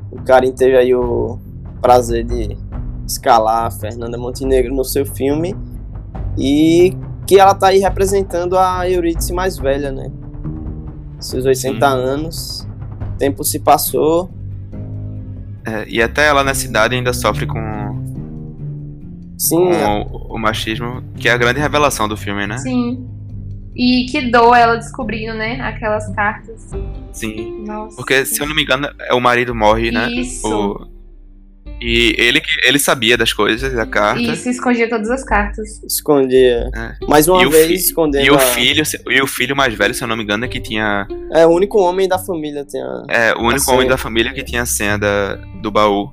O 0.10 0.22
Karim 0.24 0.54
teve 0.54 0.78
aí 0.78 0.96
o 0.96 1.38
prazer 1.82 2.24
de 2.24 2.58
escalar 3.12 3.66
a 3.66 3.72
Fernanda 3.72 4.18
Montenegro 4.18 4.74
no 4.74 4.84
seu 4.84 5.06
filme 5.06 5.56
e 6.38 6.96
que 7.28 7.40
ela 7.40 7.54
tá 7.54 7.68
aí 7.68 7.80
representando 7.80 8.58
a 8.58 8.90
Eurídice 8.90 9.34
mais 9.34 9.58
velha, 9.58 9.92
né? 9.92 10.12
Seus 11.20 11.46
80 11.46 11.78
Sim. 11.78 11.84
anos, 11.96 12.68
o 13.14 13.18
tempo 13.18 13.44
se 13.44 13.60
passou. 13.60 14.30
É, 15.66 15.86
e 15.88 16.02
até 16.02 16.28
ela 16.28 16.44
na 16.44 16.54
cidade 16.56 16.96
ainda 16.96 17.14
sofre 17.14 17.46
com, 17.46 17.60
Sim, 19.38 19.58
com 19.58 20.02
o, 20.12 20.36
o 20.36 20.40
machismo, 20.40 21.04
que 21.16 21.30
é 21.30 21.32
a 21.32 21.38
grande 21.38 21.60
revelação 21.60 22.08
do 22.08 22.18
filme, 22.18 22.48
né? 22.48 22.58
Sim. 22.58 23.08
E 23.76 24.06
que 24.10 24.30
dor 24.30 24.56
ela 24.56 24.76
descobrindo, 24.76 25.34
né? 25.36 25.62
Aquelas 25.62 26.08
cartas. 26.14 26.70
Sim. 27.14 27.64
Nossa. 27.66 27.96
Porque, 27.96 28.26
se 28.26 28.42
eu 28.42 28.48
não 28.48 28.56
me 28.56 28.64
engano, 28.64 28.90
é 29.00 29.14
o 29.14 29.22
marido 29.22 29.54
morre, 29.56 29.92
né? 29.92 30.10
Isso. 30.12 30.48
O- 30.48 31.01
E 31.84 32.14
ele, 32.18 32.40
que- 32.40 32.68
ele 32.68 32.78
sabia 32.78 33.18
das 33.18 33.34
coisas, 33.34 33.74
da 33.74 33.88
carta. 33.88 34.22
Isso, 34.22 34.48
escondia 34.50 34.88
todas 34.88 35.10
as 35.10 35.24
cartas. 35.24 35.82
escondia. 35.84 36.70
É. 36.76 36.96
Mais 37.08 37.28
uma 37.28 37.42
E 37.42 37.46
o 37.48 37.50
vez 37.50 37.68
fi- 37.68 37.74
escondendo. 37.74 38.24
E 38.26 38.30
o 38.30 38.36
a- 38.36 38.40
filho, 38.40 38.84
e 39.10 39.22
o 39.22 39.26
filho 39.28 39.56
mais 39.56 39.74
velho, 39.74 39.94
se 39.94 40.04
eu 40.04 40.08
não 40.08 40.16
me 40.16 40.24
engano, 40.24 40.46
é 40.46 40.48
que 40.48 40.60
tinha. 40.62 41.08
É 41.32 41.46
o 41.48 41.50
único 41.50 41.80
homem 41.80 42.08
da 42.08 42.20
família 42.20 42.64
tem 42.64 42.82
a. 42.82 43.04
É, 43.10 43.34
o 43.34 43.42
único 43.42 43.72
homem 43.72 43.88
da 43.88 43.98
família 43.98 44.32
que 44.32 44.44
tinha 44.44 44.62
a 44.62 44.66
senha 44.66 44.98
da, 44.98 45.36
do 45.62 45.72
baú. 45.72 46.12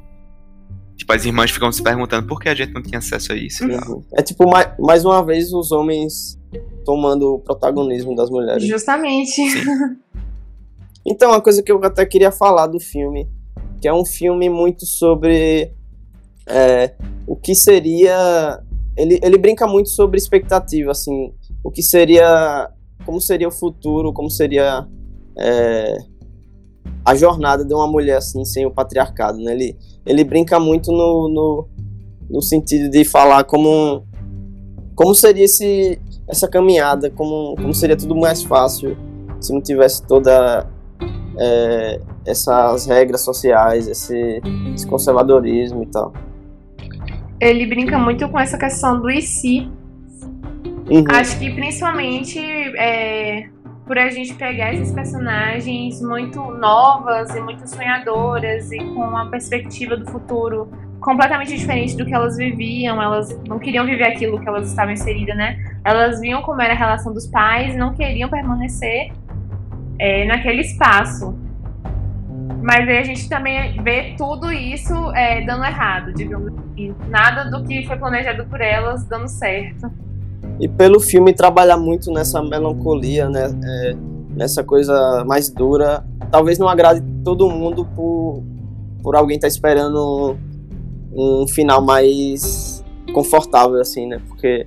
Tipo, 0.96 1.12
as 1.12 1.24
irmãs 1.24 1.50
ficam 1.50 1.70
se 1.70 1.82
perguntando 1.82 2.26
por 2.26 2.40
que 2.40 2.48
a 2.48 2.54
gente 2.54 2.72
não 2.72 2.82
tinha 2.82 2.98
acesso 2.98 3.32
a 3.32 3.36
isso. 3.36 3.64
e. 3.64 3.74
Uhum. 3.76 4.02
É 4.16 4.22
tipo, 4.22 4.48
mais, 4.50 4.70
mais 4.80 5.04
uma 5.04 5.22
vez, 5.24 5.52
os 5.52 5.70
homens 5.70 6.36
tomando 6.84 7.34
o 7.34 7.38
protagonismo 7.40 8.16
das 8.16 8.30
mulheres. 8.30 8.64
Justamente. 8.66 9.42
Então, 11.06 11.30
uma 11.30 11.40
coisa 11.40 11.62
que 11.62 11.70
eu 11.72 11.82
até 11.84 12.04
queria 12.04 12.30
falar 12.30 12.66
do 12.66 12.78
filme, 12.80 13.28
que 13.80 13.88
é 13.88 13.92
um 13.92 14.04
filme 14.04 14.48
muito 14.48 14.84
sobre 14.86 15.72
é, 16.46 16.94
o 17.26 17.36
que 17.36 17.54
seria. 17.54 18.60
Ele, 18.96 19.20
ele 19.22 19.38
brinca 19.38 19.66
muito 19.66 19.90
sobre 19.90 20.18
expectativa, 20.18 20.90
assim, 20.90 21.32
o 21.62 21.70
que 21.70 21.82
seria. 21.82 22.70
Como 23.04 23.20
seria 23.20 23.48
o 23.48 23.52
futuro, 23.52 24.12
como 24.12 24.30
seria 24.30 24.86
é, 25.38 25.96
a 27.04 27.14
jornada 27.14 27.64
de 27.64 27.72
uma 27.72 27.86
mulher 27.86 28.18
assim, 28.18 28.44
sem 28.44 28.66
o 28.66 28.70
patriarcado, 28.70 29.38
né? 29.38 29.52
Ele, 29.52 29.76
ele 30.04 30.24
brinca 30.24 30.58
muito 30.58 30.90
no, 30.90 31.28
no, 31.28 31.68
no 32.28 32.42
sentido 32.42 32.90
de 32.90 33.04
falar 33.04 33.44
como. 33.44 34.04
Como 34.94 35.14
seria 35.14 35.44
esse, 35.44 36.00
essa 36.26 36.48
caminhada, 36.48 37.08
como, 37.08 37.54
como 37.54 37.72
seria 37.72 37.96
tudo 37.96 38.16
mais 38.16 38.42
fácil 38.42 38.96
se 39.40 39.52
não 39.52 39.60
tivesse 39.60 40.02
toda 40.06 40.68
é, 41.38 42.00
essas 42.28 42.86
regras 42.86 43.22
sociais, 43.22 43.88
esse, 43.88 44.40
esse 44.74 44.86
conservadorismo 44.86 45.82
e 45.82 45.86
tal. 45.86 46.12
Ele 47.40 47.66
brinca 47.66 47.98
muito 47.98 48.28
com 48.28 48.38
essa 48.38 48.58
questão 48.58 49.00
do 49.00 49.10
e 49.10 49.22
se. 49.22 49.70
Uhum. 50.90 51.04
Acho 51.10 51.38
que 51.38 51.50
principalmente 51.50 52.38
é, 52.78 53.48
por 53.86 53.98
a 53.98 54.10
gente 54.10 54.34
pegar 54.34 54.74
esses 54.74 54.92
personagens 54.92 56.00
muito 56.02 56.42
novas 56.52 57.34
e 57.34 57.40
muito 57.40 57.66
sonhadoras 57.68 58.70
e 58.72 58.78
com 58.78 59.00
uma 59.00 59.30
perspectiva 59.30 59.96
do 59.96 60.10
futuro 60.10 60.68
completamente 61.00 61.56
diferente 61.56 61.96
do 61.96 62.04
que 62.04 62.12
elas 62.12 62.36
viviam, 62.36 63.00
elas 63.00 63.38
não 63.48 63.58
queriam 63.58 63.86
viver 63.86 64.04
aquilo 64.04 64.40
que 64.40 64.48
elas 64.48 64.68
estavam 64.68 64.92
inseridas, 64.92 65.36
né? 65.36 65.58
Elas 65.84 66.20
viam 66.20 66.42
como 66.42 66.60
era 66.60 66.74
a 66.74 66.76
relação 66.76 67.12
dos 67.12 67.26
pais 67.26 67.74
e 67.74 67.78
não 67.78 67.94
queriam 67.94 68.28
permanecer 68.28 69.12
é, 69.98 70.26
naquele 70.26 70.62
espaço. 70.62 71.38
Mas 72.68 72.86
aí 72.86 72.98
a 72.98 73.02
gente 73.02 73.26
também 73.30 73.82
vê 73.82 74.14
tudo 74.14 74.52
isso 74.52 74.92
é, 75.12 75.42
dando 75.42 75.64
errado, 75.64 76.12
digamos 76.12 76.52
assim. 76.52 76.94
Nada 77.08 77.44
do 77.44 77.64
que 77.64 77.86
foi 77.86 77.96
planejado 77.96 78.44
por 78.44 78.60
elas 78.60 79.06
dando 79.06 79.26
certo. 79.26 79.90
E 80.60 80.68
pelo 80.68 81.00
filme 81.00 81.32
trabalhar 81.32 81.78
muito 81.78 82.12
nessa 82.12 82.42
melancolia, 82.42 83.26
né? 83.30 83.46
É, 83.64 83.96
nessa 84.36 84.62
coisa 84.62 85.24
mais 85.26 85.48
dura. 85.48 86.04
Talvez 86.30 86.58
não 86.58 86.68
agrade 86.68 87.02
todo 87.24 87.48
mundo 87.48 87.86
por, 87.96 88.42
por 89.02 89.16
alguém 89.16 89.36
estar 89.36 89.46
tá 89.46 89.50
esperando 89.50 90.36
um 91.10 91.48
final 91.48 91.80
mais 91.80 92.84
confortável, 93.14 93.80
assim, 93.80 94.06
né? 94.06 94.20
Porque 94.28 94.66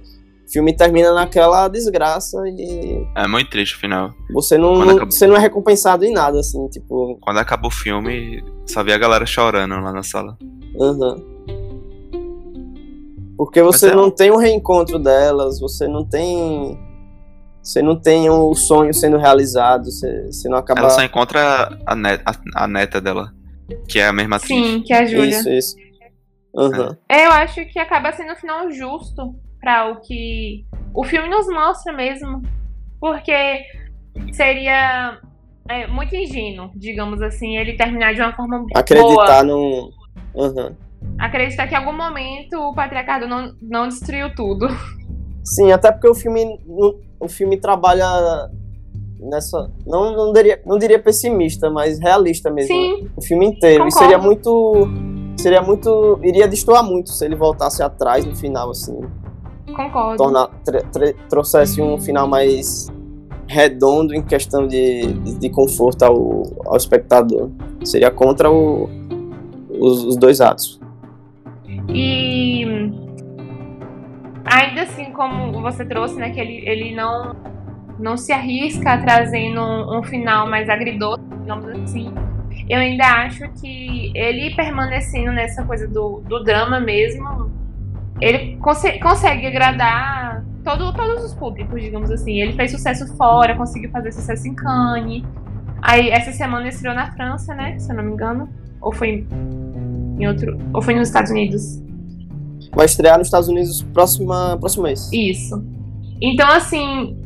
o 0.51 0.53
filme 0.53 0.75
termina 0.75 1.13
naquela 1.13 1.69
desgraça 1.69 2.37
e. 2.45 3.07
É 3.15 3.25
muito 3.25 3.49
triste 3.49 3.75
o 3.75 3.79
final. 3.79 4.13
Você 4.33 4.57
não, 4.57 4.75
não 4.75 4.89
acabou... 4.95 5.11
você 5.11 5.25
não 5.25 5.37
é 5.37 5.39
recompensado 5.39 6.03
em 6.03 6.11
nada, 6.11 6.41
assim, 6.41 6.67
tipo. 6.67 7.17
Quando 7.21 7.37
acaba 7.37 7.67
o 7.67 7.71
filme, 7.71 8.43
só 8.67 8.83
vi 8.83 8.91
a 8.91 8.97
galera 8.97 9.25
chorando 9.25 9.79
lá 9.79 9.93
na 9.93 10.03
sala. 10.03 10.37
Uhum. 10.75 11.31
Porque 13.37 13.61
você 13.63 13.91
é... 13.91 13.95
não 13.95 14.11
tem 14.11 14.29
o 14.29 14.33
um 14.33 14.37
reencontro 14.37 14.99
delas, 14.99 15.57
você 15.57 15.87
não 15.87 16.05
tem. 16.05 16.77
Você 17.63 17.81
não 17.81 17.95
tem 17.95 18.29
o 18.29 18.53
sonho 18.53 18.93
sendo 18.93 19.17
realizado, 19.17 19.85
você, 19.85 20.25
você 20.25 20.49
não 20.49 20.57
acaba. 20.57 20.81
Ela 20.81 20.89
só 20.89 21.01
encontra 21.01 21.79
a, 21.85 21.95
net, 21.95 22.21
a, 22.25 22.63
a 22.63 22.67
neta 22.67 22.99
dela, 22.99 23.31
que 23.87 23.99
é 23.99 24.07
a 24.07 24.11
mesma 24.11 24.35
atriz. 24.35 24.49
Sim, 24.49 24.81
que 24.81 24.91
é 24.91 24.99
a 24.99 25.05
Júlia. 25.05 25.29
Isso, 25.29 25.49
isso. 25.49 25.75
Uhum. 26.53 26.93
É, 27.07 27.27
eu 27.27 27.31
acho 27.31 27.65
que 27.67 27.79
acaba 27.79 28.11
sendo 28.11 28.33
um 28.33 28.35
final 28.35 28.69
justo 28.69 29.33
para 29.61 29.91
o 29.91 30.01
que 30.01 30.65
o 30.93 31.03
filme 31.03 31.29
nos 31.29 31.47
mostra 31.47 31.93
mesmo. 31.93 32.41
Porque 32.99 33.61
seria 34.33 35.19
é, 35.69 35.87
muito 35.87 36.15
ingênuo, 36.15 36.71
digamos 36.75 37.21
assim, 37.21 37.57
ele 37.57 37.77
terminar 37.77 38.13
de 38.13 38.21
uma 38.21 38.33
forma 38.33 38.65
Acreditar 38.75 39.43
boa. 39.43 39.43
no. 39.43 39.91
Uhum. 40.35 40.75
Acreditar 41.17 41.67
que 41.67 41.73
em 41.73 41.77
algum 41.77 41.93
momento 41.93 42.57
o 42.57 42.73
patriarcado 42.73 43.27
não, 43.27 43.55
não 43.61 43.87
destruiu 43.87 44.33
tudo. 44.35 44.67
Sim, 45.43 45.71
até 45.71 45.91
porque 45.91 46.07
o 46.07 46.13
filme, 46.13 46.59
o 47.19 47.27
filme 47.27 47.57
trabalha 47.57 48.49
nessa. 49.19 49.71
Não, 49.85 50.11
não, 50.15 50.33
diria, 50.33 50.61
não 50.65 50.77
diria 50.77 50.99
pessimista, 50.99 51.69
mas 51.69 51.99
realista 51.99 52.51
mesmo. 52.51 52.75
Sim. 52.75 53.03
Né? 53.03 53.09
O 53.15 53.21
filme 53.21 53.45
inteiro. 53.47 53.87
E 53.87 53.91
seria 53.91 54.17
muito 54.17 54.87
seria 55.37 55.61
muito. 55.61 56.19
iria 56.23 56.47
destoar 56.47 56.83
muito 56.83 57.11
se 57.11 57.25
ele 57.25 57.35
voltasse 57.35 57.81
atrás 57.81 58.25
no 58.25 58.35
final, 58.35 58.69
assim. 58.69 58.99
Concordo. 59.75 60.17
Tornar, 60.17 60.49
trouxesse 61.29 61.81
um 61.81 61.97
final 61.97 62.27
mais 62.27 62.87
redondo 63.47 64.13
em 64.13 64.21
questão 64.21 64.67
de, 64.67 65.13
de, 65.13 65.39
de 65.39 65.49
conforto 65.49 66.03
ao, 66.03 66.43
ao 66.65 66.77
espectador. 66.77 67.49
Seria 67.83 68.09
contra 68.09 68.49
o, 68.49 68.89
os, 69.69 70.03
os 70.05 70.17
dois 70.17 70.39
atos. 70.39 70.79
E 71.89 72.65
ainda 74.45 74.83
assim, 74.83 75.11
como 75.11 75.61
você 75.61 75.83
trouxe, 75.85 76.15
né, 76.15 76.29
que 76.29 76.39
ele, 76.39 76.67
ele 76.67 76.95
não, 76.95 77.35
não 77.99 78.15
se 78.15 78.31
arrisca 78.31 78.97
trazendo 78.99 79.59
um, 79.59 79.99
um 79.99 80.03
final 80.03 80.49
mais 80.49 80.69
agridoce, 80.69 81.21
digamos 81.41 81.67
assim 81.67 82.13
eu 82.69 82.79
ainda 82.79 83.05
acho 83.05 83.49
que 83.59 84.11
ele 84.15 84.55
permanecendo 84.55 85.31
nessa 85.33 85.63
coisa 85.63 85.87
do, 85.87 86.21
do 86.21 86.41
drama 86.41 86.79
mesmo, 86.79 87.50
ele 88.21 88.57
conse 88.57 88.99
consegue 88.99 89.47
agradar 89.47 90.45
todo, 90.63 90.93
todos 90.93 91.23
os 91.25 91.33
públicos, 91.33 91.81
digamos 91.81 92.11
assim. 92.11 92.39
Ele 92.39 92.53
fez 92.53 92.71
sucesso 92.71 93.07
fora, 93.17 93.55
conseguiu 93.55 93.89
fazer 93.89 94.11
sucesso 94.11 94.47
em 94.47 94.53
Cannes. 94.53 95.23
Aí 95.81 96.09
essa 96.09 96.31
semana 96.31 96.67
estreou 96.67 96.95
na 96.95 97.11
França, 97.11 97.55
né? 97.55 97.77
Se 97.79 97.91
eu 97.91 97.95
não 97.95 98.03
me 98.03 98.11
engano. 98.11 98.47
Ou 98.79 98.91
foi 98.91 99.27
em 100.19 100.27
outro. 100.27 100.57
Ou 100.73 100.81
foi 100.81 100.93
nos 100.93 101.07
Estados 101.07 101.31
Unidos. 101.31 101.81
Vai 102.73 102.85
estrear 102.85 103.17
nos 103.17 103.27
Estados 103.27 103.49
Unidos 103.49 103.81
próxima, 103.93 104.57
próximo 104.59 104.83
mês. 104.83 105.09
Isso. 105.11 105.61
Então, 106.21 106.47
assim, 106.47 107.17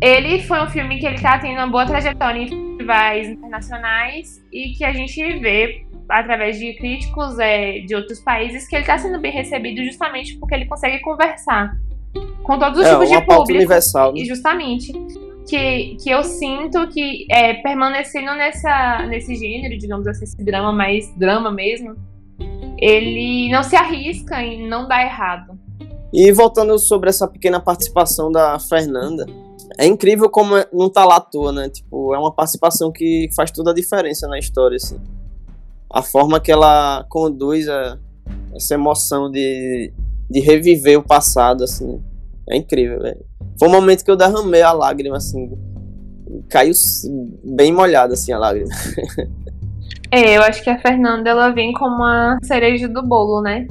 ele 0.00 0.42
foi 0.42 0.62
um 0.62 0.66
filme 0.66 0.98
que 0.98 1.06
ele 1.06 1.20
tá 1.20 1.38
tendo 1.38 1.58
uma 1.58 1.66
boa 1.66 1.84
trajetória 1.86 2.48
festivais 2.78 3.28
internacionais 3.28 4.42
e 4.52 4.70
que 4.70 4.84
a 4.84 4.92
gente 4.92 5.20
vê 5.40 5.84
através 6.08 6.58
de 6.58 6.72
críticos 6.74 7.38
é, 7.38 7.80
de 7.80 7.94
outros 7.94 8.20
países 8.20 8.66
que 8.66 8.76
ele 8.76 8.82
está 8.82 8.96
sendo 8.96 9.20
bem 9.20 9.32
recebido 9.32 9.84
justamente 9.84 10.38
porque 10.38 10.54
ele 10.54 10.66
consegue 10.66 11.00
conversar 11.00 11.76
com 12.42 12.58
todos 12.58 12.78
os 12.78 12.86
é, 12.86 12.92
tipos 12.92 13.10
de 13.10 13.20
público. 13.22 13.58
Universal, 13.58 14.14
né? 14.14 14.20
E 14.20 14.24
justamente 14.24 14.92
que, 15.46 15.96
que 15.96 16.10
eu 16.10 16.22
sinto 16.22 16.86
que 16.88 17.26
é, 17.30 17.54
permanecendo 17.54 18.32
nessa, 18.34 19.06
nesse 19.06 19.34
gênero, 19.34 19.76
digamos 19.76 20.06
assim, 20.06 20.24
esse 20.24 20.42
drama 20.42 20.72
mais 20.72 21.12
drama 21.16 21.50
mesmo, 21.50 21.96
ele 22.78 23.50
não 23.50 23.62
se 23.62 23.76
arrisca 23.76 24.40
em 24.42 24.66
não 24.66 24.86
dar 24.86 25.02
errado. 25.02 25.58
E 26.12 26.32
voltando 26.32 26.78
sobre 26.78 27.10
essa 27.10 27.28
pequena 27.28 27.60
participação 27.60 28.32
da 28.32 28.58
Fernanda, 28.58 29.26
é 29.76 29.86
incrível 29.86 30.30
como 30.30 30.56
é, 30.56 30.66
não 30.72 30.88
tá 30.88 31.04
lá 31.04 31.16
à 31.16 31.20
toa, 31.20 31.52
né? 31.52 31.68
Tipo, 31.68 32.14
é 32.14 32.18
uma 32.18 32.32
participação 32.32 32.90
que 32.90 33.28
faz 33.34 33.50
toda 33.50 33.70
a 33.70 33.74
diferença 33.74 34.26
na 34.28 34.38
história, 34.38 34.76
assim. 34.76 34.98
A 35.90 36.02
forma 36.02 36.40
que 36.40 36.52
ela 36.52 37.04
conduz 37.08 37.68
a, 37.68 37.98
essa 38.54 38.74
emoção 38.74 39.30
de, 39.30 39.92
de 40.30 40.40
reviver 40.40 40.98
o 40.98 41.02
passado, 41.02 41.64
assim, 41.64 42.00
é 42.48 42.56
incrível, 42.56 43.00
velho. 43.00 43.24
Foi 43.58 43.68
um 43.68 43.72
momento 43.72 44.04
que 44.04 44.10
eu 44.10 44.16
derramei 44.16 44.62
a 44.62 44.72
lágrima, 44.72 45.16
assim, 45.16 45.50
caiu 46.48 46.72
bem 47.44 47.72
molhada, 47.72 48.14
assim, 48.14 48.32
a 48.32 48.38
lágrima. 48.38 48.70
É, 50.10 50.38
eu 50.38 50.42
acho 50.42 50.62
que 50.62 50.70
a 50.70 50.78
Fernanda, 50.78 51.28
ela 51.28 51.50
vem 51.50 51.72
como 51.74 52.02
a 52.02 52.38
cereja 52.42 52.88
do 52.88 53.02
bolo, 53.02 53.42
né? 53.42 53.66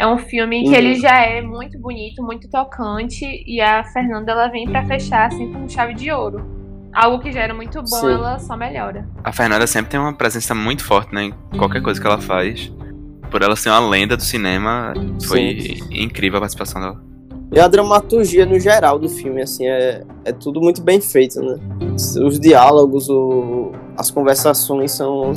É 0.00 0.06
um 0.06 0.16
filme 0.16 0.62
que 0.62 0.68
Uhum. 0.70 0.74
ele 0.74 0.94
já 0.94 1.20
é 1.20 1.42
muito 1.42 1.78
bonito, 1.78 2.22
muito 2.22 2.48
tocante, 2.48 3.26
e 3.46 3.60
a 3.60 3.84
Fernanda 3.84 4.32
ela 4.32 4.48
vem 4.48 4.66
pra 4.66 4.82
fechar 4.86 5.26
assim 5.26 5.52
com 5.52 5.68
chave 5.68 5.92
de 5.92 6.10
ouro. 6.10 6.42
Algo 6.90 7.18
que 7.22 7.30
já 7.30 7.40
era 7.40 7.52
muito 7.52 7.74
bom, 7.82 7.84
Sim. 8.00 8.12
ela 8.14 8.38
só 8.38 8.56
melhora. 8.56 9.06
A 9.22 9.30
Fernanda 9.30 9.66
sempre 9.66 9.90
tem 9.90 10.00
uma 10.00 10.14
presença 10.14 10.54
muito 10.54 10.82
forte, 10.86 11.14
né? 11.14 11.24
Em 11.24 11.58
qualquer 11.58 11.82
coisa 11.82 12.00
que 12.00 12.06
ela 12.06 12.18
faz. 12.18 12.72
Por 13.30 13.42
ela 13.42 13.54
ser 13.54 13.68
uma 13.68 13.90
lenda 13.90 14.16
do 14.16 14.22
cinema, 14.22 14.94
foi 15.28 15.78
incrível 15.90 16.38
a 16.38 16.40
participação 16.40 16.80
dela. 16.80 17.00
E 17.52 17.60
a 17.60 17.68
dramaturgia 17.68 18.46
no 18.46 18.58
geral 18.58 18.98
do 18.98 19.08
filme, 19.08 19.42
assim, 19.42 19.66
é, 19.66 20.02
é 20.24 20.32
tudo 20.32 20.60
muito 20.62 20.80
bem 20.80 20.98
feito, 20.98 21.42
né? 21.42 21.58
Os 22.24 22.40
diálogos, 22.40 23.10
o, 23.10 23.70
as 23.98 24.10
conversações 24.10 24.92
são, 24.92 25.34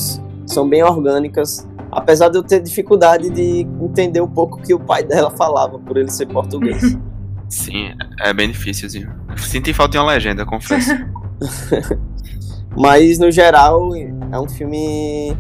são 0.47 0.70
bem 0.70 0.82
orgânicas. 0.84 1.68
Apesar 1.95 2.29
de 2.29 2.37
eu 2.37 2.43
ter 2.43 2.61
dificuldade 2.61 3.29
de 3.29 3.67
entender 3.81 4.21
um 4.21 4.27
pouco 4.27 4.59
o 4.59 4.61
que 4.61 4.73
o 4.73 4.79
pai 4.79 5.03
dela 5.03 5.31
falava, 5.31 5.79
por 5.79 5.97
ele 5.97 6.09
ser 6.09 6.27
português. 6.27 6.97
Sim, 7.49 7.93
é 8.19 8.33
bem 8.33 8.49
difícilzinho. 8.49 9.11
Senti 9.37 9.73
falta 9.73 9.91
de 9.91 9.97
uma 9.99 10.11
legenda, 10.11 10.45
confesso. 10.45 10.91
Mas, 12.75 13.19
no 13.19 13.29
geral, 13.29 13.91
é 13.95 14.39
um 14.39 14.49
filme 14.49 15.37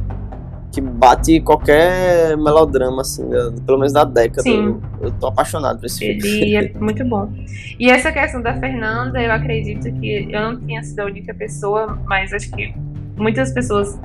que 0.73 0.81
bate 0.81 1.39
qualquer 1.39 2.35
melodrama, 2.35 3.01
assim, 3.01 3.23
pelo 3.65 3.77
menos 3.77 3.93
da 3.93 4.03
década. 4.03 4.41
Sim. 4.41 4.65
Eu, 4.65 4.81
eu 5.01 5.11
tô 5.11 5.27
apaixonado 5.27 5.79
por 5.79 5.85
esse 5.85 5.99
filme. 5.99 6.27
Ele 6.27 6.55
é 6.55 6.73
muito 6.79 7.05
bom. 7.05 7.31
E 7.79 7.89
essa 7.89 8.11
questão 8.11 8.41
da 8.41 8.59
Fernanda, 8.59 9.21
eu 9.21 9.31
acredito 9.31 9.91
que 9.99 10.27
eu 10.31 10.41
não 10.41 10.59
tinha 10.59 10.81
sido 10.83 10.99
a 11.01 11.05
única 11.05 11.33
pessoa, 11.33 11.99
mas 12.05 12.33
acho 12.33 12.51
que 12.51 12.73
muitas 13.17 13.53
pessoas 13.53 13.99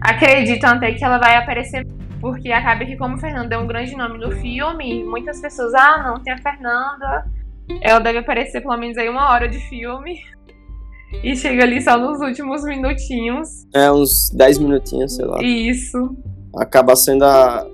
acreditam 0.00 0.70
até 0.70 0.92
que 0.92 1.04
ela 1.04 1.18
vai 1.18 1.36
aparecer. 1.36 1.86
Porque 2.20 2.50
acaba 2.52 2.84
que, 2.86 2.96
como 2.96 3.18
Fernanda 3.18 3.54
é 3.54 3.58
um 3.58 3.66
grande 3.66 3.94
nome 3.94 4.18
no 4.18 4.30
filme, 4.32 5.04
muitas 5.04 5.40
pessoas, 5.40 5.74
ah, 5.74 6.02
não, 6.02 6.22
tem 6.22 6.32
a 6.32 6.38
Fernanda. 6.38 7.26
Ela 7.82 7.98
deve 7.98 8.18
aparecer 8.18 8.62
pelo 8.62 8.76
menos 8.78 8.96
aí 8.96 9.08
uma 9.08 9.30
hora 9.30 9.46
de 9.48 9.58
filme. 9.68 10.18
E 11.22 11.36
chega 11.36 11.62
ali 11.62 11.80
só 11.82 11.98
nos 11.98 12.20
últimos 12.20 12.64
minutinhos. 12.64 13.66
É, 13.74 13.90
uns 13.92 14.30
10 14.30 14.58
minutinhos, 14.58 15.14
sei 15.14 15.24
lá. 15.26 15.42
Isso. 15.42 16.16
Acaba 16.56 16.96
sendo 16.96 17.24
a 17.24 17.66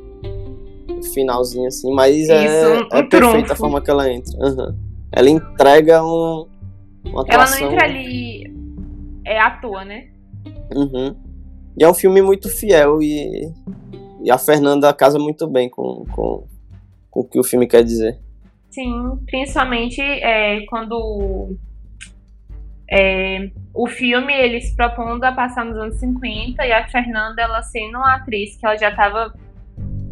finalzinho, 1.14 1.66
assim, 1.66 1.94
mas 1.94 2.28
é, 2.28 2.44
Isso, 2.44 2.68
um- 2.68 2.98
é 2.98 3.00
um 3.02 3.08
perfeita 3.08 3.18
trunfo. 3.18 3.52
a 3.52 3.56
forma 3.56 3.80
que 3.80 3.90
ela 3.90 4.10
entra. 4.12 4.32
Aham. 4.42 4.76
Ela 5.12 5.30
entrega 5.30 6.04
um, 6.04 6.46
uma 7.06 7.24
Ela 7.28 7.46
não 7.50 7.58
entra 7.58 7.84
ali 7.84 8.52
é 9.24 9.40
à 9.40 9.50
toa, 9.50 9.84
né? 9.84 10.08
Uhum. 10.74 11.16
E 11.78 11.84
é 11.84 11.88
um 11.88 11.94
filme 11.94 12.20
muito 12.20 12.48
fiel 12.48 13.02
e, 13.02 13.52
e 14.22 14.30
a 14.30 14.38
Fernanda 14.38 14.92
casa 14.92 15.18
muito 15.18 15.46
bem 15.46 15.68
com, 15.68 16.04
com, 16.12 16.46
com 17.10 17.20
o 17.20 17.24
que 17.24 17.38
o 17.38 17.44
filme 17.44 17.66
quer 17.66 17.82
dizer. 17.82 18.18
Sim, 18.70 19.18
principalmente 19.26 20.00
é, 20.00 20.64
quando 20.66 21.56
é, 22.90 23.50
o 23.74 23.86
filme 23.88 24.32
ele 24.32 24.60
se 24.60 24.74
propondo 24.76 25.24
a 25.24 25.32
passar 25.32 25.64
nos 25.64 25.76
anos 25.76 25.96
50 25.96 26.64
e 26.66 26.72
a 26.72 26.88
Fernanda 26.88 27.42
ela 27.42 27.62
sendo 27.62 27.98
uma 27.98 28.16
atriz 28.16 28.56
que 28.56 28.66
ela 28.66 28.76
já 28.76 28.90
estava 28.90 29.32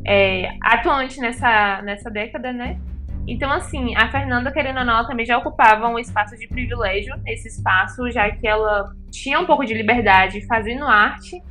é, 0.04 0.48
atuante 0.62 1.20
nessa, 1.20 1.82
nessa 1.82 2.10
década, 2.10 2.52
né? 2.52 2.80
Então, 3.28 3.52
assim, 3.52 3.94
a 3.94 4.10
Fernanda, 4.10 4.50
querendo 4.50 4.78
ou 4.78 4.84
não, 4.86 4.94
ela 4.94 5.06
também 5.06 5.26
já 5.26 5.36
ocupava 5.36 5.86
um 5.86 5.98
espaço 5.98 6.34
de 6.34 6.48
privilégio 6.48 7.14
nesse 7.24 7.48
espaço, 7.48 8.10
já 8.10 8.30
que 8.30 8.46
ela 8.48 8.90
tinha 9.10 9.38
um 9.38 9.44
pouco 9.44 9.66
de 9.66 9.74
liberdade 9.74 10.46
fazendo 10.46 10.84
arte, 10.84 11.42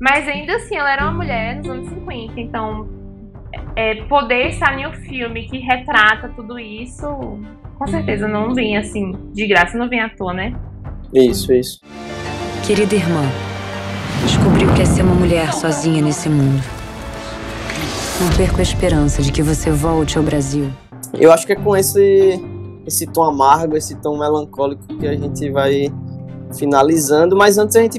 mas 0.00 0.26
ainda 0.26 0.56
assim 0.56 0.76
ela 0.76 0.92
era 0.92 1.04
uma 1.04 1.12
mulher 1.12 1.56
nos 1.58 1.68
anos 1.68 1.88
50, 1.90 2.40
então 2.40 2.88
é, 3.76 4.02
poder 4.06 4.48
estar 4.48 4.76
em 4.76 4.88
um 4.88 4.92
filme 4.92 5.48
que 5.48 5.58
retrata 5.58 6.28
tudo 6.30 6.58
isso, 6.58 7.06
com 7.78 7.86
certeza 7.86 8.26
não 8.26 8.52
vem 8.52 8.76
assim, 8.76 9.12
de 9.32 9.46
graça, 9.46 9.78
não 9.78 9.88
vem 9.88 10.00
à 10.00 10.08
toa, 10.08 10.34
né? 10.34 10.52
Isso, 11.14 11.52
isso. 11.52 11.80
Querida 12.66 12.96
irmã, 12.96 13.22
descobri 14.22 14.64
o 14.64 14.74
que 14.74 14.82
é 14.82 14.84
ser 14.84 15.02
uma 15.02 15.14
mulher 15.14 15.52
sozinha 15.52 16.02
nesse 16.02 16.28
mundo. 16.28 16.79
Não 18.20 18.28
perco 18.36 18.58
a 18.58 18.62
esperança 18.62 19.22
de 19.22 19.32
que 19.32 19.42
você 19.42 19.70
volte 19.70 20.18
ao 20.18 20.22
Brasil. 20.22 20.70
Eu 21.14 21.32
acho 21.32 21.46
que 21.46 21.54
é 21.54 21.56
com 21.56 21.74
esse, 21.74 22.38
esse 22.86 23.06
tom 23.06 23.22
amargo, 23.22 23.78
esse 23.78 23.94
tom 23.94 24.18
melancólico 24.18 24.86
que 24.98 25.06
a 25.06 25.16
gente 25.16 25.50
vai 25.50 25.90
finalizando, 26.58 27.34
mas 27.34 27.56
antes 27.56 27.76
a 27.76 27.80
gente 27.80 27.98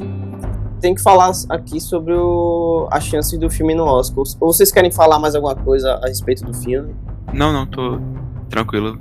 tem 0.80 0.94
que 0.94 1.02
falar 1.02 1.32
aqui 1.50 1.82
sobre 1.82 2.14
o, 2.14 2.88
as 2.92 3.04
chances 3.04 3.40
do 3.40 3.50
filme 3.50 3.74
no 3.74 3.84
Oscar. 3.84 4.24
Ou 4.40 4.54
vocês 4.54 4.72
querem 4.72 4.92
falar 4.92 5.18
mais 5.18 5.34
alguma 5.34 5.56
coisa 5.56 6.00
a 6.04 6.08
respeito 6.08 6.46
do 6.46 6.54
filme? 6.54 6.96
Não, 7.34 7.52
não, 7.52 7.66
tô 7.66 8.00
tranquilo. 8.48 9.00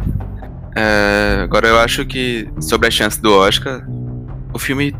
É, 0.74 1.40
agora 1.42 1.68
eu 1.68 1.78
acho 1.80 2.06
que 2.06 2.48
sobre 2.60 2.88
a 2.88 2.90
chance 2.90 3.20
do 3.20 3.30
Oscar, 3.30 3.86
o 4.54 4.58
filme 4.58 4.96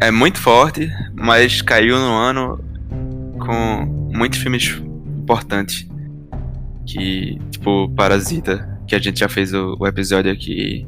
é 0.00 0.10
muito 0.10 0.40
forte, 0.40 0.90
mas 1.14 1.62
caiu 1.62 1.96
no 1.96 2.12
ano 2.12 2.58
com 3.38 4.10
muitos 4.12 4.40
filmes 4.40 4.82
importantes. 5.24 5.88
Que, 6.86 7.38
tipo, 7.50 7.88
Parasita, 7.96 8.78
que 8.86 8.94
a 8.94 8.98
gente 8.98 9.18
já 9.18 9.28
fez 9.28 9.52
o, 9.52 9.76
o 9.80 9.86
episódio 9.86 10.30
aqui. 10.30 10.86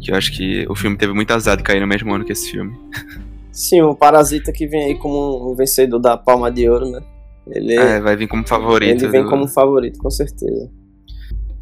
Que 0.00 0.12
eu 0.12 0.16
acho 0.16 0.32
que 0.32 0.64
o 0.68 0.74
filme 0.74 0.96
teve 0.96 1.12
muito 1.12 1.32
azar 1.32 1.56
de 1.56 1.62
cair 1.62 1.80
no 1.80 1.86
mesmo 1.86 2.14
ano 2.14 2.24
que 2.24 2.32
esse 2.32 2.50
filme. 2.50 2.74
Sim, 3.52 3.82
o 3.82 3.94
Parasita 3.94 4.52
que 4.52 4.66
vem 4.66 4.84
aí 4.84 4.94
como 4.94 5.50
um 5.50 5.54
vencedor 5.54 5.98
da 5.98 6.16
Palma 6.16 6.50
de 6.50 6.68
Ouro, 6.68 6.88
né? 6.88 7.00
Ele 7.48 7.74
é, 7.74 8.00
vai 8.00 8.16
vir 8.16 8.28
como 8.28 8.46
favorito. 8.46 9.02
Ele 9.02 9.10
vem 9.10 9.24
do... 9.24 9.28
como 9.28 9.48
favorito, 9.48 9.98
com 9.98 10.10
certeza. 10.10 10.70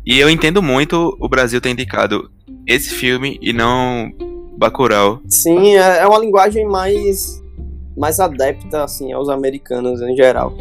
E 0.06 0.18
eu 0.18 0.28
entendo 0.28 0.62
muito 0.62 1.16
o 1.18 1.28
Brasil 1.28 1.60
ter 1.60 1.70
indicado 1.70 2.30
esse 2.66 2.90
filme 2.94 3.38
e 3.40 3.52
não 3.52 4.12
Bacurau. 4.58 5.20
Sim, 5.28 5.76
é, 5.76 6.00
é 6.00 6.06
uma 6.06 6.18
linguagem 6.18 6.66
mais 6.66 7.42
mais 7.96 8.20
adepta 8.20 8.84
assim 8.84 9.12
aos 9.12 9.28
americanos 9.28 10.00
em 10.02 10.14
geral. 10.14 10.54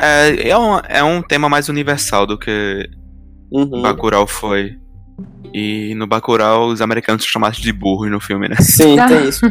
É, 0.00 0.50
é, 0.50 0.58
um, 0.58 0.78
é 0.88 1.02
um 1.02 1.22
tema 1.22 1.48
mais 1.48 1.68
universal 1.68 2.26
do 2.26 2.38
que 2.38 2.88
uhum. 3.50 3.82
Bacurau 3.82 4.26
foi. 4.26 4.78
E 5.52 5.94
no 5.94 6.06
Bacurau 6.06 6.68
os 6.68 6.80
americanos 6.80 7.22
são 7.22 7.30
chamados 7.30 7.58
de 7.58 7.72
burros 7.72 8.10
no 8.10 8.20
filme, 8.20 8.48
né? 8.48 8.56
Sim, 8.60 8.96
tem 9.08 9.28
isso. 9.28 9.46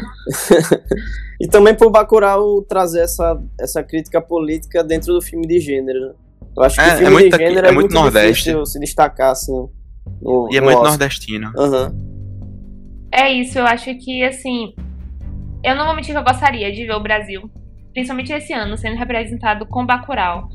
e 1.41 1.47
também 1.47 1.75
por 1.75 1.89
Bacurau 1.89 2.61
trazer 2.61 3.01
essa, 3.01 3.37
essa 3.59 3.83
crítica 3.83 4.21
política 4.21 4.83
dentro 4.83 5.13
do 5.13 5.21
filme 5.21 5.47
de 5.47 5.59
gênero, 5.59 5.99
né? 5.99 6.13
Eu 6.55 6.63
acho 6.63 6.75
que 6.75 6.81
é, 6.81 6.85
o 6.85 6.97
filme 6.97 7.05
é 7.05 7.09
muito, 7.09 7.37
de 7.37 7.43
gênero 7.43 7.65
é, 7.65 7.69
é 7.69 7.71
muito, 7.71 7.91
muito 7.91 7.93
nordeste. 7.93 8.53
se 8.65 8.79
destacar, 8.79 9.31
assim. 9.31 9.67
No, 10.21 10.49
e 10.51 10.57
é 10.57 10.61
muito 10.61 10.77
Oscar. 10.77 10.89
nordestino. 10.91 11.51
Uhum. 11.55 12.07
É 13.11 13.31
isso, 13.31 13.59
eu 13.59 13.65
acho 13.65 13.93
que, 13.95 14.23
assim. 14.23 14.73
Eu 15.63 15.75
não 15.75 15.85
vou 15.85 15.95
mentir 15.95 16.13
que 16.13 16.17
eu 16.19 16.23
gostaria 16.23 16.71
de 16.71 16.85
ver 16.85 16.93
o 16.93 16.99
Brasil, 16.99 17.49
principalmente 17.97 18.31
esse 18.31 18.53
ano, 18.53 18.77
sendo 18.77 18.95
representado 18.95 19.65
com 19.65 19.83
Bacurau. 19.83 20.49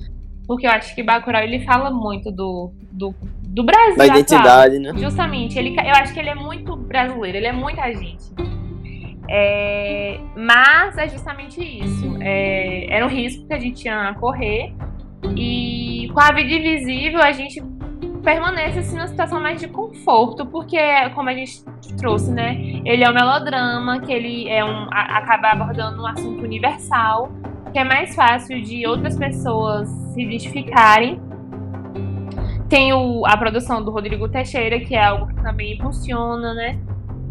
Porque 0.46 0.64
eu 0.64 0.70
acho 0.70 0.94
que 0.94 1.02
Bacurau 1.02 1.42
ele 1.42 1.64
fala 1.64 1.90
muito 1.90 2.30
do, 2.30 2.72
do, 2.92 3.12
do 3.42 3.64
Brasil. 3.64 3.96
Da 3.96 4.06
identidade, 4.06 4.76
atual. 4.76 4.94
né? 4.94 5.00
Justamente. 5.00 5.58
Ele, 5.58 5.76
eu 5.76 5.94
acho 5.96 6.14
que 6.14 6.20
ele 6.20 6.28
é 6.28 6.36
muito 6.36 6.76
brasileiro, 6.76 7.36
ele 7.36 7.48
é 7.48 7.52
muita 7.52 7.92
gente. 7.92 8.32
É, 9.28 10.20
mas 10.36 10.96
é 10.96 11.08
justamente 11.08 11.60
isso. 11.60 12.16
É, 12.20 12.94
era 12.94 13.04
um 13.04 13.08
risco 13.08 13.44
que 13.44 13.54
a 13.54 13.58
gente 13.58 13.86
ia 13.86 14.14
correr. 14.20 14.72
E 15.36 16.08
com 16.14 16.20
a 16.20 16.30
vida 16.30 16.52
invisível, 16.52 17.20
a 17.20 17.32
gente 17.32 17.60
permanece 18.22 18.78
assim 18.78 18.96
numa 18.96 19.08
situação 19.08 19.40
mais 19.40 19.60
de 19.60 19.68
conforto, 19.68 20.46
porque 20.46 20.78
como 21.14 21.28
a 21.28 21.34
gente 21.34 21.64
trouxe, 21.98 22.30
né? 22.30 22.56
Ele 22.84 23.04
é 23.04 23.10
um 23.10 23.14
melodrama, 23.14 24.00
que 24.00 24.12
ele 24.12 24.48
é 24.48 24.64
um 24.64 24.86
acaba 24.90 25.48
abordando 25.48 26.02
um 26.02 26.06
assunto 26.06 26.42
universal, 26.42 27.32
que 27.72 27.78
é 27.78 27.84
mais 27.84 28.14
fácil 28.14 28.62
de 28.62 28.86
outras 28.86 29.16
pessoas 29.16 29.88
se 30.14 30.22
identificarem. 30.22 31.20
Tem 32.68 32.92
o, 32.92 33.26
a 33.26 33.36
produção 33.36 33.84
do 33.84 33.90
Rodrigo 33.90 34.28
Teixeira, 34.28 34.80
que 34.80 34.94
é 34.94 35.04
algo 35.04 35.26
que 35.26 35.42
também 35.42 35.78
funciona, 35.78 36.54
né? 36.54 36.78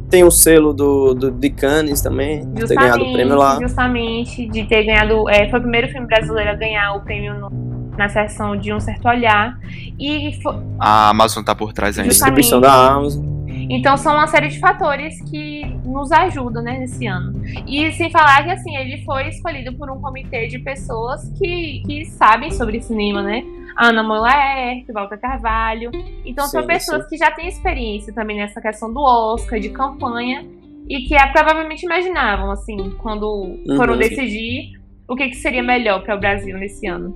Tem 0.09 0.23
o 0.25 0.29
selo 0.29 0.73
do, 0.73 1.13
do 1.13 1.31
de 1.31 1.49
Cannes 1.49 2.01
também, 2.01 2.45
de 2.51 2.67
ter 2.67 2.75
ganhado 2.75 3.03
o 3.03 3.13
prêmio 3.13 3.37
lá. 3.37 3.57
Justamente, 3.59 4.45
de 4.45 4.65
ter 4.65 4.83
ganhado. 4.83 5.27
É, 5.29 5.49
foi 5.49 5.59
o 5.59 5.61
primeiro 5.61 5.87
filme 5.87 6.05
brasileiro 6.05 6.51
a 6.51 6.55
ganhar 6.55 6.93
o 6.95 7.01
prêmio 7.01 7.33
no, 7.39 7.49
na 7.97 8.09
seção 8.09 8.55
de 8.55 8.73
Um 8.73 8.79
Certo 8.79 9.07
Olhar. 9.07 9.57
E 9.99 10.39
A 10.79 11.09
Amazon 11.09 11.43
tá 11.43 11.55
por 11.55 11.73
trás 11.73 11.97
ainda. 11.97 12.09
Distribuição 12.09 12.59
da 12.59 12.93
Amazon. 12.93 13.31
Então 13.69 13.95
são 13.95 14.13
uma 14.13 14.27
série 14.27 14.49
de 14.49 14.59
fatores 14.59 15.21
que 15.29 15.63
nos 15.85 16.11
ajudam, 16.11 16.61
né, 16.61 16.77
nesse 16.77 17.07
ano. 17.07 17.41
E 17.67 17.91
sem 17.93 18.09
falar 18.09 18.43
que 18.43 18.51
assim, 18.51 18.75
ele 18.75 19.03
foi 19.05 19.29
escolhido 19.29 19.73
por 19.73 19.89
um 19.89 19.99
comitê 20.01 20.47
de 20.47 20.59
pessoas 20.59 21.31
que, 21.37 21.81
que 21.85 22.05
sabem 22.05 22.51
sobre 22.51 22.81
cinema, 22.81 23.21
né? 23.21 23.43
Ana 23.77 24.03
Molaert, 24.03 24.85
Walter 24.91 25.17
Carvalho. 25.17 25.91
Então 26.25 26.45
sim, 26.45 26.51
são 26.51 26.67
pessoas 26.67 27.03
sim. 27.03 27.09
que 27.09 27.17
já 27.17 27.31
têm 27.31 27.47
experiência 27.47 28.13
também 28.13 28.37
nessa 28.37 28.61
questão 28.61 28.91
do 28.91 29.01
Oscar, 29.01 29.59
de 29.59 29.69
campanha, 29.69 30.45
e 30.89 31.01
que 31.03 31.15
é, 31.15 31.27
provavelmente 31.27 31.85
imaginavam, 31.85 32.51
assim, 32.51 32.91
quando 32.97 33.25
uhum, 33.25 33.77
foram 33.77 33.97
decidir 33.97 34.79
o 35.07 35.15
que, 35.15 35.29
que 35.29 35.35
seria 35.35 35.63
melhor 35.63 36.03
para 36.03 36.15
o 36.15 36.19
Brasil 36.19 36.57
nesse 36.57 36.87
ano. 36.87 37.15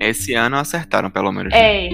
Esse 0.00 0.32
ano 0.32 0.56
acertaram, 0.56 1.10
pelo 1.10 1.30
menos. 1.30 1.52
É. 1.52 1.90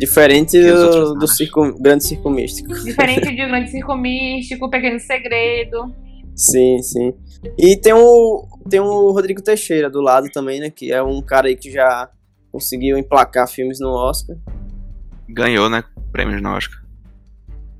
Diferente 0.00 0.58
do, 0.58 1.14
do 1.14 1.28
circo, 1.28 1.78
grande 1.78 2.04
circo 2.04 2.30
místico. 2.30 2.72
Diferente 2.82 3.28
de 3.28 3.36
grande 3.36 3.70
circo 3.70 3.94
místico, 3.94 4.70
pequeno 4.70 4.98
segredo. 4.98 5.94
Sim, 6.34 6.78
sim. 6.82 7.12
E 7.58 7.76
tem 7.76 7.92
o, 7.92 8.46
tem 8.70 8.80
o 8.80 9.10
Rodrigo 9.10 9.42
Teixeira 9.42 9.90
do 9.90 10.00
lado 10.00 10.30
também, 10.30 10.60
né? 10.60 10.70
Que 10.70 10.90
é 10.90 11.02
um 11.02 11.20
cara 11.20 11.48
aí 11.48 11.56
que 11.56 11.70
já 11.70 12.08
conseguiu 12.50 12.96
emplacar 12.96 13.46
filmes 13.46 13.78
no 13.78 13.90
Oscar. 13.90 14.34
Ganhou, 15.28 15.68
né? 15.68 15.84
Prêmios 16.10 16.40
no 16.40 16.56
Oscar. 16.56 16.82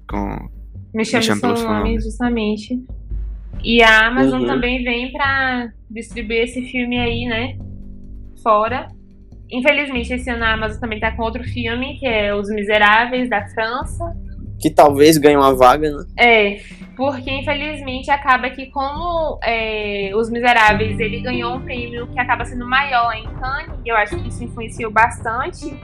Com. 0.06 0.50
Me 0.92 1.02
chama, 1.02 1.20
Me 1.20 1.26
chama 1.26 1.40
pelo 1.40 1.56
seu 1.56 1.66
nome, 1.66 1.78
nome, 1.78 2.00
justamente. 2.00 2.78
E 3.64 3.82
a 3.82 4.08
Amazon 4.08 4.42
uhum. 4.42 4.46
também 4.46 4.84
vem 4.84 5.12
pra 5.12 5.72
distribuir 5.90 6.42
esse 6.42 6.60
filme 6.62 6.98
aí, 6.98 7.24
né? 7.24 7.56
Fora. 8.42 8.88
Infelizmente, 9.50 10.12
esse 10.14 10.30
ano 10.30 10.44
a 10.44 10.54
Amazon 10.54 10.80
também 10.80 10.98
tá 10.98 11.12
com 11.12 11.22
outro 11.22 11.44
filme, 11.44 11.98
que 11.98 12.06
é 12.06 12.34
Os 12.34 12.48
Miseráveis, 12.48 13.28
da 13.28 13.46
França. 13.48 14.04
Que 14.58 14.70
talvez 14.70 15.18
ganhe 15.18 15.36
uma 15.36 15.54
vaga, 15.54 15.90
né? 15.90 16.04
É, 16.18 16.60
porque 16.96 17.30
infelizmente 17.30 18.10
acaba 18.10 18.48
que 18.48 18.66
como 18.70 19.38
é, 19.42 20.10
Os 20.14 20.30
Miseráveis, 20.30 20.98
ele 20.98 21.20
ganhou 21.20 21.56
um 21.56 21.60
prêmio 21.60 22.06
que 22.06 22.18
acaba 22.18 22.46
sendo 22.46 22.66
maior 22.66 23.12
em 23.12 23.24
Cannes, 23.24 23.78
e 23.84 23.88
eu 23.90 23.96
acho 23.96 24.16
que 24.16 24.28
isso 24.28 24.42
influenciou 24.42 24.90
bastante, 24.90 25.76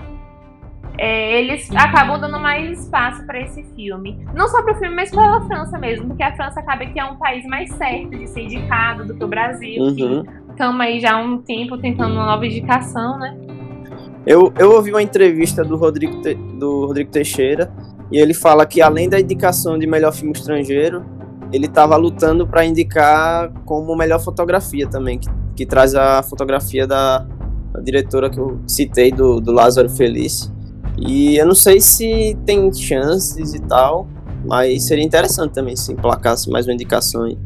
é, 0.96 1.38
eles 1.38 1.70
acabam 1.76 2.18
dando 2.18 2.40
mais 2.40 2.80
espaço 2.80 3.24
para 3.26 3.40
esse 3.40 3.62
filme. 3.74 4.26
Não 4.34 4.48
só 4.48 4.62
para 4.62 4.72
o 4.72 4.76
filme, 4.78 4.96
mas 4.96 5.10
pela 5.10 5.42
França 5.46 5.78
mesmo, 5.78 6.08
porque 6.08 6.22
a 6.22 6.34
França 6.34 6.60
acaba 6.60 6.86
que 6.86 6.98
é 6.98 7.04
um 7.04 7.16
país 7.16 7.44
mais 7.44 7.70
certo 7.74 8.10
de 8.10 8.26
ser 8.28 8.42
indicado 8.42 9.06
do 9.06 9.14
que 9.14 9.22
o 9.22 9.28
Brasil. 9.28 9.82
Uhum 9.82 10.47
estamos 10.58 10.80
aí 10.80 10.98
já 10.98 11.14
há 11.14 11.22
um 11.22 11.38
tempo 11.38 11.78
tentando 11.78 12.14
uma 12.14 12.26
nova 12.26 12.44
indicação, 12.44 13.16
né? 13.16 13.38
Eu, 14.26 14.52
eu 14.58 14.72
ouvi 14.72 14.90
uma 14.90 15.00
entrevista 15.00 15.64
do 15.64 15.76
Rodrigo, 15.76 16.20
Te, 16.20 16.34
do 16.34 16.86
Rodrigo 16.86 17.10
Teixeira 17.12 17.72
e 18.10 18.18
ele 18.18 18.34
fala 18.34 18.66
que 18.66 18.82
além 18.82 19.08
da 19.08 19.20
indicação 19.20 19.78
de 19.78 19.86
melhor 19.86 20.12
filme 20.12 20.32
estrangeiro, 20.32 21.06
ele 21.52 21.66
estava 21.66 21.96
lutando 21.96 22.46
para 22.46 22.64
indicar 22.64 23.52
como 23.64 23.96
melhor 23.96 24.18
fotografia 24.18 24.86
também, 24.88 25.18
que, 25.18 25.28
que 25.56 25.64
traz 25.64 25.94
a 25.94 26.22
fotografia 26.24 26.86
da, 26.86 27.20
da, 27.72 27.80
diretora 27.80 28.28
que 28.28 28.38
eu 28.38 28.60
citei, 28.66 29.12
do, 29.12 29.40
do 29.40 29.52
Lázaro 29.52 29.88
Feliz. 29.88 30.52
E 30.98 31.36
eu 31.36 31.46
não 31.46 31.54
sei 31.54 31.80
se 31.80 32.36
tem 32.44 32.70
chances 32.74 33.54
e 33.54 33.60
tal, 33.60 34.08
mas 34.44 34.88
seria 34.88 35.04
interessante 35.04 35.52
também 35.52 35.76
se 35.76 35.92
emplacasse 35.92 36.50
mais 36.50 36.66
uma 36.66 36.74
indicação 36.74 37.22
aí. 37.22 37.38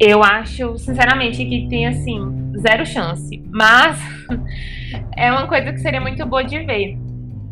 Eu 0.00 0.22
acho, 0.22 0.76
sinceramente, 0.78 1.44
que 1.44 1.68
tem 1.68 1.86
assim, 1.86 2.20
zero 2.58 2.84
chance. 2.84 3.42
Mas 3.50 3.98
é 5.16 5.30
uma 5.30 5.46
coisa 5.46 5.72
que 5.72 5.78
seria 5.78 6.00
muito 6.00 6.24
boa 6.26 6.44
de 6.44 6.58
ver. 6.64 6.98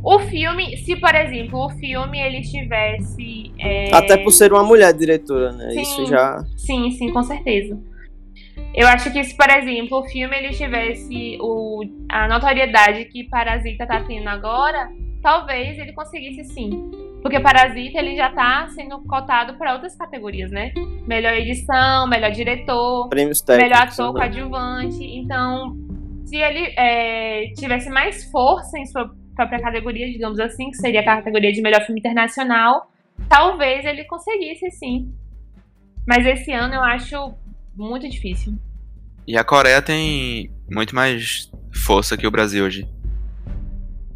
O 0.05 0.19
filme, 0.19 0.77
se 0.79 0.97
por 0.97 1.15
exemplo, 1.15 1.67
o 1.67 1.71
filme 1.71 2.19
ele 2.21 2.39
estivesse. 2.39 3.53
É... 3.59 3.95
Até 3.95 4.17
por 4.17 4.33
ser 4.33 4.53
uma 4.53 4.65
mulher 4.65 4.93
diretora, 4.93 5.53
né? 5.53 5.71
Sim, 5.71 5.83
Isso 5.83 6.07
já. 6.07 6.45
Sim, 6.57 6.91
sim, 6.91 7.13
com 7.13 7.23
certeza. 7.23 7.79
Eu 8.75 8.89
acho 8.89 9.13
que 9.13 9.23
se, 9.23 9.37
por 9.37 9.49
exemplo, 9.49 9.99
o 9.99 10.05
filme 10.05 10.37
ele 10.37 10.51
tivesse 10.51 11.39
o, 11.41 11.85
a 12.11 12.27
notoriedade 12.27 13.05
que 13.05 13.25
Parasita 13.25 13.87
tá 13.87 14.03
tendo 14.03 14.29
agora, 14.29 14.91
talvez 15.23 15.79
ele 15.79 15.93
conseguisse 15.93 16.45
sim. 16.53 16.91
Porque 17.23 17.39
Parasita 17.39 17.99
ele 17.99 18.17
já 18.17 18.31
tá 18.31 18.67
sendo 18.71 19.01
cotado 19.05 19.55
para 19.55 19.75
outras 19.75 19.95
categorias, 19.95 20.51
né? 20.51 20.73
Melhor 21.07 21.33
edição, 21.35 22.09
melhor 22.09 22.33
diretor, 22.33 23.09
Prêmios 23.09 23.41
técnicos. 23.41 23.71
melhor 23.71 23.89
ator 23.89 24.13
né? 24.13 24.21
coadjuvante. 24.21 25.05
Então, 25.05 25.77
se 26.27 26.37
ele 26.37 26.75
é, 26.77 27.53
tivesse 27.57 27.89
mais 27.89 28.29
força 28.31 28.77
em 28.77 28.87
sua 28.87 29.15
própria 29.37 29.61
categoria, 29.61 30.11
digamos 30.11 30.41
assim, 30.41 30.71
que 30.71 30.77
seria 30.77 31.01
a 31.01 31.05
categoria 31.05 31.53
de 31.53 31.63
melhor 31.63 31.83
filme 31.83 32.01
internacional, 32.01 32.91
talvez 33.29 33.85
ele 33.85 34.05
conseguisse 34.05 34.71
sim. 34.73 35.13
Mas 36.07 36.27
esse 36.27 36.53
ano 36.53 36.75
eu 36.75 36.83
acho 36.83 37.35
muito 37.77 38.09
difícil. 38.09 38.55
E 39.27 39.39
a 39.39 39.45
Coreia 39.45 39.81
tem 39.81 40.51
muito 40.69 40.95
mais 40.95 41.51
força 41.73 42.17
que 42.17 42.27
o 42.27 42.31
Brasil 42.31 42.65
hoje, 42.65 42.89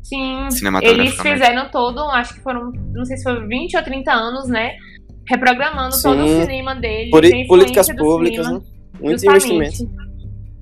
Sim, 0.09 0.47
eles 0.83 1.17
fizeram 1.21 1.69
todo, 1.69 1.99
acho 2.11 2.35
que 2.35 2.41
foram, 2.41 2.71
não 2.95 3.05
sei 3.05 3.17
se 3.17 3.25
foi 3.25 3.45
20 3.47 3.77
ou 3.77 3.83
30 3.83 4.13
anos, 4.13 4.49
né? 4.49 4.77
Reprogramando 5.29 6.01
todo 6.01 6.23
o 6.23 6.29
Sim. 6.29 6.43
cinema 6.43 6.77
deles. 6.77 7.11
Poli- 7.11 7.47
políticas 7.49 7.89
públicas, 7.93 8.47
cinema, 8.47 8.61
né? 8.61 8.67
Muito 9.01 9.27
investimento. 9.27 9.77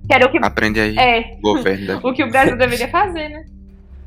Que 0.06 0.14
era 0.14 0.26
o 0.26 0.30
que, 0.30 0.38
Aprende 0.38 0.80
aí, 0.80 0.96
é, 0.96 1.36
governo. 1.42 2.00
o 2.04 2.12
que 2.14 2.24
o 2.24 2.30
Brasil 2.30 2.56
deveria 2.56 2.88
fazer, 2.88 3.28
né? 3.28 3.44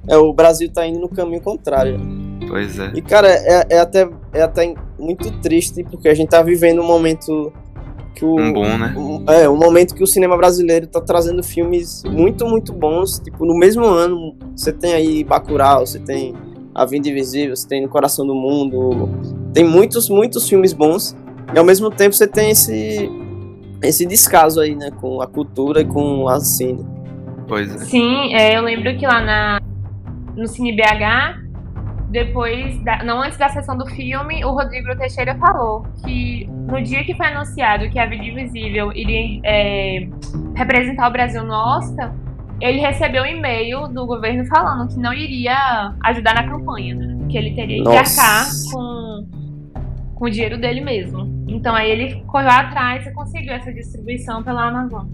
É, 0.10 0.18
o 0.18 0.34
Brasil 0.34 0.72
tá 0.72 0.88
indo 0.88 1.00
no 1.00 1.10
caminho 1.10 1.42
contrário. 1.42 2.00
Pois 2.48 2.80
é. 2.80 2.92
E, 2.96 3.02
cara, 3.02 3.28
é, 3.28 3.68
é 3.72 3.80
até, 3.80 4.10
é 4.34 4.42
até 4.42 4.74
muito 4.98 5.30
triste, 5.42 5.84
porque 5.84 6.08
a 6.08 6.16
gente 6.16 6.30
tá 6.30 6.42
vivendo 6.42 6.82
um 6.82 6.88
momento 6.88 7.54
que 8.18 8.26
o. 8.26 8.36
Um 8.40 8.54
boom, 8.54 8.78
né? 8.78 8.94
um- 8.98 9.24
é, 9.32 9.48
um 9.50 9.58
momento 9.58 9.94
que 9.96 10.04
o 10.04 10.08
cinema 10.08 10.36
brasileiro 10.38 10.88
tá 10.88 11.00
trazendo 11.02 11.44
filmes 11.44 12.04
muito, 12.04 12.46
muito 12.46 12.74
bons. 12.74 13.20
Tipo, 13.20 13.46
no 13.46 13.58
mesmo 13.58 13.86
ano, 13.86 14.36
você 14.56 14.72
tem 14.74 14.94
aí 14.94 15.24
Bacurau, 15.24 15.86
você 15.86 16.00
tem 16.00 16.34
A 16.74 16.86
Vinda 16.86 17.10
Invisível, 17.10 17.56
você 17.56 17.68
tem 17.68 17.82
No 17.82 17.90
Coração 17.90 18.26
do 18.26 18.34
Mundo. 18.36 19.10
Tem 19.54 19.64
muitos, 19.64 20.10
muitos 20.10 20.48
filmes 20.48 20.74
bons. 20.74 21.16
E 21.54 21.58
ao 21.58 21.64
mesmo 21.66 21.90
tempo 21.90 22.14
você 22.16 22.28
tem 22.28 22.52
esse, 22.52 23.10
esse 23.82 24.06
descaso 24.06 24.60
aí, 24.60 24.76
né? 24.76 24.90
Com 25.00 25.22
a 25.22 25.28
cultura 25.28 25.82
e 25.82 25.86
com 25.86 26.28
a 26.28 26.40
cine. 26.40 26.86
Pois 27.48 27.74
é. 27.74 27.78
Sim, 27.86 28.34
é, 28.34 28.58
eu 28.58 28.62
lembro 28.62 28.96
que 28.98 29.06
lá 29.06 29.22
na, 29.22 29.62
no 30.36 30.46
Cine 30.48 30.76
BH, 30.76 31.47
depois, 32.10 32.82
da- 32.84 33.04
não 33.04 33.22
antes 33.22 33.38
da 33.38 33.50
sessão 33.50 33.78
do 33.78 33.86
filme, 33.88 34.44
o 34.46 34.52
Rodrigo 34.52 34.96
Teixeira 34.98 35.36
falou 35.36 35.86
que 36.06 36.48
no 36.48 36.82
dia 36.82 37.04
que 37.04 37.14
foi 37.16 37.28
anunciado 37.28 37.90
que 37.90 38.00
a 38.00 38.06
Vida 38.06 38.24
Invisível 38.24 38.92
iria 38.94 39.42
é, 39.44 40.08
representar 40.56 41.10
o 41.10 41.12
Brasil 41.12 41.44
no 41.44 41.54
Oscar, 41.54 42.14
ele 42.62 42.80
recebeu 42.80 43.24
um 43.24 43.26
e-mail 43.26 43.88
do 43.90 44.06
governo 44.06 44.46
falando 44.46 44.88
que 44.88 45.00
não 45.00 45.14
iria 45.14 45.94
ajudar 46.06 46.34
na 46.34 46.48
campanha, 46.50 46.98
que 47.30 47.38
ele 47.38 47.54
teria 47.54 47.78
que 47.78 47.84
Nossa. 47.84 48.22
arcar 48.22 48.46
com, 48.72 49.28
com 50.16 50.26
o 50.26 50.30
dinheiro 50.30 50.58
dele 50.58 50.82
mesmo. 50.82 51.28
Então 51.48 51.76
aí 51.76 51.92
ele 51.92 52.24
correu 52.26 52.50
atrás 52.50 53.06
e 53.06 53.12
conseguiu 53.12 53.54
essa 53.54 53.72
distribuição 53.72 54.44
pela 54.44 54.68
Amazon. 54.68 55.06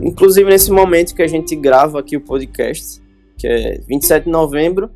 Inclusive 0.00 0.48
nesse 0.50 0.70
momento 0.70 1.14
que 1.14 1.22
a 1.22 1.26
gente 1.26 1.56
grava 1.56 1.98
aqui 1.98 2.16
o 2.16 2.20
podcast, 2.20 3.00
que 3.38 3.46
é 3.46 3.80
27 3.88 4.24
de 4.24 4.30
novembro, 4.30 4.90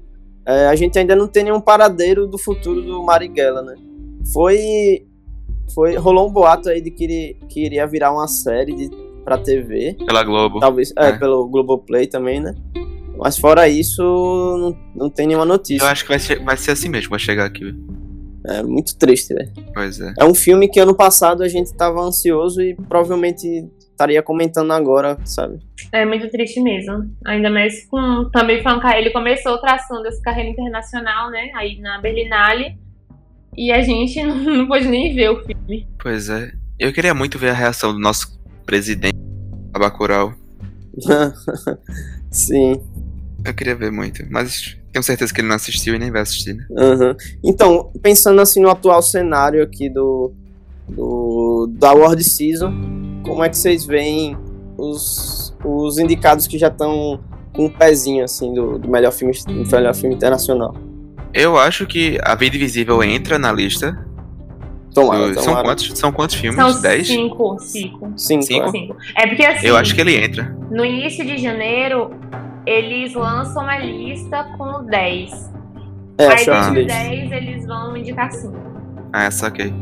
é, 0.48 0.66
a 0.66 0.74
gente 0.74 0.98
ainda 0.98 1.14
não 1.14 1.28
tem 1.28 1.44
nenhum 1.44 1.60
paradeiro 1.60 2.26
do 2.26 2.38
futuro 2.38 2.80
do 2.82 3.02
Marighella, 3.02 3.62
né? 3.62 3.74
Foi, 4.32 5.06
foi 5.74 5.96
rolou 5.96 6.28
um 6.28 6.32
boato 6.32 6.68
aí 6.68 6.80
de 6.80 6.90
que, 6.90 7.04
ele, 7.04 7.36
que 7.48 7.64
iria 7.64 7.86
virar 7.86 8.12
uma 8.12 8.26
série 8.26 8.74
de, 8.74 8.90
pra 9.24 9.38
TV, 9.38 9.96
Pela 10.06 10.24
Globo. 10.24 10.58
talvez, 10.60 10.92
é, 10.98 11.08
É. 11.10 11.12
pelo 11.18 11.46
Globoplay 11.48 12.06
também, 12.06 12.40
né? 12.40 12.54
Mas 13.16 13.36
fora 13.38 13.68
isso, 13.68 14.00
não, 14.02 14.76
não 14.94 15.10
tem 15.10 15.26
nenhuma 15.26 15.44
Eu 15.44 15.48
notícia. 15.48 15.86
acho 15.88 16.04
que 16.04 16.08
vai 16.10 16.18
ser, 16.18 16.42
vai 16.42 16.56
ser 16.56 16.70
assim 16.72 16.88
mesmo, 16.88 17.10
vai 17.10 17.18
chegar 17.18 17.44
aqui. 17.46 17.74
É 18.46 18.62
muito 18.62 18.96
triste, 18.96 19.34
velho. 19.34 19.50
Pois 19.74 20.00
é. 20.00 20.14
É 20.18 20.24
um 20.24 20.32
filme 20.34 20.68
que 20.68 20.78
ano 20.78 20.94
passado 20.94 21.42
a 21.42 21.48
gente 21.48 21.74
tava 21.74 22.00
ansioso 22.00 22.62
e 22.62 22.74
provavelmente 22.88 23.68
estaria 23.98 24.22
comentando 24.22 24.72
agora, 24.72 25.18
sabe? 25.24 25.58
É 25.92 26.06
muito 26.06 26.30
triste 26.30 26.60
mesmo. 26.60 27.10
Ainda 27.26 27.50
mais 27.50 27.84
com 27.86 28.30
também 28.30 28.62
falando 28.62 28.80
que 28.80 28.86
ele 28.86 29.10
começou 29.10 29.58
traçando 29.58 30.06
essa 30.06 30.22
carreira 30.22 30.50
internacional, 30.50 31.30
né? 31.30 31.50
Aí 31.56 31.80
na 31.80 32.00
Berlinale. 32.00 32.78
E 33.56 33.72
a 33.72 33.82
gente 33.82 34.22
não, 34.22 34.36
não 34.36 34.68
pôde 34.68 34.86
nem 34.86 35.14
ver 35.14 35.30
o 35.30 35.44
filme. 35.44 35.88
Pois 36.00 36.28
é. 36.30 36.52
Eu 36.78 36.92
queria 36.92 37.12
muito 37.12 37.38
ver 37.38 37.50
a 37.50 37.54
reação 37.54 37.92
do 37.92 37.98
nosso 37.98 38.38
presidente, 38.64 39.18
Abacural. 39.74 40.32
Sim. 42.30 42.80
Eu 43.44 43.54
queria 43.54 43.74
ver 43.74 43.90
muito, 43.90 44.24
mas 44.30 44.76
tenho 44.92 45.02
certeza 45.02 45.34
que 45.34 45.40
ele 45.40 45.48
não 45.48 45.56
assistiu 45.56 45.94
e 45.94 45.98
nem 45.98 46.10
vai 46.10 46.22
assistir, 46.22 46.54
né? 46.54 46.64
Aham. 46.76 47.16
Então, 47.42 47.90
pensando 48.00 48.40
assim 48.40 48.60
no 48.60 48.70
atual 48.70 49.02
cenário 49.02 49.62
aqui 49.62 49.88
do, 49.88 50.32
do 50.88 51.68
da 51.72 51.92
World 51.92 52.22
Season, 52.22 52.72
como 53.22 53.42
é 53.44 53.48
que 53.48 53.56
vocês 53.56 53.84
veem 53.86 54.36
os, 54.76 55.54
os 55.64 55.98
indicados 55.98 56.46
que 56.46 56.58
já 56.58 56.68
estão 56.68 57.20
com 57.52 57.66
um 57.66 57.68
pezinho 57.68 58.24
assim 58.24 58.52
do, 58.54 58.78
do 58.78 58.88
melhor 58.88 59.12
filme 59.12 59.32
do 59.46 59.66
melhor 59.70 59.94
filme 59.94 60.14
internacional? 60.14 60.74
Eu 61.34 61.58
acho 61.58 61.86
que 61.86 62.18
A 62.22 62.34
Vida 62.34 62.56
Invisível 62.56 63.02
entra 63.02 63.38
na 63.38 63.52
lista. 63.52 64.06
Tomara, 64.94 65.28
do- 65.28 65.34
são, 65.34 65.44
tomara. 65.44 65.64
quantos, 65.68 65.98
são 65.98 66.10
quantos 66.12 66.36
filmes? 66.36 66.56
São 66.58 66.80
Dez? 66.80 67.06
cinco, 67.06 67.56
cinco, 67.60 68.12
Cinco, 68.16 68.42
Cinco? 68.44 68.66
é. 68.66 68.70
cinco. 68.70 68.96
É 69.16 69.26
porque 69.26 69.44
assim, 69.44 69.66
Eu 69.66 69.76
acho 69.76 69.94
que 69.94 70.00
ele 70.00 70.16
entra. 70.16 70.56
no 70.70 70.84
início 70.84 71.24
de 71.24 71.36
janeiro, 71.38 72.10
eles 72.66 73.14
lançam 73.14 73.62
uma 73.62 73.78
lista 73.78 74.44
com 74.56 74.84
10. 74.84 75.50
É, 76.18 76.24
a 76.26 76.30
Aí 76.30 76.36
desses 76.36 76.44
shortlist. 76.44 76.86
10 76.88 77.32
eles 77.32 77.66
vão 77.66 77.96
indicar 77.96 78.32
5. 78.32 78.54
Ah, 79.12 79.30
saquei. 79.30 79.72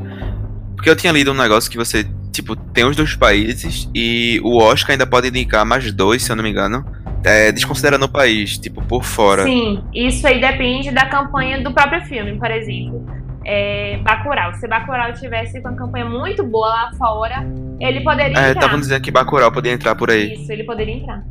Porque 0.75 0.91
eu 0.91 0.97
tinha 0.97 1.13
lido 1.13 1.31
um 1.31 1.35
negócio 1.35 1.71
que 1.71 1.79
você, 1.79 2.07
tipo, 2.37 2.55
tem 2.55 2.85
os 2.87 2.95
dois 2.97 3.15
países 3.17 3.89
e 3.95 4.41
o 4.45 4.57
Oscar 4.59 4.93
ainda 4.93 5.07
pode 5.07 5.29
indicar 5.29 5.65
mais 5.67 5.93
dois, 5.93 6.23
se 6.23 6.31
eu 6.31 6.37
não 6.37 6.45
me 6.45 6.51
engano. 6.51 6.85
É, 7.25 7.51
desconsiderando 7.51 8.05
o 8.05 8.09
país, 8.09 8.57
tipo, 8.57 8.81
por 8.85 9.03
fora. 9.03 9.43
Sim, 9.45 9.83
isso 9.93 10.25
aí 10.27 10.41
depende 10.41 10.93
da 10.93 11.07
campanha 11.07 11.61
do 11.61 11.73
próprio 11.73 12.01
filme, 12.05 12.39
por 12.39 12.49
exemplo. 12.51 13.05
É, 13.45 13.97
Bacurau. 13.99 14.55
Se 14.55 14.69
Bacurau 14.69 15.13
tivesse 15.15 15.61
com 15.61 15.69
uma 15.69 15.77
campanha 15.77 16.05
muito 16.05 16.45
boa 16.45 16.69
lá 16.69 16.91
fora, 16.97 17.45
ele 17.81 18.01
poderia 18.03 18.27
É, 18.27 18.51
entrar. 18.51 18.53
estavam 18.53 18.79
dizendo 18.79 19.01
que 19.01 19.11
Bacurau 19.11 19.51
podia 19.51 19.73
entrar 19.73 19.97
por 19.97 20.11
aí. 20.11 20.35
Isso, 20.35 20.53
ele 20.53 20.63
poderia 20.65 20.95
entrar. 20.95 21.25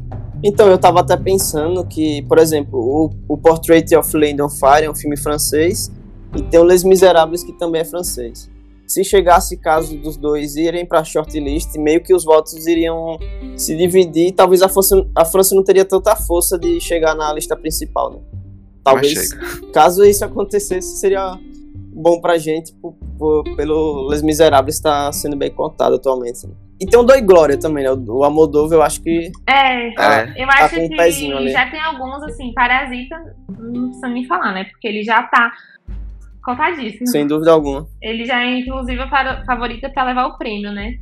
Então, 0.43 0.67
eu 0.67 0.77
tava 0.77 0.99
até 0.99 1.15
pensando 1.15 1.85
que, 1.85 2.21
por 2.23 2.39
exemplo, 2.39 2.77
o, 2.77 3.33
o 3.33 3.37
Portrait 3.37 3.95
of 3.95 4.15
Lady 4.17 4.41
on 4.41 4.49
Fire 4.49 4.83
é 4.85 4.89
um 4.91 4.95
filme 4.95 5.15
francês 5.17 5.89
e 6.35 6.41
tem 6.41 6.59
o 6.59 6.63
Les 6.63 6.83
Miserables 6.83 7.41
que 7.43 7.53
também 7.53 7.81
é 7.81 7.85
francês. 7.85 8.51
Se 8.87 9.03
chegasse 9.03 9.57
caso 9.57 9.97
dos 9.97 10.15
dois 10.17 10.55
irem 10.55 10.85
pra 10.85 11.03
shortlist, 11.03 11.75
meio 11.77 12.01
que 12.03 12.13
os 12.13 12.23
votos 12.23 12.67
iriam 12.67 13.17
se 13.55 13.75
dividir 13.75 14.31
talvez 14.33 14.61
a, 14.61 14.69
força, 14.69 15.05
a 15.15 15.25
França 15.25 15.55
não 15.55 15.63
teria 15.63 15.83
tanta 15.85 16.15
força 16.15 16.57
de 16.57 16.79
chegar 16.79 17.15
na 17.15 17.33
lista 17.33 17.55
principal, 17.55 18.11
né? 18.13 18.19
Talvez, 18.83 19.29
caso 19.73 20.03
isso 20.05 20.23
acontecesse, 20.23 20.97
seria 20.97 21.37
bom 21.97 22.21
pra 22.21 22.37
gente 22.37 22.73
por- 22.75 22.93
por- 23.17 23.43
pelo 23.55 24.07
Les 24.09 24.21
Miserables 24.21 24.75
estar 24.75 25.11
sendo 25.13 25.35
bem 25.35 25.49
contado 25.49 25.95
atualmente. 25.95 26.45
né? 26.45 26.53
E 26.79 26.85
tem 26.85 26.99
o 26.99 27.03
Doi 27.03 27.21
Glória 27.21 27.57
também, 27.57 27.85
né? 27.85 27.91
O, 27.91 28.23
Amodóvar, 28.23 28.77
eu 28.77 28.83
acho 28.83 29.01
que 29.01 29.31
É, 29.49 29.87
É. 29.87 30.33
eu 30.43 30.47
acho 30.49 30.75
com 30.75 30.81
um 30.83 30.89
que 30.89 31.49
já 31.49 31.71
tem 31.71 31.79
alguns, 31.79 32.21
assim, 32.23 32.53
Parasita, 32.53 33.15
não 33.57 33.85
precisa 33.87 34.07
nem 34.09 34.25
falar, 34.27 34.53
né? 34.53 34.65
Porque 34.65 34.85
ele 34.87 35.01
já 35.01 35.23
tá 35.23 35.51
contadíssimo. 36.45 37.07
sem 37.07 37.25
dúvida 37.27 37.51
alguma. 37.51 37.87
Ele 38.01 38.23
já 38.25 38.41
é, 38.41 38.59
inclusive, 38.59 39.01
a 39.01 39.09
fa- 39.09 39.43
favorita 39.45 39.89
pra 39.89 40.03
levar 40.05 40.27
o 40.27 40.37
prêmio, 40.37 40.71
né? 40.71 40.97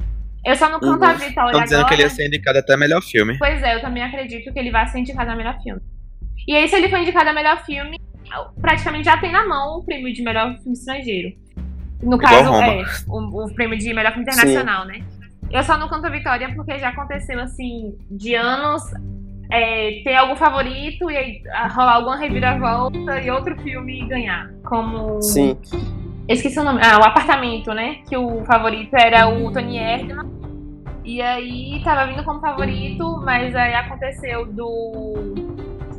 Eu 0.46 0.56
só 0.56 0.70
não 0.70 0.80
canto 0.80 1.04
a 1.04 1.12
Uhum. 1.12 1.18
Vitória 1.18 1.50
Estão 1.52 1.64
dizendo 1.64 1.80
agora. 1.80 1.88
que 1.90 1.94
ele 1.94 2.02
ia 2.04 2.10
ser 2.10 2.28
indicado 2.28 2.60
até 2.60 2.76
melhor 2.76 3.02
filme. 3.02 3.38
Pois 3.38 3.62
é, 3.64 3.76
eu 3.76 3.82
também 3.82 4.04
acredito 4.04 4.52
que 4.52 4.60
ele 4.60 4.72
vai 4.72 4.88
ser 4.88 5.00
indicado 5.00 5.32
a 5.32 5.36
melhor 5.36 5.58
filme. 5.62 5.82
E 6.48 6.56
aí, 6.56 6.68
se 6.68 6.76
ele 6.76 6.90
for 6.90 7.00
indicado 7.00 7.30
a 7.30 7.34
melhor 7.34 7.64
filme, 7.66 7.98
praticamente 8.60 9.06
já 9.06 9.18
tem 9.18 9.32
na 9.32 9.48
mão 9.48 9.80
o 9.80 9.86
prêmio 9.86 10.12
de 10.14 10.22
melhor 10.22 10.56
filme 10.58 10.74
estrangeiro. 10.74 11.30
No 12.02 12.18
Igual 12.18 12.20
caso, 12.20 12.50
Roma. 12.52 12.66
é, 12.66 12.84
o, 13.08 13.46
o 13.46 13.54
prêmio 13.56 13.78
de 13.78 13.94
melhor 13.94 14.12
filme 14.12 14.24
internacional, 14.30 14.86
né? 14.86 15.02
Eu 15.50 15.64
só 15.64 15.78
não 15.78 15.88
canto 15.88 16.08
a 16.08 16.10
vitória 16.10 16.54
porque 16.56 16.78
já 16.80 16.90
aconteceu, 16.90 17.40
assim, 17.40 17.96
de 18.12 18.36
anos 18.36 18.82
é, 19.52 20.02
ter 20.04 20.16
algum 20.16 20.36
favorito 20.36 21.10
e 21.10 21.16
aí 21.16 21.42
ah, 21.54 21.68
rolar 21.68 21.94
alguma 21.94 22.18
reviravolta 22.18 23.22
e 23.22 23.30
outro 23.32 23.56
filme 23.62 24.06
ganhar. 24.08 24.50
Como. 24.64 25.22
Sim. 25.22 25.58
Esqueci 26.28 26.58
o 26.60 26.64
nome. 26.64 26.80
Ah, 26.82 27.00
o 27.00 27.04
apartamento, 27.04 27.74
né? 27.74 27.98
Que 28.08 28.16
o 28.18 28.44
favorito 28.46 28.94
era 28.96 29.28
o 29.28 29.52
Tony 29.52 29.78
Erdmann. 29.78 30.32
E 31.04 31.22
aí 31.22 31.82
tava 31.84 32.10
vindo 32.10 32.24
como 32.24 32.40
favorito, 32.40 33.22
mas 33.26 33.54
aí 33.56 33.74
aconteceu 33.74 34.46
do. 34.46 35.34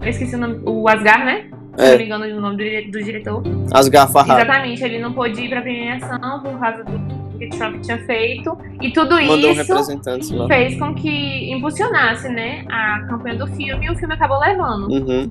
Eu 0.00 0.08
esqueci 0.08 0.34
o 0.34 0.38
nome. 0.38 0.60
O 0.64 0.88
Asgar, 0.88 1.24
né? 1.24 1.46
Se 1.76 1.84
É. 1.84 1.90
não 1.90 1.98
me 1.98 2.04
engano 2.04 2.24
o 2.38 2.40
nome 2.40 2.56
do, 2.56 2.62
dire- 2.62 2.90
do 2.90 3.02
diretor. 3.02 3.42
As 3.72 3.88
garfas 3.88 4.26
raras. 4.26 4.44
Exatamente, 4.44 4.84
ele 4.84 4.98
não 5.00 5.12
pôde 5.12 5.40
ir 5.42 5.48
pra 5.50 5.60
premiação 5.60 6.40
por 6.40 6.58
causa 6.58 6.84
do 6.84 7.38
que 7.38 7.48
Trump 7.48 7.80
tinha 7.82 7.98
feito. 8.06 8.56
E 8.80 8.92
tudo 8.92 9.16
Mandou 9.16 9.50
um 9.50 9.52
isso 9.52 10.36
lá. 10.36 10.46
fez 10.46 10.78
com 10.78 10.94
que 10.94 11.52
impulsionasse, 11.52 12.28
né, 12.28 12.64
a 12.70 13.00
campanha 13.08 13.34
do 13.36 13.46
filme 13.48 13.86
e 13.86 13.90
o 13.90 13.96
filme 13.96 14.14
acabou 14.14 14.38
levando. 14.38 14.88
Uhum. 14.88 15.30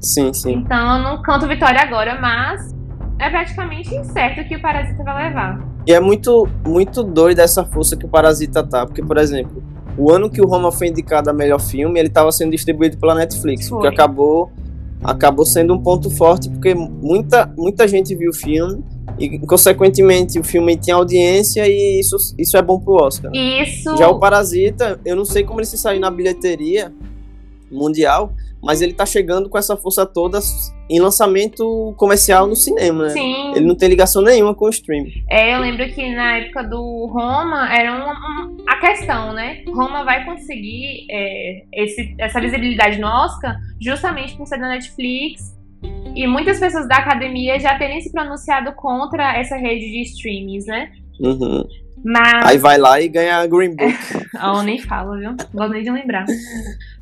Sim, 0.00 0.32
sim. 0.32 0.52
Então 0.54 0.96
eu 0.96 1.02
não 1.02 1.22
canto 1.22 1.46
vitória 1.46 1.80
agora, 1.80 2.20
mas 2.20 2.74
é 3.18 3.28
praticamente 3.30 3.94
incerto 3.94 4.46
que 4.48 4.56
o 4.56 4.62
Parasita 4.62 5.02
vai 5.02 5.28
levar. 5.28 5.60
E 5.86 5.92
é 5.92 6.00
muito, 6.00 6.48
muito 6.66 7.02
doido 7.02 7.40
essa 7.40 7.64
força 7.64 7.96
que 7.96 8.04
o 8.04 8.08
Parasita 8.08 8.62
tá. 8.62 8.86
Porque, 8.86 9.02
por 9.02 9.16
exemplo, 9.16 9.62
o 9.96 10.12
ano 10.12 10.30
que 10.30 10.40
o 10.40 10.46
Roma 10.46 10.70
foi 10.70 10.88
indicado 10.88 11.28
a 11.30 11.32
melhor 11.32 11.60
filme, 11.60 11.98
ele 11.98 12.08
estava 12.08 12.30
sendo 12.30 12.52
distribuído 12.52 12.96
pela 12.98 13.14
Netflix. 13.14 13.68
Foi. 13.68 13.78
O 13.78 13.80
que 13.80 13.86
acabou, 13.88 14.52
acabou 15.02 15.44
sendo 15.44 15.74
um 15.74 15.82
ponto 15.82 16.10
forte, 16.10 16.48
porque 16.48 16.74
muita, 16.74 17.52
muita 17.56 17.88
gente 17.88 18.14
viu 18.14 18.30
o 18.30 18.34
filme. 18.34 18.84
E, 19.18 19.38
consequentemente, 19.40 20.38
o 20.38 20.44
filme 20.44 20.76
tinha 20.76 20.94
audiência 20.94 21.66
e 21.66 21.98
isso, 21.98 22.16
isso 22.38 22.56
é 22.56 22.62
bom 22.62 22.78
pro 22.78 22.94
Oscar. 23.02 23.32
isso. 23.34 23.96
Já 23.96 24.08
o 24.08 24.20
Parasita, 24.20 25.00
eu 25.04 25.16
não 25.16 25.24
sei 25.24 25.42
como 25.42 25.58
ele 25.58 25.66
se 25.66 25.76
saiu 25.76 25.98
na 26.00 26.10
bilheteria 26.10 26.92
mundial, 27.72 28.32
mas 28.62 28.80
ele 28.82 28.92
tá 28.92 29.06
chegando 29.06 29.48
com 29.48 29.56
essa 29.58 29.76
força 29.76 30.04
toda 30.04 30.38
em 30.90 30.98
lançamento 31.00 31.94
comercial 31.96 32.46
no 32.46 32.56
cinema, 32.56 33.04
né? 33.04 33.10
Sim. 33.10 33.52
Ele 33.54 33.66
não 33.66 33.74
tem 33.76 33.88
ligação 33.88 34.22
nenhuma 34.22 34.54
com 34.54 34.64
o 34.66 34.70
streaming. 34.70 35.12
É, 35.28 35.54
eu 35.54 35.60
lembro 35.60 35.88
que 35.92 36.14
na 36.14 36.38
época 36.38 36.64
do 36.64 37.06
Roma 37.06 37.72
era 37.72 37.92
uma, 37.94 38.12
um- 38.46 38.56
a 38.66 38.76
questão, 38.80 39.32
né? 39.32 39.62
Roma 39.68 40.02
vai 40.04 40.24
conseguir 40.24 41.06
é, 41.10 41.62
esse- 41.72 42.14
essa 42.18 42.40
visibilidade 42.40 42.98
no 42.98 43.06
Oscar 43.06 43.56
justamente 43.80 44.36
por 44.36 44.46
ser 44.46 44.58
da 44.58 44.68
Netflix 44.68 45.56
e 46.16 46.26
muitas 46.26 46.58
pessoas 46.58 46.88
da 46.88 46.96
academia 46.96 47.60
já 47.60 47.78
terem 47.78 48.00
se 48.00 48.10
pronunciado 48.10 48.72
contra 48.72 49.36
essa 49.36 49.56
rede 49.56 49.90
de 49.90 50.02
streamings, 50.02 50.66
né? 50.66 50.90
Uhum. 51.20 51.64
Mas. 52.04 52.46
Aí 52.46 52.58
vai 52.58 52.78
lá 52.78 53.00
e 53.00 53.08
ganha 53.08 53.38
a 53.38 53.46
Green 53.46 53.74
Book. 53.74 54.28
Ah, 54.40 54.58
eu 54.58 54.62
nem 54.62 54.78
falo, 54.78 55.18
viu? 55.18 55.34
Gosto 55.52 55.72
nem 55.72 55.82
de 55.82 55.90
lembrar. 55.90 56.24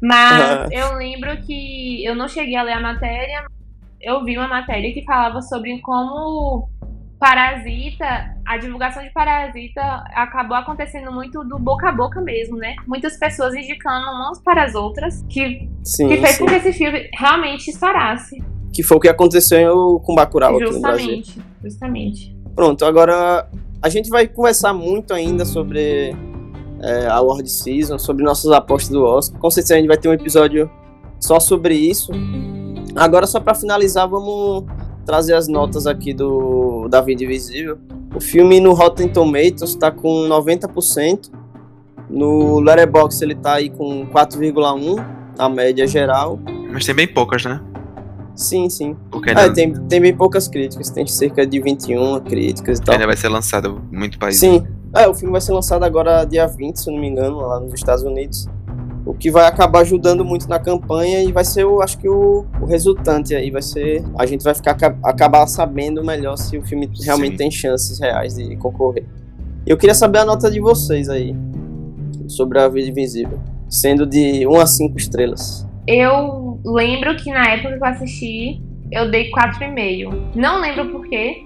Mas 0.01 0.71
eu 0.73 0.95
lembro 0.95 1.37
que 1.43 2.03
eu 2.03 2.15
não 2.15 2.29
cheguei 2.29 2.57
a 2.57 2.63
ler 2.63 2.73
a 2.73 2.81
matéria. 2.81 3.45
Eu 4.01 4.25
vi 4.25 4.39
uma 4.39 4.49
matéria 4.49 4.91
que 4.95 5.05
falava 5.05 5.43
sobre 5.43 5.79
como 5.81 6.67
Parasita, 7.19 8.37
a 8.47 8.59
divulgação 8.59 9.03
de 9.03 9.11
Parasita 9.11 9.83
acabou 10.15 10.57
acontecendo 10.57 11.11
muito 11.11 11.43
do 11.45 11.59
boca 11.59 11.89
a 11.89 11.93
boca 11.93 12.21
mesmo, 12.21 12.57
né? 12.57 12.77
Muitas 12.87 13.19
pessoas 13.19 13.55
indicando 13.55 14.11
umas 14.11 14.39
para 14.41 14.65
as 14.65 14.75
outras, 14.75 15.25
que, 15.29 15.69
Sim, 15.83 16.09
que 16.09 16.19
fez 16.19 16.37
sim. 16.37 16.45
com 16.45 16.47
que 16.47 16.55
esse 16.57 16.73
filme 16.75 17.09
realmente 17.15 17.69
estourasse. 17.69 18.43
Que 18.73 18.83
foi 18.83 18.99
o 18.99 19.01
que 19.01 19.09
aconteceu 19.09 20.01
com 20.05 20.15
Bacurau 20.15 20.57
aqui 20.57 20.71
no 20.71 20.81
Brasil. 20.81 21.17
Justamente, 21.17 21.41
justamente. 21.63 22.37
Pronto, 22.55 22.85
agora 22.85 23.49
a 23.83 23.89
gente 23.89 24.09
vai 24.09 24.27
conversar 24.27 24.73
muito 24.73 25.13
ainda 25.13 25.45
sobre 25.45 26.15
é, 26.81 27.07
a 27.07 27.21
World 27.21 27.51
Season, 27.51 27.99
sobre 27.99 28.25
nossas 28.25 28.51
apostas 28.51 28.91
do 28.91 29.05
Oscar. 29.05 29.41
Com 29.41 29.51
certeza 29.51 29.75
a 29.75 29.79
gente 29.79 29.89
vai 29.89 29.97
ter 29.97 30.09
um 30.09 30.13
episódio 30.13 30.71
só 31.21 31.41
sobre 31.41 31.75
isso. 31.75 32.13
Agora, 32.95 33.27
só 33.27 33.41
para 33.41 33.55
finalizar, 33.55 34.09
vamos 34.09 34.65
trazer 35.05 35.35
as 35.35 35.49
notas 35.49 35.87
aqui 35.87 36.13
do 36.13 36.89
David 36.89 37.25
Invisível. 37.25 37.79
O 38.15 38.21
filme 38.21 38.61
no 38.61 38.73
Rotten 38.73 39.09
Tomatoes 39.09 39.71
está 39.71 39.91
com 39.91 40.29
90%. 40.29 41.31
No 42.09 42.61
Letterboxd 42.61 43.25
ele 43.25 43.35
tá 43.35 43.55
aí 43.55 43.69
com 43.69 44.07
4,1, 44.07 45.05
a 45.39 45.49
média 45.49 45.87
geral. 45.87 46.39
Mas 46.73 46.85
tem 46.87 46.95
bem 46.95 47.07
poucas, 47.07 47.45
né? 47.45 47.61
Sim, 48.37 48.69
sim. 48.69 48.95
Porque 49.11 49.31
ainda, 49.31 49.53
tem, 49.53 49.73
tem 49.73 50.01
bem 50.01 50.15
poucas 50.15 50.47
críticas, 50.47 50.91
tem 50.91 51.07
cerca 51.07 51.47
de 51.47 51.59
21 51.61 52.21
críticas 52.21 52.79
e 52.79 52.83
tal. 52.83 52.95
ainda 52.95 53.07
vai 53.07 53.17
ser 53.17 53.29
lançado 53.29 53.81
em 53.91 53.97
muito 53.97 54.19
país. 54.19 54.39
Sim, 54.39 54.65
é, 54.95 55.09
o 55.09 55.15
filme 55.15 55.33
vai 55.33 55.41
ser 55.41 55.53
lançado 55.53 55.83
agora 55.85 56.25
dia 56.25 56.47
20, 56.47 56.77
se 56.77 56.89
eu 56.89 56.93
não 56.95 57.01
me 57.01 57.09
engano, 57.09 57.39
lá 57.39 57.59
nos 57.59 57.73
Estados 57.75 58.05
Unidos. 58.05 58.47
O 59.07 59.15
que 59.15 59.31
vai 59.31 59.47
acabar 59.47 59.81
ajudando 59.81 60.25
muito 60.25 60.49
na 60.49 60.59
campanha 60.59 61.23
e 61.23 61.31
vai 61.33 61.45
ser, 61.45 61.63
eu 61.63 61.81
acho 61.81 61.97
que 61.97 62.09
o, 62.09 62.45
o 62.61 62.67
resultante 62.67 63.35
aí 63.35 63.51
vai 63.51 63.63
ser. 63.63 64.05
A 64.19 64.27
gente 64.27 64.43
vai 64.43 64.53
ficar 64.55 64.73
aca- 64.73 64.99
acabar 65.03 65.47
sabendo 65.47 66.05
melhor 66.05 66.37
se 66.37 66.59
o 66.59 66.63
filme 66.63 66.91
realmente 67.05 67.33
Sim. 67.33 67.37
tem 67.39 67.51
chances 67.51 67.99
reais 68.01 68.35
de 68.35 68.57
concorrer. 68.57 69.05
Eu 69.65 69.77
queria 69.77 69.95
saber 69.95 70.19
a 70.19 70.25
nota 70.25 70.51
de 70.51 70.61
vocês 70.61 71.09
aí 71.09 71.35
sobre 72.27 72.59
a 72.59 72.69
Vida 72.69 72.89
Invisível, 72.91 73.39
sendo 73.69 74.05
de 74.05 74.47
1 74.47 74.57
a 74.61 74.67
5 74.67 74.99
estrelas. 74.99 75.67
Eu 75.87 76.46
lembro 76.73 77.17
que 77.17 77.31
na 77.31 77.49
época 77.49 77.77
que 77.77 77.83
eu 77.83 77.87
assisti, 77.87 78.61
eu 78.91 79.11
dei 79.11 79.31
4,5. 79.31 80.35
Não 80.35 80.61
lembro 80.61 80.91
por 80.91 81.09
quê. 81.09 81.45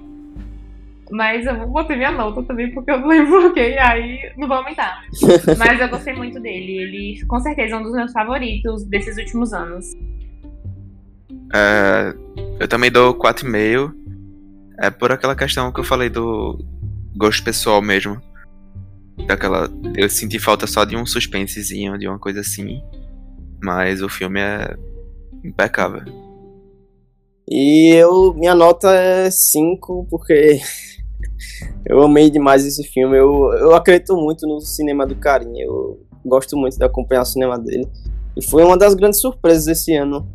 Mas 1.11 1.45
eu 1.45 1.57
vou 1.57 1.67
botar 1.67 1.97
minha 1.97 2.13
nota 2.13 2.43
também, 2.45 2.73
porque 2.73 2.91
eu 2.91 3.01
não 3.01 3.09
lembro 3.09 3.43
por 3.43 3.53
quê, 3.53 3.77
aí 3.81 4.33
não 4.37 4.47
vou 4.47 4.59
aumentar. 4.59 5.03
Mas 5.59 5.81
eu 5.81 5.89
gostei 5.89 6.15
muito 6.15 6.39
dele. 6.41 6.79
Ele, 6.79 7.27
com 7.27 7.41
certeza, 7.41 7.75
é 7.75 7.79
um 7.79 7.83
dos 7.83 7.93
meus 7.93 8.13
favoritos 8.13 8.85
desses 8.85 9.17
últimos 9.19 9.53
anos. 9.53 9.87
É, 11.53 12.15
eu 12.61 12.69
também 12.69 12.91
dou 12.91 13.13
4,5. 13.15 13.93
É 14.79 14.89
por 14.89 15.13
aquela 15.13 15.35
questão 15.35 15.73
que 15.73 15.81
eu 15.81 15.85
falei 15.85 16.09
do 16.09 16.59
gosto 17.17 17.43
pessoal 17.43 17.83
mesmo. 17.83 18.21
Daquela. 19.27 19.69
Eu 19.97 20.09
senti 20.09 20.39
falta 20.39 20.67
só 20.67 20.85
de 20.85 20.97
um 20.97 21.05
suspensezinho, 21.05 21.99
de 21.99 22.09
uma 22.09 22.19
coisa 22.19 22.41
assim. 22.41 22.81
Mas 23.63 24.01
o 24.01 24.09
filme 24.09 24.41
é 24.41 24.75
impecável. 25.45 26.03
E 27.49 27.95
eu, 27.95 28.33
minha 28.35 28.55
nota 28.55 28.95
é 28.95 29.29
5, 29.31 30.07
porque 30.09 30.61
eu 31.85 32.01
amei 32.03 32.31
demais 32.31 32.65
esse 32.65 32.85
filme. 32.85 33.17
Eu, 33.17 33.53
eu 33.55 33.75
acredito 33.75 34.17
muito 34.17 34.47
no 34.47 34.61
cinema 34.61 35.07
do 35.07 35.17
Carinha. 35.17 35.65
Eu 35.65 36.01
gosto 36.25 36.57
muito 36.57 36.79
de 36.79 36.85
acompanhar 36.85 37.23
o 37.23 37.27
cinema 37.27 37.59
dele. 37.59 37.89
E 38.37 38.45
foi 38.45 38.63
uma 38.63 38.77
das 38.77 38.95
grandes 38.95 39.21
surpresas 39.21 39.65
desse 39.65 39.95
ano. 39.97 40.29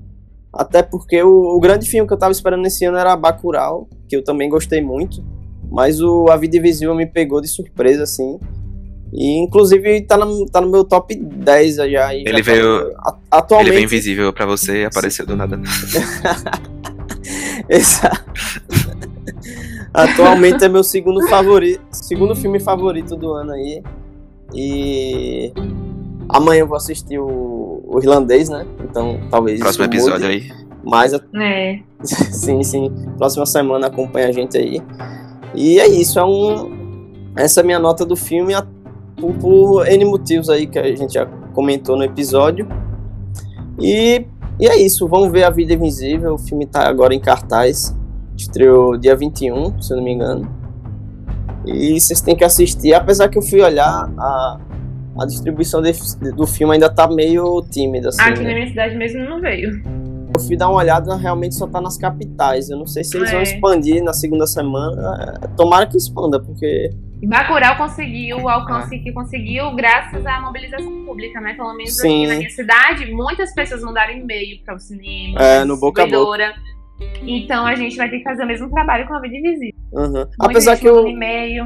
Até 0.52 0.84
porque 0.84 1.22
o, 1.24 1.56
o 1.56 1.60
grande 1.60 1.88
filme 1.88 2.08
que 2.08 2.14
eu 2.14 2.20
tava 2.20 2.32
esperando 2.32 2.62
nesse 2.62 2.86
ano 2.86 2.98
era 2.98 3.16
Bacurau, 3.16 3.90
que 4.08 4.16
eu 4.16 4.24
também 4.24 4.50
gostei 4.50 4.82
muito. 4.82 5.24
Mas 5.70 6.02
o 6.02 6.28
A 6.30 6.38
Vida 6.38 6.58
Invisível 6.58 6.96
me 6.96 7.06
pegou 7.06 7.42
de 7.42 7.48
surpresa, 7.48 8.04
assim. 8.04 8.40
E 9.14 9.38
inclusive 9.40 10.02
tá 10.02 10.18
no, 10.18 10.46
tá 10.48 10.60
no 10.62 10.70
meu 10.70 10.84
top 10.84 11.16
10 11.16 11.76
já. 11.76 11.86
e 11.86 11.92
já 11.92 12.14
Ele 12.14 12.44
tá 12.44 12.52
veio- 12.52 12.94
a- 12.98 13.16
atualmente, 13.32 13.68
Ele 13.70 13.76
veio 13.78 13.86
invisível 13.86 14.34
pra 14.34 14.46
você 14.46 14.82
e 14.82 14.86
apareceu 14.86 15.26
do 15.26 15.36
nada. 15.36 15.60
Exato. 17.70 18.24
Atualmente 19.94 20.64
é 20.64 20.70
meu 20.70 20.84
segundo 20.84 21.26
favorito, 21.28 21.82
segundo 21.92 22.36
filme 22.36 22.60
favorito 22.60 23.16
do 23.16 23.32
ano 23.32 23.52
aí. 23.54 23.82
E 24.54 25.52
amanhã 26.30 26.62
eu 26.62 26.68
vou 26.68 26.78
assistir 26.78 27.18
o, 27.18 27.82
o 27.86 28.00
irlandês, 28.02 28.50
né? 28.50 28.66
Então 28.84 29.20
talvez 29.32 29.60
Próximo 29.60 29.86
episódio 29.86 30.28
aí. 30.28 30.52
Mas 30.84 31.14
É. 31.14 31.80
sim, 32.04 32.62
sim. 32.64 32.92
Próxima 33.18 33.46
semana 33.46 33.88
acompanha 33.88 34.28
a 34.28 34.32
gente 34.32 34.58
aí. 34.58 34.82
E 35.56 35.80
é 35.80 35.88
isso, 35.88 36.20
é 36.20 36.26
um 36.26 36.86
essa 37.38 37.62
é 37.62 37.64
a 37.64 37.66
minha 37.66 37.80
nota 37.80 38.06
do 38.06 38.16
filme 38.16 38.54
a- 38.54 38.66
por, 39.20 39.88
N 39.88 40.06
motivos 40.06 40.50
aí 40.50 40.68
que 40.68 40.78
a 40.80 40.96
gente 40.96 41.14
já 41.14 41.26
comentou 41.54 41.96
no 41.98 42.04
episódio. 42.04 42.68
E, 43.80 44.26
e 44.60 44.68
é 44.68 44.76
isso, 44.78 45.08
vamos 45.08 45.32
ver 45.32 45.44
A 45.44 45.50
Vida 45.50 45.74
Invisível. 45.74 46.34
O 46.36 46.38
filme 46.38 46.66
tá 46.66 46.88
agora 46.88 47.14
em 47.14 47.20
cartaz. 47.20 47.96
Estreou 48.38 48.98
dia 48.98 49.16
21, 49.16 49.82
se 49.82 49.94
eu 49.94 49.98
não 49.98 50.04
me 50.04 50.12
engano. 50.14 50.50
E 51.66 52.00
vocês 52.00 52.22
têm 52.22 52.36
que 52.36 52.44
assistir, 52.44 52.94
apesar 52.94 53.28
que 53.30 53.38
eu 53.38 53.42
fui 53.42 53.62
olhar, 53.62 54.10
a, 54.18 54.60
a 55.20 55.26
distribuição 55.26 55.82
desse- 55.82 56.18
do 56.34 56.46
filme 56.46 56.74
ainda 56.74 56.90
tá 56.90 57.08
meio 57.08 57.64
tímida, 57.72 58.10
assim. 58.10 58.22
Aqui 58.22 58.42
né? 58.44 58.50
na 58.50 58.54
minha 58.54 58.68
cidade 58.68 58.96
mesmo 58.96 59.24
não 59.24 59.42
veio. 59.42 59.82
Eu 60.36 60.40
fui 60.40 60.58
dar 60.58 60.70
uma 60.70 60.78
olhada, 60.80 61.16
realmente 61.16 61.56
só 61.56 61.66
tá 61.68 61.80
nas 61.80 61.98
capitais. 61.98 62.70
Eu 62.70 62.78
não 62.78 62.86
sei 62.86 63.04
se 63.04 63.16
eles 63.18 63.32
vão 63.32 63.40
É. 63.40 63.44
expandir 63.44 64.04
na 64.04 64.14
segunda 64.14 64.46
semana. 64.46 65.40
É, 65.44 65.48
Tomara 65.56 65.86
que 65.88 65.98
expanda, 65.98 66.40
porque. 66.40 66.92
Bacurau 67.24 67.78
conseguiu 67.78 68.38
o 68.38 68.50
alcance 68.50 69.00
que 69.00 69.12
conseguiu 69.12 69.74
graças 69.74 70.24
à 70.26 70.40
mobilização 70.42 71.06
pública, 71.06 71.40
né? 71.42 71.54
Pelo 71.54 71.74
menos 71.74 71.96
Sim. 71.98 72.24
aqui 72.26 72.28
na 72.28 72.36
minha 72.38 72.50
cidade, 72.50 73.12
muitas 73.12 73.54
pessoas 73.54 73.82
mandaram 73.82 74.14
e-mail 74.14 74.60
para 74.64 74.76
o 74.76 74.80
cinema. 74.80 75.40
É, 75.42 75.64
no 75.64 75.78
boca 75.78 76.04
a 76.04 76.08
boca. 76.08 76.54
Então 77.26 77.66
a 77.66 77.74
gente 77.76 77.96
vai 77.98 78.10
ter 78.10 78.18
que 78.20 78.24
fazer 78.24 78.44
o 78.44 78.48
mesmo 78.48 78.70
trabalho 78.70 79.08
com 79.08 79.14
a 79.16 79.20
vida 79.22 79.36
invisível. 79.38 79.74
Uhum. 79.94 80.26
Apesar 80.40 80.78
que 80.78 80.88
eu, 80.88 81.08
e-mail. 81.08 81.66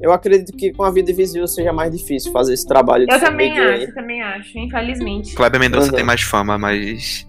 eu 0.00 0.12
acredito 0.12 0.52
que 0.56 0.72
com 0.72 0.82
a 0.84 0.90
vida 0.90 1.10
invisível 1.10 1.46
seja 1.48 1.72
mais 1.72 1.90
difícil 1.96 2.30
fazer 2.32 2.52
esse 2.54 2.66
trabalho 2.66 3.06
de 3.06 3.12
Eu 3.12 3.20
também 3.20 3.48
formiguinha 3.50 3.76
aí. 3.76 3.84
acho, 3.84 3.94
também 3.94 4.22
acho, 4.22 4.58
infelizmente. 4.58 5.34
Kleber 5.34 5.60
Mendonça 5.60 5.88
Uhum. 5.90 5.96
tem 5.96 6.04
mais 6.04 6.20
fama, 6.22 6.58
mas. 6.58 7.26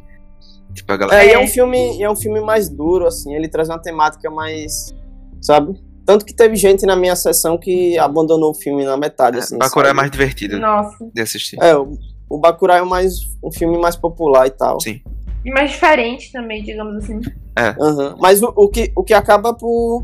Tipo, 0.74 0.92
a 0.94 0.98
galera. 0.98 1.24
É, 1.24 1.28
e 1.28 1.30
é 1.32 1.34
É. 1.34 1.40
um 1.40 1.48
filme, 1.48 1.98
e 1.98 2.04
é 2.04 2.10
um 2.10 2.16
filme 2.16 2.40
mais 2.42 2.70
duro, 2.70 3.06
assim, 3.08 3.34
ele 3.36 3.48
traz 3.48 3.70
uma 3.70 3.80
temática 3.80 4.30
mais. 4.30 4.94
Sabe? 5.42 5.80
Tanto 6.06 6.26
que 6.26 6.34
teve 6.34 6.56
gente 6.56 6.86
na 6.86 6.96
minha 6.96 7.16
sessão 7.16 7.58
que 7.58 7.98
abandonou 7.98 8.52
o 8.52 8.54
filme 8.54 8.84
na 8.84 8.98
metade, 8.98 9.38
assim. 9.40 9.58
Bacurau 9.58 9.86
é 9.86 9.88
sabe? 9.90 9.98
mais 9.98 10.12
divertido 10.12 10.60
Nossa. 10.60 10.98
de 11.14 11.22
assistir. 11.22 11.58
É, 11.62 11.76
o, 11.76 11.98
o 12.30 12.38
Bacurau 12.38 12.78
é 12.78 12.84
mais 12.84 13.20
um 13.44 13.52
filme 13.52 13.78
mais 13.78 13.96
popular 13.96 14.48
e 14.48 14.52
tal. 14.52 14.80
Sim. 14.80 15.02
E 15.44 15.52
mais 15.52 15.72
diferente 15.72 16.32
também, 16.32 16.64
digamos 16.64 16.96
assim. 17.04 17.16
Uhum. 17.16 18.16
Mas 18.20 18.42
o, 18.44 18.54
o 18.56 18.68
que, 18.70 18.92
o 18.96 19.04
que 19.04 19.14
acaba 19.14 19.54
por. 19.54 20.04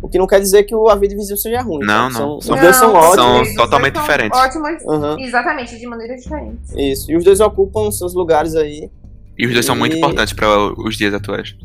O 0.00 0.08
que 0.08 0.18
não 0.18 0.26
quer 0.26 0.40
dizer 0.40 0.64
que 0.64 0.74
o 0.74 0.88
A 0.88 0.96
Vida 0.96 1.14
Invisível 1.14 1.36
seja 1.36 1.62
ruim. 1.62 1.86
Não, 1.86 2.10
tá? 2.10 2.18
não. 2.18 2.40
São, 2.40 2.54
os 2.56 2.60
dois 2.60 2.76
são 2.76 2.92
ótimos. 2.92 3.48
São 3.48 3.56
totalmente 3.56 3.94
são 3.94 4.02
diferentes. 4.02 4.38
Ótimos, 4.38 4.68
Aham. 4.88 5.16
exatamente, 5.20 5.78
de 5.78 5.86
maneiras 5.86 6.22
diferentes. 6.22 6.72
Isso. 6.76 7.12
E 7.12 7.16
os 7.16 7.22
dois 7.22 7.38
ocupam 7.38 7.88
seus 7.92 8.12
lugares 8.12 8.56
aí. 8.56 8.90
E 9.38 9.46
os 9.46 9.52
dois 9.52 9.64
são 9.64 9.74
muito 9.76 9.94
E- 9.94 9.98
importantes 9.98 10.32
para 10.32 10.48
os 10.80 10.96
dias 10.96 11.14
atuais. 11.14 11.56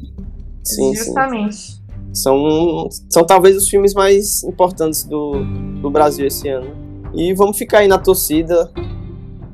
Sim, 0.63 0.93
sim. 0.95 1.05
Justamente. 1.05 1.77
São, 2.13 2.87
são 3.09 3.23
talvez 3.25 3.55
os 3.57 3.69
filmes 3.69 3.93
mais 3.93 4.43
importantes 4.43 5.03
do, 5.03 5.33
do 5.81 5.89
Brasil 5.91 6.25
esse 6.25 6.47
ano. 6.49 6.67
E 7.13 7.33
vamos 7.33 7.57
ficar 7.57 7.79
aí 7.79 7.87
na 7.87 7.97
torcida. 7.97 8.71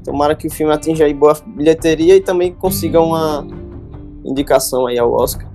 Tomara 0.03 0.35
que 0.35 0.47
o 0.47 0.51
filme 0.51 0.71
atinja 0.73 1.05
aí 1.05 1.13
boa 1.13 1.37
bilheteria 1.55 2.15
e 2.15 2.21
também 2.21 2.53
consiga 2.53 3.01
uma 3.01 3.45
indicação 4.23 4.85
aí 4.87 4.97
ao 4.97 5.11
Oscar. 5.13 5.47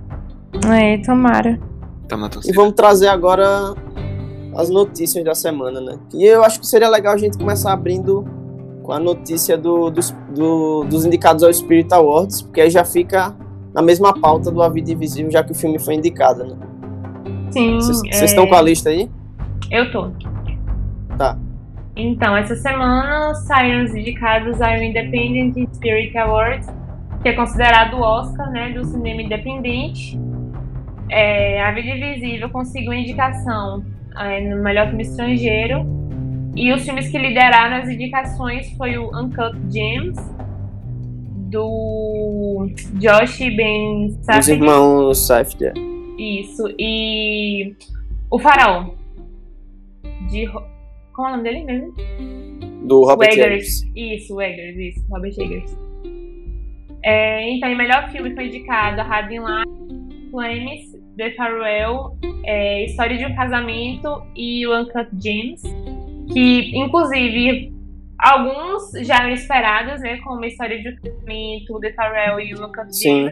É, 0.71 0.97
tomara. 0.99 1.59
E 2.45 2.51
vamos 2.53 2.73
trazer 2.73 3.07
agora 3.07 3.75
as 4.55 4.69
notícias 4.69 5.23
da 5.23 5.35
semana, 5.35 5.79
né? 5.79 5.99
E 6.13 6.25
eu 6.25 6.43
acho 6.43 6.59
que 6.59 6.65
seria 6.67 6.89
legal 6.89 7.13
a 7.13 7.17
gente 7.17 7.37
começar 7.37 7.71
abrindo 7.71 8.25
com 8.89 8.93
a 8.93 8.99
notícia 8.99 9.55
do- 9.55 9.91
dos, 9.91 10.09
do- 10.33 10.83
dos 10.85 11.05
indicados 11.05 11.43
ao 11.43 11.53
Spirit 11.53 11.93
Awards, 11.93 12.41
porque 12.41 12.59
aí 12.59 12.71
já 12.71 12.83
fica 12.83 13.35
na 13.71 13.83
mesma 13.83 14.19
pauta 14.19 14.49
do 14.49 14.63
A 14.63 14.67
Vida 14.67 14.91
Invisível, 14.91 15.29
já 15.29 15.43
que 15.43 15.51
o 15.51 15.55
filme 15.55 15.77
foi 15.77 15.93
indicado, 15.93 16.43
né? 16.43 16.55
Sim. 17.51 17.75
Vocês 17.75 18.01
é, 18.19 18.25
estão 18.25 18.47
com 18.47 18.55
a 18.55 18.61
lista 18.63 18.89
aí? 18.89 19.07
Eu 19.69 19.91
tô. 19.91 20.09
Tá. 21.15 21.37
Então, 21.95 22.35
essa 22.35 22.55
semana 22.55 23.35
saíram 23.35 23.85
os 23.85 23.93
indicados 23.93 24.59
ao 24.59 24.75
Independent 24.77 25.55
Spirit 25.75 26.17
Award, 26.17 26.65
que 27.21 27.29
é 27.29 27.33
considerado 27.33 27.93
o 27.93 28.01
Oscar 28.01 28.49
né, 28.49 28.71
do 28.71 28.83
cinema 28.85 29.21
independente. 29.21 30.19
É, 31.11 31.61
a 31.61 31.71
Vida 31.73 31.89
Invisível 31.89 32.49
conseguiu 32.49 32.91
indicação 32.91 33.83
é, 34.17 34.49
no 34.49 34.63
melhor 34.63 34.87
filme 34.87 35.03
estrangeiro. 35.03 35.85
E 36.55 36.73
os 36.73 36.83
filmes 36.83 37.09
que 37.09 37.17
lideraram 37.17 37.77
as 37.77 37.89
indicações 37.89 38.71
foi 38.77 38.97
o 38.97 39.09
Uncut 39.17 39.55
Gems, 39.71 40.17
do 41.49 42.67
Josh 42.95 43.39
Ben 43.39 44.05
Os 44.07 44.25
Safdie. 44.25 44.51
irmãos 44.53 45.17
Safdie. 45.17 45.73
Isso. 46.17 46.67
E 46.77 47.75
o 48.29 48.39
Faraó. 48.39 48.91
De. 50.29 50.47
Como 51.13 51.27
é 51.27 51.31
o 51.31 51.37
nome 51.37 51.43
dele 51.43 51.63
mesmo? 51.65 51.93
do 52.89 53.03
Robert 53.05 53.31
Eggers. 53.31 53.83
Isso, 53.95 54.41
Eggers, 54.41 54.77
isso, 54.77 55.05
Robert 55.09 55.33
Eggers. 55.37 55.77
É, 57.03 57.49
então, 57.51 57.69
em 57.69 57.77
melhor 57.77 58.09
filme 58.09 58.33
foi 58.33 58.47
indicado 58.47 59.01
a 59.01 59.21
Life, 59.21 60.29
Flames, 60.31 60.97
The 61.15 61.31
Farewell, 61.35 62.17
é, 62.43 62.85
História 62.85 63.17
de 63.17 63.25
um 63.25 63.35
Casamento 63.35 64.23
e 64.35 64.65
o 64.65 64.75
Uncut 64.75 65.07
Gems. 65.21 65.61
Que, 66.31 66.77
inclusive, 66.77 67.73
alguns 68.19 68.91
já 69.05 69.17
eram 69.17 69.29
esperados, 69.29 70.01
né? 70.01 70.17
Como 70.23 70.43
a 70.43 70.47
História 70.47 70.77
de 70.81 70.95
Casamento, 70.95 71.79
The 71.79 71.93
Farewell 71.93 72.39
e 72.39 72.53
o 72.55 72.65
Uncut 72.65 72.95
Sim. 72.95 73.31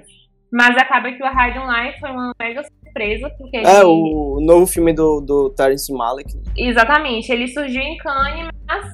Mas 0.51 0.77
acaba 0.77 1.11
que 1.11 1.21
o 1.21 1.25
Hardin 1.25 1.59
Life 1.59 1.99
foi 1.99 2.09
uma 2.09 2.31
mega 2.39 2.63
surpresa, 2.63 3.29
porque 3.37 3.57
É, 3.57 3.79
ele- 3.79 3.83
o 3.85 4.39
novo 4.41 4.65
filme 4.65 4.93
do, 4.93 5.19
do 5.19 5.49
Terence 5.49 5.91
Malick. 5.91 6.33
Exatamente, 6.57 7.29
ele 7.31 7.47
surgiu 7.49 7.81
em 7.81 7.97
Cannes, 7.97 8.49
mas 8.65 8.85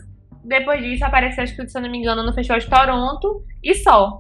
depois 0.43 0.81
disso 0.83 1.05
apareceu, 1.05 1.43
acho 1.43 1.55
que 1.55 1.67
se 1.67 1.77
eu 1.77 1.81
não 1.83 1.91
me 1.91 1.99
engano, 1.99 2.23
no 2.23 2.33
Festival 2.33 2.59
de 2.59 2.67
Toronto 2.67 3.43
e 3.63 3.75
só. 3.75 4.19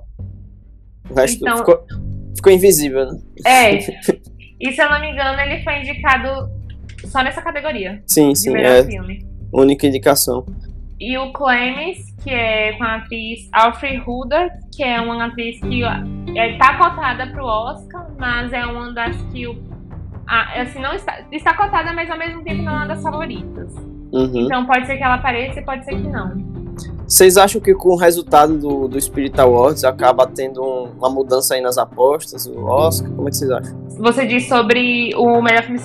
O 1.09 1.13
resto 1.15 1.41
Então- 1.41 1.57
ficou, 1.57 1.83
ficou 2.35 2.51
invisível, 2.53 3.05
né? 3.11 3.19
É. 3.45 3.77
e 4.61 4.71
se 4.71 4.79
eu 4.81 4.89
não 4.89 5.01
me 5.01 5.11
engano, 5.11 5.39
ele 5.41 5.63
foi 5.63 5.79
indicado 5.79 6.29
só 7.07 7.21
nessa 7.23 7.41
categoria 7.41 8.01
Sim, 8.05 8.33
sim, 8.35 8.55
é 8.55 8.83
filme. 8.85 9.25
Única 9.61 9.87
indicação. 9.87 10.45
E 10.99 11.17
o 11.17 11.33
Clemens, 11.33 11.97
que 12.23 12.29
é 12.29 12.73
com 12.73 12.83
a 12.83 12.95
atriz 12.95 13.49
Alfred 13.51 14.01
Huder, 14.07 14.51
que 14.73 14.83
é 14.83 15.01
uma 15.01 15.25
atriz 15.25 15.59
que 15.59 15.83
é, 15.83 16.57
tá 16.57 16.77
cotada 16.77 17.27
pro 17.27 17.45
Oscar, 17.45 18.07
mas 18.17 18.53
é 18.53 18.65
uma 18.65 18.91
das 18.93 19.15
que 19.31 19.45
o, 19.47 19.57
assim, 20.27 20.79
não 20.79 20.93
está, 20.93 21.19
está 21.31 21.53
cotada, 21.55 21.91
mas 21.93 22.09
ao 22.09 22.17
mesmo 22.17 22.41
tempo 22.43 22.61
não 22.61 22.71
é 22.73 22.75
uma 22.77 22.87
das 22.87 23.01
favoritas. 23.01 23.73
Uhum. 24.13 24.45
Então 24.45 24.65
pode 24.65 24.85
ser 24.85 24.97
que 24.97 25.03
ela 25.03 25.15
apareça 25.15 25.59
e 25.59 25.65
pode 25.65 25.83
ser 25.83 25.95
que 25.95 26.07
não. 26.07 26.53
Vocês 27.05 27.35
acham 27.35 27.59
que 27.59 27.73
com 27.75 27.89
o 27.89 27.95
resultado 27.97 28.57
do, 28.57 28.87
do 28.87 29.01
Spirit 29.01 29.39
Awards 29.39 29.83
acaba 29.83 30.25
tendo 30.25 30.63
um- 30.63 30.91
uma 30.97 31.09
mudança 31.09 31.53
aí 31.55 31.61
nas 31.61 31.77
apostas, 31.77 32.45
o 32.47 32.63
Oscar? 32.65 33.11
Como 33.11 33.27
é 33.27 33.31
que 33.31 33.37
vocês 33.37 33.51
acham? 33.51 33.77
Você 33.99 34.25
diz 34.25 34.47
sobre 34.47 35.13
o 35.15 35.41
melhor 35.41 35.63
filme 35.63 35.79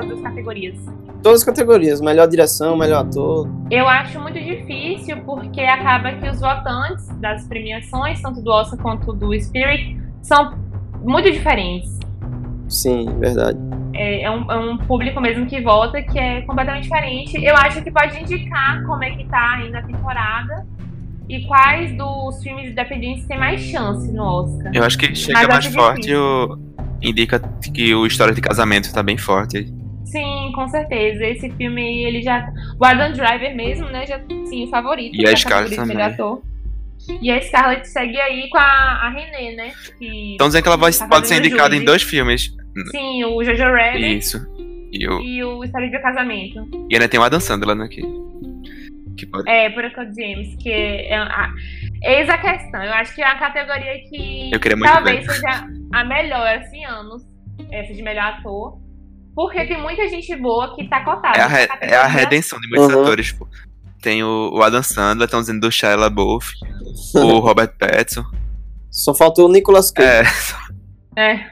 todas 0.00 0.18
as 0.18 0.22
categorias. 0.22 0.78
Todas 1.22 1.40
as 1.40 1.44
categorias, 1.44 2.00
melhor 2.00 2.26
direção, 2.26 2.76
melhor 2.76 3.06
ator. 3.06 3.48
Eu 3.70 3.86
acho 3.88 4.20
muito 4.20 4.38
difícil 4.38 5.18
porque 5.18 5.60
acaba 5.60 6.12
que 6.12 6.28
os 6.28 6.40
votantes 6.40 7.08
das 7.18 7.46
premiações, 7.46 8.20
tanto 8.22 8.40
do 8.40 8.50
Oscar 8.50 8.78
quanto 8.80 9.12
do 9.12 9.38
Spirit, 9.38 10.00
são 10.22 10.54
muito 11.02 11.30
diferentes. 11.30 11.98
Sim, 12.68 13.06
verdade. 13.18 13.58
É, 13.92 14.22
é 14.22 14.30
um, 14.30 14.50
é 14.50 14.56
um 14.56 14.78
público 14.78 15.20
mesmo 15.20 15.44
que 15.46 15.60
vota 15.60 16.00
que 16.00 16.18
é 16.18 16.42
completamente 16.42 16.84
diferente. 16.84 17.44
Eu 17.44 17.56
acho 17.56 17.82
que 17.82 17.90
pode 17.90 18.18
indicar 18.18 18.82
como 18.84 19.02
é 19.02 19.10
que 19.10 19.24
tá 19.26 19.56
ainda 19.56 19.80
a 19.80 19.82
temporada 19.82 20.66
e 21.28 21.44
quais 21.46 21.96
dos 21.96 22.42
filmes 22.42 22.70
independentes 22.70 23.26
tem 23.26 23.38
mais 23.38 23.60
chance 23.60 24.10
no 24.12 24.22
Oscar. 24.22 24.72
Eu 24.74 24.84
acho 24.84 24.96
que 24.96 25.14
chega 25.14 25.38
Mas 25.38 25.48
mais 25.48 25.66
forte 25.66 26.14
o... 26.14 26.58
indica 27.02 27.40
que 27.74 27.94
o 27.94 28.06
História 28.06 28.34
de 28.34 28.40
Casamento 28.40 28.92
tá 28.92 29.02
bem 29.02 29.18
forte. 29.18 29.72
Sim, 30.10 30.52
com 30.54 30.66
certeza. 30.68 31.24
Esse 31.24 31.50
filme 31.50 31.80
aí, 31.80 32.04
ele 32.04 32.22
já. 32.22 32.52
O 32.78 32.84
Adam 32.84 33.12
Driver 33.12 33.54
mesmo, 33.54 33.88
né? 33.88 34.06
Já 34.06 34.20
sim, 34.46 34.64
o 34.64 34.68
favorito. 34.68 35.14
E 35.14 35.26
a 35.26 35.36
Scarlett 35.36 35.76
também. 35.76 36.00
ator. 36.00 36.42
E 37.20 37.30
a 37.30 37.40
Scarlett 37.40 37.88
segue 37.88 38.20
aí 38.20 38.48
com 38.50 38.58
a, 38.58 38.62
a 38.62 39.10
René, 39.10 39.52
né? 39.52 39.72
Que 39.98 40.34
Então 40.34 40.48
dizendo 40.48 40.62
que 40.62 40.68
ela 40.68 40.76
vai, 40.76 40.92
tá 40.92 41.08
pode 41.08 41.28
ser 41.28 41.38
indicada 41.38 41.74
em 41.74 41.84
dois 41.84 42.02
filmes. 42.02 42.54
Sim, 42.90 43.24
o 43.24 43.42
Jojo 43.42 43.64
Rabbit 43.64 44.18
Isso. 44.18 44.46
E, 44.92 45.08
o... 45.08 45.20
e 45.20 45.44
o 45.44 45.64
História 45.64 45.88
de 45.88 45.98
Casamento. 46.00 46.68
e 46.88 46.94
ainda 46.94 47.08
tem 47.08 47.18
o 47.18 47.22
Adam 47.22 47.40
Sandler, 47.40 47.76
né? 47.76 47.88
Que, 47.88 48.02
pode... 49.26 49.48
É, 49.48 49.70
James, 49.70 50.56
que 50.56 50.70
é 50.70 51.16
a. 51.16 51.52
Eis 52.02 52.28
a 52.28 52.38
questão. 52.38 52.82
Eu 52.82 52.92
acho 52.94 53.14
que 53.14 53.22
é 53.22 53.26
a 53.26 53.38
categoria 53.38 53.98
que 54.08 54.50
Eu 54.52 54.58
queria 54.58 54.76
muito 54.76 54.90
talvez 54.90 55.26
ver. 55.26 55.32
seja 55.32 55.68
a 55.92 56.04
melhor 56.04 56.56
esse 56.56 56.82
ano, 56.84 57.16
essa 57.70 57.92
de 57.92 58.02
melhor 58.02 58.24
ator. 58.24 58.80
Porque 59.34 59.64
tem 59.66 59.80
muita 59.80 60.08
gente 60.08 60.34
boa 60.36 60.74
que 60.74 60.88
tá 60.88 61.04
cotada. 61.04 61.38
É 61.38 61.42
a, 61.42 61.46
re- 61.46 61.60
é 61.60 61.64
a 61.64 61.68
categoria. 61.68 62.06
redenção 62.06 62.58
de 62.60 62.68
muitos 62.68 62.94
Uhum. 62.94 63.02
atores, 63.02 63.32
pô. 63.32 63.48
Tem 64.02 64.22
o, 64.24 64.50
o 64.54 64.62
Adam 64.62 64.82
Sandler, 64.82 65.26
estão 65.26 65.40
dizendo 65.40 65.60
do 65.60 65.70
Shia 65.70 65.94
LaBeouf, 65.96 66.52
o 67.14 67.38
Robert 67.40 67.72
Pattinson. 67.78 68.24
Só 68.90 69.14
faltou 69.14 69.48
o 69.48 69.52
Nicolas 69.52 69.90
Cage. 69.90 70.30
É, 71.16 71.22
É. 71.34 71.50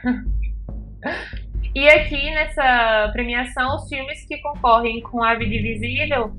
E 1.75 1.87
aqui 1.87 2.29
nessa 2.31 3.09
premiação, 3.13 3.75
os 3.75 3.87
filmes 3.87 4.25
que 4.27 4.37
concorrem 4.39 5.01
com 5.01 5.23
A 5.23 5.35
Vida 5.35 5.53
Invisível 5.55 6.31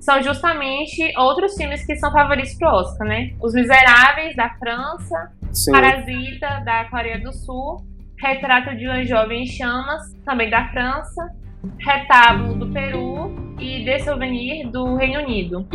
são 0.00 0.22
justamente 0.22 1.12
outros 1.18 1.54
filmes 1.56 1.84
que 1.84 1.96
são 1.96 2.12
favoritos 2.12 2.54
pro 2.54 2.68
Oscar, 2.68 3.06
né? 3.06 3.34
Os 3.42 3.52
Miseráveis, 3.52 4.36
da 4.36 4.48
França, 4.50 5.32
Sim. 5.52 5.72
Parasita, 5.72 6.60
da 6.64 6.84
Coreia 6.84 7.20
do 7.20 7.32
Sul, 7.32 7.84
Retrato 8.18 8.76
de 8.76 8.86
uma 8.86 9.04
Jovem 9.04 9.42
em 9.42 9.46
Chamas, 9.46 10.14
também 10.24 10.48
da 10.48 10.68
França, 10.68 11.30
Retábulo 11.78 12.54
do 12.54 12.66
Peru 12.68 13.34
e 13.60 13.84
The 13.84 13.98
Souvenir 14.00 14.70
do 14.70 14.96
Reino 14.96 15.20
Unido. 15.20 15.66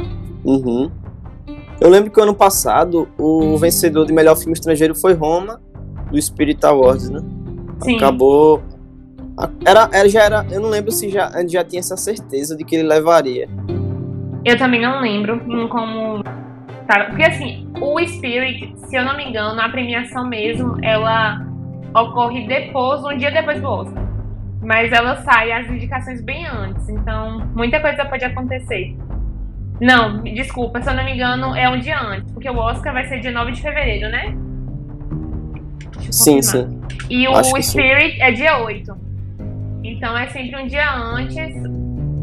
Uhum. 0.44 0.92
Eu 1.80 1.90
lembro 1.90 2.12
que 2.12 2.22
ano 2.22 2.34
passado 2.34 3.10
o 3.18 3.58
vencedor 3.58 4.06
de 4.06 4.14
melhor 4.14 4.36
filme 4.36 4.54
estrangeiro 4.54 4.96
foi 4.96 5.14
Roma, 5.14 5.62
do 6.12 6.22
Spirit 6.22 6.64
Awards, 6.66 7.10
né? 7.10 7.20
Sim. 7.84 7.98
Acabou. 7.98 8.62
Era, 9.66 9.90
era, 9.92 10.10
já 10.10 10.24
era. 10.24 10.46
Eu 10.52 10.60
não 10.60 10.70
lembro 10.70 10.92
se 10.92 11.10
já, 11.10 11.32
já 11.48 11.64
tinha 11.64 11.80
essa 11.80 11.98
certeza 11.98 12.56
de 12.56 12.64
que 12.64 12.76
ele 12.76 12.88
levaria. 12.88 13.48
Eu 14.46 14.58
também 14.58 14.82
não 14.82 15.02
lembro 15.02 15.42
em 15.48 15.68
como. 15.68 16.24
Tá, 16.88 17.06
porque 17.06 17.24
assim, 17.24 17.68
o 17.80 18.00
Spirit, 18.06 18.74
se 18.88 18.96
eu 18.96 19.06
não 19.06 19.16
me 19.16 19.26
engano, 19.26 19.60
a 19.60 19.70
premiação 19.70 20.28
mesmo, 20.28 20.78
ela 20.84 21.51
ocorre 21.94 22.48
depois, 22.48 23.04
um 23.04 23.18
dia 23.18 23.32
depois 23.32 23.62
do 23.62 23.68
Oscar. 23.68 24.04
Mas 24.62 24.92
ela 24.92 25.18
sai 25.18 25.52
as 25.52 25.70
indicações 25.70 26.22
bem 26.22 26.46
antes, 26.46 26.88
então 26.90 27.40
muita 27.56 27.80
coisa 27.80 28.06
pode 28.06 28.24
acontecer. 28.24 28.96
Não, 29.80 30.22
desculpa, 30.22 30.82
se 30.82 30.90
eu 30.90 30.94
não 30.94 31.04
me 31.04 31.16
engano, 31.16 31.56
é 31.56 31.68
um 31.68 31.80
dia 31.80 32.00
antes, 32.00 32.32
porque 32.32 32.50
o 32.50 32.56
Oscar 32.56 32.94
vai 32.94 33.08
ser 33.08 33.20
dia 33.20 33.32
9 33.32 33.52
de 33.52 33.62
fevereiro, 33.62 34.10
né? 34.10 34.36
Sim, 36.12 36.42
sim. 36.42 36.80
E 37.10 37.28
o 37.28 37.36
Acho. 37.36 37.62
Spirit 37.62 38.22
é 38.22 38.32
dia 38.32 38.60
8. 38.60 38.96
Então 39.84 40.16
é 40.16 40.28
sempre 40.28 40.62
um 40.62 40.68
dia 40.68 40.94
antes, 40.94 41.56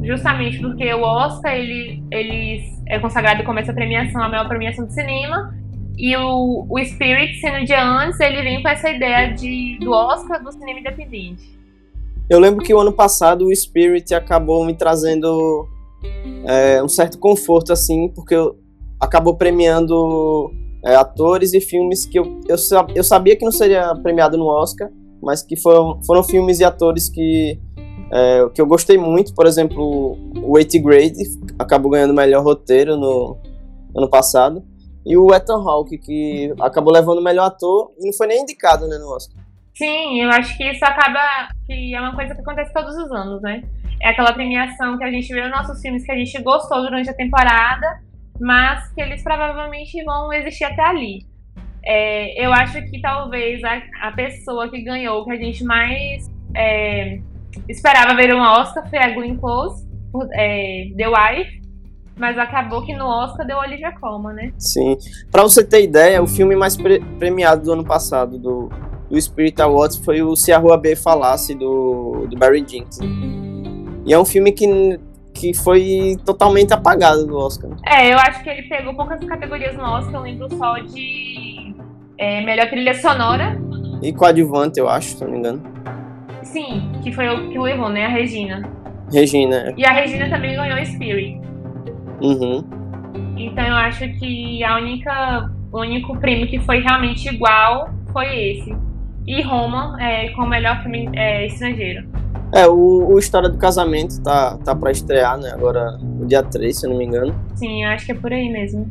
justamente 0.04 0.58
porque 0.60 0.94
o 0.94 1.02
Oscar 1.02 1.52
ele, 1.52 2.02
ele 2.12 2.62
é 2.86 3.00
consagrado 3.00 3.42
como 3.42 3.58
essa 3.58 3.72
premiação, 3.72 4.22
a 4.22 4.28
maior 4.28 4.46
premiação 4.46 4.86
do 4.86 4.92
cinema. 4.92 5.57
E 5.98 6.16
o, 6.16 6.64
o 6.70 6.78
Spirit, 6.84 7.40
sendo 7.40 7.66
dia 7.66 7.84
antes, 7.84 8.20
ele 8.20 8.40
vem 8.40 8.62
com 8.62 8.68
essa 8.68 8.88
ideia 8.88 9.34
de, 9.34 9.78
do 9.80 9.90
Oscar 9.90 10.40
do 10.42 10.52
cinema 10.52 10.78
independente. 10.78 11.58
Eu 12.30 12.38
lembro 12.38 12.62
que 12.62 12.72
o 12.72 12.78
ano 12.78 12.92
passado 12.92 13.46
o 13.46 13.54
Spirit 13.54 14.14
acabou 14.14 14.64
me 14.64 14.74
trazendo 14.74 15.66
é, 16.46 16.80
um 16.80 16.88
certo 16.88 17.18
conforto, 17.18 17.72
assim, 17.72 18.08
porque 18.14 18.36
eu, 18.36 18.56
acabou 19.00 19.34
premiando 19.34 20.52
é, 20.84 20.94
atores 20.94 21.52
e 21.52 21.60
filmes 21.60 22.04
que 22.04 22.18
eu, 22.18 22.40
eu, 22.48 22.56
eu 22.94 23.02
sabia 23.02 23.34
que 23.34 23.44
não 23.44 23.50
seria 23.50 23.92
premiado 23.96 24.36
no 24.36 24.46
Oscar, 24.46 24.88
mas 25.20 25.42
que 25.42 25.56
foram, 25.56 26.00
foram 26.04 26.22
filmes 26.22 26.60
e 26.60 26.64
atores 26.64 27.08
que, 27.08 27.58
é, 28.12 28.48
que 28.54 28.60
eu 28.60 28.66
gostei 28.66 28.96
muito. 28.96 29.34
Por 29.34 29.46
exemplo, 29.46 30.16
o 30.44 30.56
Eighth 30.58 30.78
Grade 30.80 31.24
acabou 31.58 31.90
ganhando 31.90 32.14
melhor 32.14 32.44
roteiro 32.44 32.96
no 32.96 33.36
ano 33.96 34.08
passado. 34.08 34.62
E 35.06 35.16
o 35.16 35.34
Ethan 35.34 35.62
Hawke, 35.62 35.98
que 35.98 36.54
acabou 36.60 36.92
levando 36.92 37.18
o 37.18 37.24
melhor 37.24 37.46
ator 37.46 37.92
e 37.98 38.06
não 38.06 38.12
foi 38.12 38.26
nem 38.26 38.42
indicado 38.42 38.86
né, 38.86 38.98
no 38.98 39.14
Oscar. 39.14 39.42
Sim, 39.74 40.20
eu 40.20 40.30
acho 40.30 40.56
que 40.56 40.64
isso 40.64 40.84
acaba. 40.84 41.48
que 41.66 41.94
é 41.94 42.00
uma 42.00 42.14
coisa 42.14 42.34
que 42.34 42.40
acontece 42.40 42.72
todos 42.72 42.96
os 42.96 43.12
anos, 43.12 43.40
né? 43.40 43.62
É 44.02 44.08
aquela 44.08 44.32
premiação 44.32 44.98
que 44.98 45.04
a 45.04 45.10
gente 45.10 45.32
vê 45.32 45.40
nos 45.42 45.50
nossos 45.50 45.80
filmes 45.80 46.04
que 46.04 46.10
a 46.10 46.16
gente 46.16 46.42
gostou 46.42 46.82
durante 46.82 47.08
a 47.08 47.14
temporada, 47.14 48.00
mas 48.40 48.92
que 48.92 49.00
eles 49.00 49.22
provavelmente 49.22 50.02
vão 50.04 50.32
existir 50.32 50.64
até 50.64 50.82
ali. 50.82 51.26
É, 51.84 52.44
eu 52.44 52.52
acho 52.52 52.82
que 52.90 53.00
talvez 53.00 53.62
a, 53.62 53.80
a, 54.02 54.12
pessoa 54.12 54.68
que 54.68 54.82
ganhou, 54.82 55.24
que 55.24 55.32
a 55.32 55.36
gente 55.36 55.64
mais 55.64 56.28
é, 56.56 57.20
esperava 57.68 58.14
ver 58.14 58.34
um 58.34 58.40
Oscar, 58.40 58.88
foi 58.90 58.98
a 58.98 59.10
Glenn 59.14 59.36
Close, 59.36 59.86
por, 60.10 60.28
é, 60.32 60.88
The 60.96 61.08
Wife, 61.08 61.57
mas 62.18 62.38
acabou 62.38 62.84
que 62.84 62.94
no 62.94 63.06
Oscar 63.06 63.46
deu 63.46 63.58
Olivia 63.58 63.92
Colman, 63.92 64.34
né? 64.34 64.52
Sim. 64.58 64.96
Pra 65.30 65.42
você 65.42 65.64
ter 65.64 65.82
ideia, 65.82 66.22
o 66.22 66.26
filme 66.26 66.56
mais 66.56 66.76
pre 66.76 67.00
premiado 67.18 67.62
do 67.62 67.72
ano 67.72 67.84
passado 67.84 68.38
do, 68.38 68.68
do 69.08 69.20
Spirit 69.20 69.60
Awards 69.62 69.98
foi 69.98 70.22
o 70.22 70.34
Se 70.34 70.52
a 70.52 70.58
Rua 70.58 70.76
B 70.76 70.96
Falasse, 70.96 71.54
do, 71.54 72.26
do 72.28 72.36
Barry 72.36 72.64
Jenkins. 72.66 72.98
E 74.04 74.12
é 74.12 74.18
um 74.18 74.24
filme 74.24 74.52
que, 74.52 74.98
que 75.32 75.54
foi 75.54 76.16
totalmente 76.24 76.72
apagado 76.72 77.26
do 77.26 77.36
Oscar. 77.36 77.70
É, 77.86 78.12
eu 78.12 78.18
acho 78.18 78.42
que 78.42 78.50
ele 78.50 78.62
pegou 78.62 78.94
poucas 78.94 79.24
categorias 79.24 79.76
no 79.76 79.84
Oscar, 79.84 80.14
eu 80.14 80.22
lembro 80.22 80.48
só 80.56 80.78
de 80.78 81.74
é, 82.18 82.44
melhor 82.44 82.68
trilha 82.68 82.94
sonora. 82.94 83.58
E 84.02 84.12
coadjuvante, 84.12 84.78
eu 84.78 84.88
acho, 84.88 85.16
se 85.16 85.24
não 85.24 85.30
me 85.30 85.38
engano. 85.38 85.62
Sim, 86.42 86.90
que 87.02 87.12
foi 87.12 87.28
o 87.28 87.50
que 87.50 87.58
levou, 87.58 87.88
né? 87.90 88.06
A 88.06 88.08
Regina. 88.08 88.68
Regina. 89.12 89.74
E 89.76 89.84
a 89.84 89.92
Regina 89.92 90.28
também 90.28 90.54
ganhou 90.54 90.84
Spirit. 90.84 91.47
Uhum. 92.20 92.64
Então 93.36 93.64
eu 93.64 93.74
acho 93.74 94.08
que 94.18 94.62
a 94.64 94.76
única, 94.76 95.50
o 95.72 95.80
único 95.80 96.16
prêmio 96.18 96.46
que 96.48 96.58
foi 96.60 96.80
realmente 96.80 97.28
igual 97.28 97.90
foi 98.12 98.26
esse. 98.50 98.76
E 99.26 99.42
Roma 99.42 99.96
é, 100.00 100.30
com 100.30 100.42
o 100.42 100.48
melhor 100.48 100.82
filme 100.82 101.08
é, 101.14 101.46
estrangeiro. 101.46 102.08
É, 102.52 102.66
o, 102.66 103.12
o 103.12 103.18
História 103.18 103.48
do 103.48 103.58
Casamento 103.58 104.22
tá, 104.22 104.56
tá 104.58 104.74
pra 104.74 104.90
estrear, 104.90 105.38
né? 105.38 105.50
Agora 105.52 105.98
no 105.98 106.26
dia 106.26 106.42
3, 106.42 106.78
se 106.78 106.86
eu 106.86 106.90
não 106.90 106.98
me 106.98 107.04
engano. 107.04 107.34
Sim, 107.54 107.84
eu 107.84 107.90
acho 107.90 108.06
que 108.06 108.12
é 108.12 108.14
por 108.14 108.32
aí 108.32 108.48
mesmo. 108.48 108.90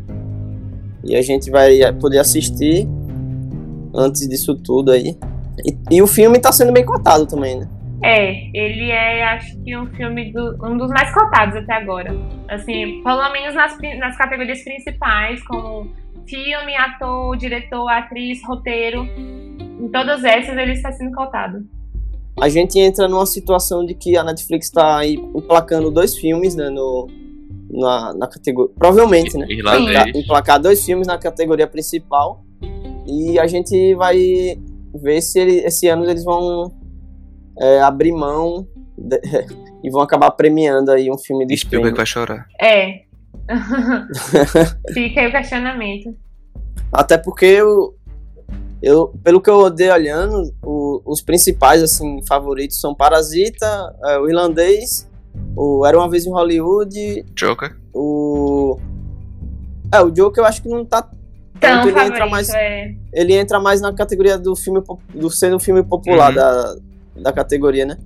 E 1.03 1.15
a 1.15 1.21
gente 1.21 1.49
vai 1.49 1.91
poder 1.93 2.19
assistir 2.19 2.88
antes 3.95 4.28
disso 4.28 4.55
tudo 4.55 4.91
aí. 4.91 5.17
E, 5.65 5.95
e 5.95 6.01
o 6.01 6.07
filme 6.07 6.39
tá 6.39 6.51
sendo 6.51 6.71
bem 6.71 6.86
cotado 6.86 7.25
também, 7.25 7.59
né? 7.59 7.67
É, 8.03 8.49
ele 8.53 8.91
é, 8.91 9.23
acho 9.23 9.59
que, 9.63 9.75
um 9.75 9.87
filme 9.87 10.31
do, 10.31 10.55
um 10.63 10.77
dos 10.77 10.89
mais 10.89 11.13
cotados 11.13 11.55
até 11.55 11.73
agora. 11.73 12.15
Assim, 12.47 13.01
pelo 13.03 13.31
menos 13.31 13.55
nas, 13.55 13.77
nas 13.99 14.17
categorias 14.17 14.63
principais, 14.63 15.43
como 15.43 15.91
filme, 16.27 16.75
ator, 16.75 17.35
diretor, 17.37 17.87
atriz, 17.89 18.39
roteiro. 18.45 19.03
Em 19.79 19.89
todas 19.91 20.23
essas 20.23 20.55
ele 20.57 20.73
está 20.73 20.91
sendo 20.91 21.15
cotado. 21.15 21.65
A 22.39 22.49
gente 22.49 22.79
entra 22.79 23.07
numa 23.07 23.25
situação 23.25 23.83
de 23.83 23.95
que 23.95 24.15
a 24.15 24.23
Netflix 24.23 24.67
está 24.67 24.99
aí 24.99 25.15
emplacando 25.15 25.89
dois 25.89 26.15
filmes, 26.15 26.55
né, 26.55 26.69
no, 26.69 27.07
na, 27.69 28.13
na 28.13 28.27
categoria. 28.27 28.73
Provavelmente, 28.77 29.35
né? 29.37 29.47
Vai 29.63 30.09
emplacar 30.09 30.61
dois 30.61 30.85
filmes 30.85 31.07
na 31.07 31.17
categoria 31.17 31.65
principal. 31.65 32.43
E 33.07 33.39
a 33.39 33.47
gente 33.47 33.95
vai 33.95 34.59
ver 34.93 35.21
se 35.21 35.39
ele, 35.39 35.57
esse 35.59 35.87
ano 35.87 36.05
eles 36.05 36.23
vão 36.23 36.71
é, 37.60 37.82
abrir 37.82 38.12
mão 38.12 38.68
de, 38.97 39.20
e 39.84 39.89
vão 39.89 40.01
acabar 40.01 40.32
premiando 40.32 40.91
aí 40.91 41.12
um 41.12 41.18
filme 41.18 41.45
de 41.45 41.58
Spielberg 41.58 41.95
vai 41.95 42.05
chorar. 42.05 42.47
É. 42.60 43.01
Fica 44.93 45.22
aí 45.22 45.28
o 45.28 45.32
questionamento. 45.32 46.16
Até 46.91 47.18
porque 47.18 47.45
eu, 47.45 47.95
eu 48.82 49.14
pelo 49.24 49.41
que 49.41 49.49
eu 49.49 49.66
andei 49.66 49.89
olhando, 49.89 50.53
o, 50.64 51.01
os 51.05 51.22
principais 51.22 51.82
assim 51.82 52.26
favoritos 52.28 52.80
são 52.80 52.95
Parasita, 52.95 53.95
é, 54.05 54.20
o 54.20 54.28
Irlandês, 54.28 55.10
o 55.55 55.86
Era 55.86 55.97
uma 55.97 56.10
vez 56.10 56.26
em 56.26 56.32
Hollywood, 56.32 57.26
Joker. 57.36 57.78
O 57.93 58.80
é, 59.93 60.01
o 60.01 60.12
Joker 60.12 60.43
eu 60.43 60.47
acho 60.47 60.62
que 60.62 60.70
não 60.70 60.86
tá 60.86 61.10
tanto, 61.60 61.88
ele 61.88 61.99
entra 61.99 62.26
mais 62.28 62.49
é. 62.49 62.93
ele 63.14 63.34
entra 63.34 63.60
mais 63.60 63.82
na 63.82 63.93
categoria 63.93 64.38
do 64.38 64.55
filme 64.55 64.82
do 65.14 65.30
sendo 65.30 65.55
um 65.55 65.60
filme 65.60 65.82
popular 65.82 66.30
uhum. 66.30 66.36
da 66.36 66.76
da 67.22 67.32
categoria, 67.32 67.86
né? 67.86 67.97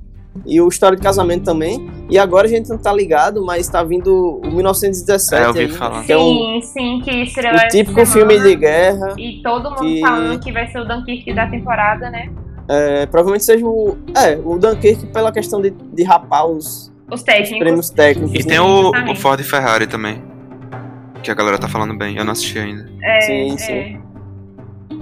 E 0.45 0.61
o 0.61 0.67
História 0.67 0.95
de 0.95 1.03
Casamento 1.03 1.43
também. 1.43 1.89
E 2.09 2.17
agora 2.17 2.47
a 2.47 2.49
gente 2.49 2.69
não 2.69 2.77
tá 2.77 2.93
ligado, 2.93 3.45
mas 3.45 3.67
tá 3.67 3.83
vindo 3.83 4.39
o 4.43 4.51
1917. 4.51 5.35
É, 5.35 5.43
eu 5.43 5.47
ouvi 5.47 5.67
falar. 5.67 6.03
Que 6.05 6.13
é 6.13 6.17
sim, 6.17 6.61
sim, 6.61 7.01
que 7.03 7.11
estreou 7.23 7.53
O 7.53 7.67
típico 7.67 8.05
filme 8.05 8.39
de 8.39 8.55
guerra. 8.55 9.13
E 9.17 9.41
todo 9.43 9.71
mundo 9.71 9.81
que... 9.81 9.99
falando 9.99 10.39
que 10.39 10.51
vai 10.51 10.67
ser 10.71 10.79
o 10.79 10.85
Dunkirk 10.87 11.33
da 11.33 11.47
temporada, 11.47 12.09
né? 12.09 12.31
É, 12.67 13.05
provavelmente 13.07 13.43
seja 13.43 13.65
o. 13.65 13.97
É, 14.15 14.39
o 14.43 14.57
Dunkirk 14.57 15.07
pela 15.07 15.31
questão 15.31 15.61
de, 15.61 15.71
de 15.71 16.03
rapar 16.03 16.45
os, 16.47 16.91
os 17.11 17.21
técnicos. 17.23 17.51
Os 17.51 17.59
prêmios 17.59 17.89
técnicos. 17.89 18.39
E 18.39 18.47
tem 18.47 18.59
o, 18.59 18.91
o, 19.11 19.15
Ford 19.15 19.39
e 19.41 19.43
Ferrari 19.43 19.85
também. 19.85 20.23
Que 21.21 21.29
a 21.29 21.33
galera 21.33 21.57
tá 21.57 21.67
falando 21.67 21.95
bem. 21.97 22.17
Eu 22.17 22.23
não 22.23 22.31
assisti 22.31 22.57
ainda. 22.57 22.89
É, 23.03 23.21
sim, 23.21 23.57
sim. 23.57 23.73
É. 23.73 23.99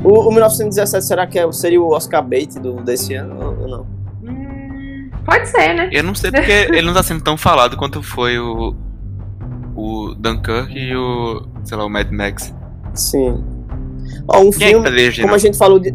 O, 0.04 0.28
o 0.28 0.32
1917 0.32 1.06
será 1.06 1.28
que 1.28 1.38
é, 1.38 1.52
seria 1.52 1.82
o 1.82 1.90
Oscar 1.94 2.24
bait 2.24 2.60
do, 2.60 2.82
desse 2.82 3.14
ano 3.14 3.58
ou 3.62 3.68
não? 3.68 3.99
Pode 5.30 5.48
ser, 5.48 5.74
né? 5.74 5.90
Eu 5.92 6.04
não 6.04 6.16
sei 6.16 6.32
porque 6.32 6.52
ele 6.74 6.82
não 6.82 6.94
tá 6.94 7.04
sendo 7.04 7.24
tão 7.24 7.38
falado 7.38 7.78
quanto 7.78 8.02
foi 8.02 8.40
o. 8.40 8.76
O 9.76 10.14
Dunkirk 10.16 10.78
e 10.78 10.96
o. 10.96 11.48
sei 11.64 11.78
lá, 11.78 11.86
o 11.86 11.90
Mad 11.90 12.12
Max. 12.12 12.54
Sim. 12.94 13.44
Ó, 14.28 14.42
um 14.42 14.52
Quem 14.52 14.68
é 14.68 14.72
filme. 14.72 15.08
É 15.08 15.22
como 15.22 15.36
a 15.36 15.38
gente 15.38 15.58
falou 15.58 15.80
de. 15.80 15.94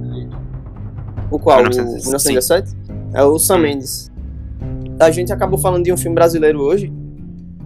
O 1.31 1.39
qual? 1.39 1.59
1917? 1.59 2.71
O 2.89 2.93
1917? 2.93 3.15
É 3.15 3.23
o 3.23 3.39
Sam 3.39 3.57
hum. 3.57 3.59
Mendes. 3.61 4.13
A 4.99 5.11
gente 5.11 5.33
acabou 5.33 5.59
falando 5.59 5.85
de 5.85 5.93
um 5.93 5.97
filme 5.97 6.15
brasileiro 6.15 6.61
hoje. 6.61 6.93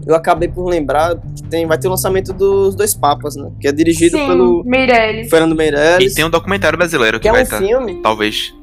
Eu 0.06 0.14
acabei 0.14 0.48
por 0.48 0.66
lembrar 0.66 1.16
que 1.36 1.42
tem, 1.44 1.66
vai 1.66 1.76
ter 1.76 1.86
o 1.86 1.90
lançamento 1.90 2.32
dos 2.32 2.74
Dois 2.74 2.94
Papas, 2.94 3.36
né? 3.36 3.50
Que 3.60 3.68
é 3.68 3.72
dirigido 3.72 4.16
Sim, 4.16 4.26
pelo 4.26 4.64
Meirelles. 4.64 5.28
Fernando 5.28 5.54
Meirelles. 5.54 6.12
E 6.12 6.14
tem 6.14 6.24
um 6.24 6.30
documentário 6.30 6.78
brasileiro 6.78 7.18
que, 7.18 7.22
que 7.22 7.28
é 7.28 7.32
vai 7.32 7.42
um 7.42 7.44
estar. 7.44 7.58
filme. 7.58 8.00
Talvez. 8.02 8.54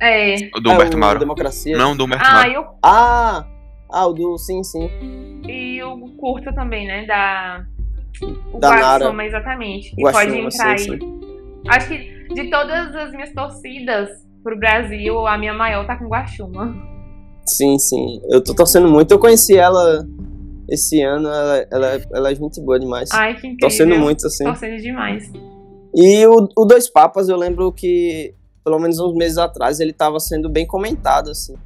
É. 0.00 0.36
O 0.54 0.60
do 0.60 0.70
Humberto 0.70 0.94
é, 0.94 0.96
o 0.96 1.00
Mauro. 1.00 1.18
Democracia. 1.18 1.76
Não, 1.76 1.96
do 1.96 2.04
Humberto 2.04 2.24
ah, 2.26 2.32
Mauro. 2.32 2.52
Eu... 2.52 2.64
Ah! 2.82 3.46
Ah, 3.90 4.06
o 4.06 4.12
do. 4.12 4.36
Sim, 4.36 4.62
sim. 4.62 4.90
E 5.46 5.82
o 5.82 6.08
curto 6.16 6.52
também, 6.54 6.86
né? 6.86 7.06
Da. 7.06 7.64
O 8.52 8.58
da 8.58 8.70
Nara. 8.70 9.04
Guaxuma, 9.04 9.24
exatamente. 9.24 9.94
Que 9.94 10.02
Guaxuma, 10.02 10.24
pode 10.24 10.38
entrar 10.38 10.78
sim, 10.78 10.92
aí. 10.92 10.98
sim. 10.98 11.20
Acho 11.68 11.88
que 11.88 12.34
de 12.34 12.50
todas 12.50 12.94
as 12.94 13.10
minhas 13.12 13.32
torcidas 13.32 14.10
pro 14.42 14.58
Brasil, 14.58 15.26
a 15.26 15.38
minha 15.38 15.54
maior 15.54 15.86
tá 15.86 15.96
com 15.96 16.06
Guaxuma. 16.06 16.74
Sim, 17.46 17.78
sim. 17.78 18.20
Eu 18.28 18.42
tô 18.44 18.54
torcendo 18.54 18.88
muito. 18.88 19.10
Eu 19.12 19.18
conheci 19.18 19.56
ela 19.56 20.06
esse 20.68 21.00
ano. 21.02 21.28
Ela, 21.28 21.66
ela, 21.70 22.02
ela 22.14 22.30
é 22.30 22.34
gente 22.34 22.60
boa 22.60 22.78
demais. 22.78 23.10
Ai, 23.12 23.32
que 23.34 23.46
incrível. 23.46 23.60
Torcendo 23.60 23.98
muito, 23.98 24.26
assim. 24.26 24.44
Torcendo 24.44 24.76
demais. 24.82 25.32
E 25.94 26.26
o, 26.26 26.48
o 26.56 26.64
Dois 26.66 26.90
Papas, 26.90 27.28
eu 27.30 27.36
lembro 27.36 27.72
que 27.72 28.34
pelo 28.68 28.78
menos 28.78 28.98
uns 28.98 29.14
meses 29.14 29.38
atrás, 29.38 29.80
ele 29.80 29.92
estava 29.92 30.20
sendo 30.20 30.50
bem 30.50 30.66
comentado, 30.66 31.30
assim. 31.30 31.56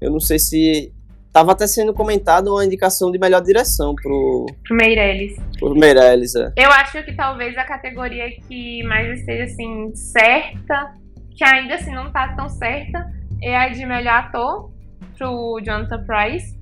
Eu 0.00 0.12
não 0.12 0.20
sei 0.20 0.38
se 0.38 0.92
estava 1.26 1.50
até 1.50 1.66
sendo 1.66 1.92
comentado 1.92 2.52
uma 2.52 2.64
indicação 2.64 3.10
de 3.10 3.18
melhor 3.18 3.42
direção 3.42 3.96
pro 3.96 4.46
pro 4.64 4.76
Meirelles. 4.76 5.36
Pro 5.58 5.74
Meirelles, 5.74 6.36
é. 6.36 6.52
Eu 6.56 6.70
acho 6.70 7.02
que 7.02 7.12
talvez 7.14 7.58
a 7.58 7.64
categoria 7.64 8.30
que 8.46 8.82
mais 8.84 9.18
esteja 9.18 9.44
assim 9.44 9.92
certa, 9.94 10.94
que 11.36 11.42
ainda 11.42 11.74
assim 11.74 11.92
não 11.92 12.12
tá 12.12 12.32
tão 12.36 12.48
certa, 12.48 13.12
é 13.42 13.56
a 13.56 13.68
de 13.68 13.84
melhor 13.84 14.14
ator 14.14 14.70
pro 15.18 15.60
Jonathan 15.64 16.04
Price, 16.04 16.56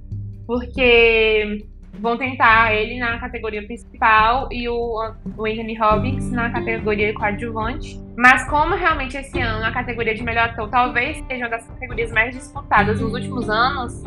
porque 0.46 1.62
vão 1.94 2.16
tentar 2.16 2.74
ele 2.74 2.98
na 2.98 3.18
categoria 3.18 3.64
principal 3.64 4.48
e 4.52 4.68
o, 4.68 5.12
o 5.36 5.46
Anthony 5.46 5.76
Robbins 5.76 6.30
na 6.30 6.50
categoria 6.50 7.12
coadjuvante. 7.14 8.00
Mas 8.16 8.48
como 8.48 8.74
realmente 8.74 9.16
esse 9.16 9.40
ano 9.40 9.64
a 9.64 9.72
categoria 9.72 10.14
de 10.14 10.22
melhor 10.22 10.50
ator 10.50 10.68
talvez 10.68 11.22
seja 11.26 11.44
uma 11.44 11.50
das 11.50 11.66
categorias 11.66 12.12
mais 12.12 12.34
disputadas 12.34 13.00
nos 13.00 13.12
últimos 13.12 13.48
anos, 13.48 14.02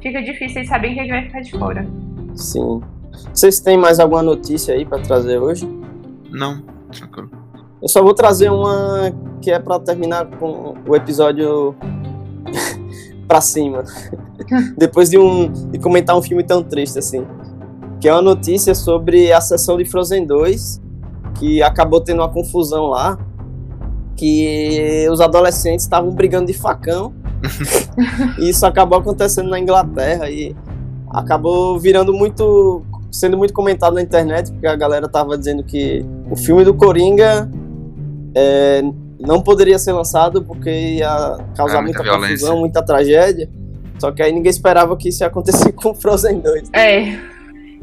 fica 0.00 0.22
difícil 0.22 0.64
saber 0.66 0.94
quem 0.94 1.08
é 1.08 1.08
vai 1.08 1.22
ficar 1.24 1.40
de 1.40 1.50
fora. 1.52 1.86
Sim. 2.34 2.82
Vocês 3.32 3.60
têm 3.60 3.76
mais 3.76 4.00
alguma 4.00 4.22
notícia 4.22 4.74
aí 4.74 4.84
para 4.84 4.98
trazer 5.00 5.38
hoje? 5.38 5.66
Não, 6.30 6.62
Eu 7.80 7.88
só 7.88 8.02
vou 8.02 8.14
trazer 8.14 8.50
uma 8.50 9.12
que 9.40 9.50
é 9.50 9.58
para 9.58 9.78
terminar 9.80 10.26
com 10.26 10.74
o 10.86 10.96
episódio 10.96 11.74
pra 13.26 13.40
cima. 13.40 13.84
Depois 14.76 15.10
de, 15.10 15.18
um, 15.18 15.50
de 15.50 15.78
comentar 15.78 16.16
um 16.16 16.22
filme 16.22 16.42
tão 16.42 16.62
triste 16.62 16.98
assim. 16.98 17.26
Que 18.00 18.08
é 18.08 18.12
uma 18.12 18.22
notícia 18.22 18.74
sobre 18.74 19.32
a 19.32 19.40
sessão 19.40 19.76
de 19.76 19.84
Frozen 19.84 20.26
2, 20.26 20.80
que 21.34 21.62
acabou 21.62 22.00
tendo 22.00 22.20
uma 22.20 22.28
confusão 22.28 22.86
lá. 22.86 23.18
Que 24.16 25.06
os 25.10 25.20
adolescentes 25.20 25.84
estavam 25.84 26.10
brigando 26.10 26.46
de 26.46 26.54
facão. 26.54 27.12
e 28.38 28.50
isso 28.50 28.64
acabou 28.66 28.98
acontecendo 28.98 29.48
na 29.48 29.58
Inglaterra 29.58 30.30
e 30.30 30.54
acabou 31.10 31.78
virando 31.78 32.12
muito. 32.12 32.82
sendo 33.10 33.36
muito 33.36 33.52
comentado 33.52 33.94
na 33.94 34.02
internet, 34.02 34.52
porque 34.52 34.66
a 34.66 34.76
galera 34.76 35.08
tava 35.08 35.36
dizendo 35.36 35.62
que 35.64 36.04
o 36.30 36.36
filme 36.36 36.64
do 36.64 36.74
Coringa 36.74 37.50
é, 38.34 38.82
não 39.26 39.42
poderia 39.42 39.78
ser 39.78 39.92
lançado 39.92 40.42
porque 40.42 40.70
ia 40.70 41.38
causar 41.56 41.78
Ah, 41.78 41.82
muita 41.82 41.98
muita, 41.98 42.02
violência. 42.02 42.28
confusão, 42.36 42.58
muita 42.60 42.82
tragédia. 42.84 43.48
Só 43.98 44.10
que 44.10 44.22
aí 44.22 44.32
ninguém 44.32 44.50
esperava 44.50 44.96
que 44.96 45.08
isso 45.08 45.22
ia 45.22 45.26
acontecer 45.28 45.72
com 45.72 45.94
Frozen 45.94 46.40
2. 46.40 46.70
É. 46.72 47.16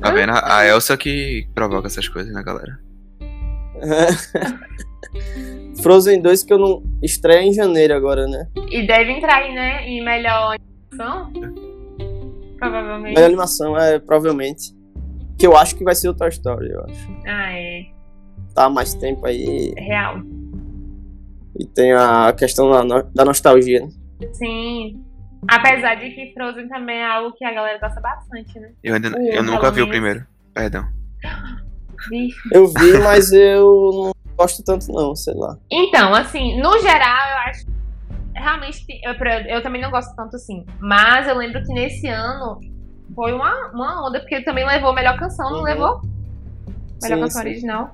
Tá 0.02 0.12
vendo? 0.12 0.32
A 0.34 0.66
Elsa 0.66 0.98
que 0.98 1.48
provoca 1.54 1.88
essas 1.88 2.08
coisas, 2.08 2.34
né, 2.34 2.42
galera? 2.44 2.80
Frozen 5.82 6.22
2 6.22 6.44
que 6.44 6.54
eu 6.54 6.58
não 6.58 6.84
estreia 7.02 7.42
em 7.42 7.54
janeiro 7.54 7.94
agora, 7.94 8.28
né? 8.28 8.48
E 8.70 8.86
deve 8.86 9.12
entrar 9.12 9.38
aí, 9.38 9.54
né? 9.54 9.88
Em 9.88 10.04
melhor 10.04 10.58
animação. 10.92 11.32
Provavelmente. 12.58 13.16
Melhor 13.16 13.28
animação 13.28 13.78
é 13.78 14.00
provavelmente. 14.00 14.76
Que 15.38 15.48
eu 15.48 15.56
acho 15.56 15.76
que 15.78 15.86
vai 15.86 15.96
ser 15.96 16.10
o 16.10 16.14
Toy 16.14 16.28
Story, 16.30 16.70
eu 16.70 16.84
acho. 16.84 17.08
Ah, 17.26 17.54
é. 17.54 17.84
Tá 18.54 18.70
mais 18.70 18.94
tempo 18.94 19.26
aí 19.26 19.74
É 19.78 19.82
real. 19.82 20.22
E 21.60 21.66
tem 21.66 21.92
a 21.94 22.34
questão 22.34 22.70
da, 22.88 23.02
da 23.14 23.26
nostalgia. 23.26 23.82
né? 23.82 23.90
Sim. 24.34 25.04
Apesar 25.50 25.96
de 25.96 26.10
que 26.12 26.34
Frozen 26.34 26.68
também 26.68 26.98
é 26.98 27.06
algo 27.06 27.36
que 27.36 27.46
a 27.46 27.54
galera 27.54 27.80
gosta 27.80 28.00
bastante, 28.02 28.60
né? 28.60 28.72
Eu, 28.84 28.96
ainda, 28.96 29.10
Uh, 29.10 29.22
eu 29.22 29.44
nunca 29.44 29.70
vi 29.72 29.82
o 29.82 29.88
primeiro. 29.88 30.26
Perdão. 30.54 30.86
Eu 32.52 32.68
vi, 32.68 32.98
mas 33.04 33.32
eu 33.32 33.90
não 33.94 34.12
gosto 34.38 34.64
tanto 34.64 34.92
não, 34.92 35.16
sei 35.16 35.34
lá. 35.36 35.58
Então, 35.72 36.14
assim, 36.14 36.60
no 36.62 36.80
geral, 36.80 37.30
eu 37.32 37.38
acho. 37.50 37.66
Realmente, 38.36 38.86
eu, 39.04 39.14
eu 39.50 39.62
também 39.62 39.82
não 39.82 39.92
gosto 39.92 40.16
tanto 40.16 40.36
assim. 40.36 40.66
Mas 40.80 41.28
eu 41.28 41.36
lembro 41.36 41.62
que 41.64 41.74
nesse 41.74 42.08
ano 42.08 42.60
foi 43.16 43.34
uma, 43.34 43.72
uma 43.74 44.08
onda, 44.08 44.20
porque 44.20 44.36
ele 44.36 44.46
também 44.46 44.66
levou 44.66 44.94
melhor 44.94 45.18
canção, 45.18 45.50
não 45.50 45.58
Uhum. 45.60 45.64
levou? 45.64 46.02
Melhor 47.02 47.16
Sim, 47.16 47.22
canção 47.22 47.42
sim. 47.42 47.48
original. 47.50 47.94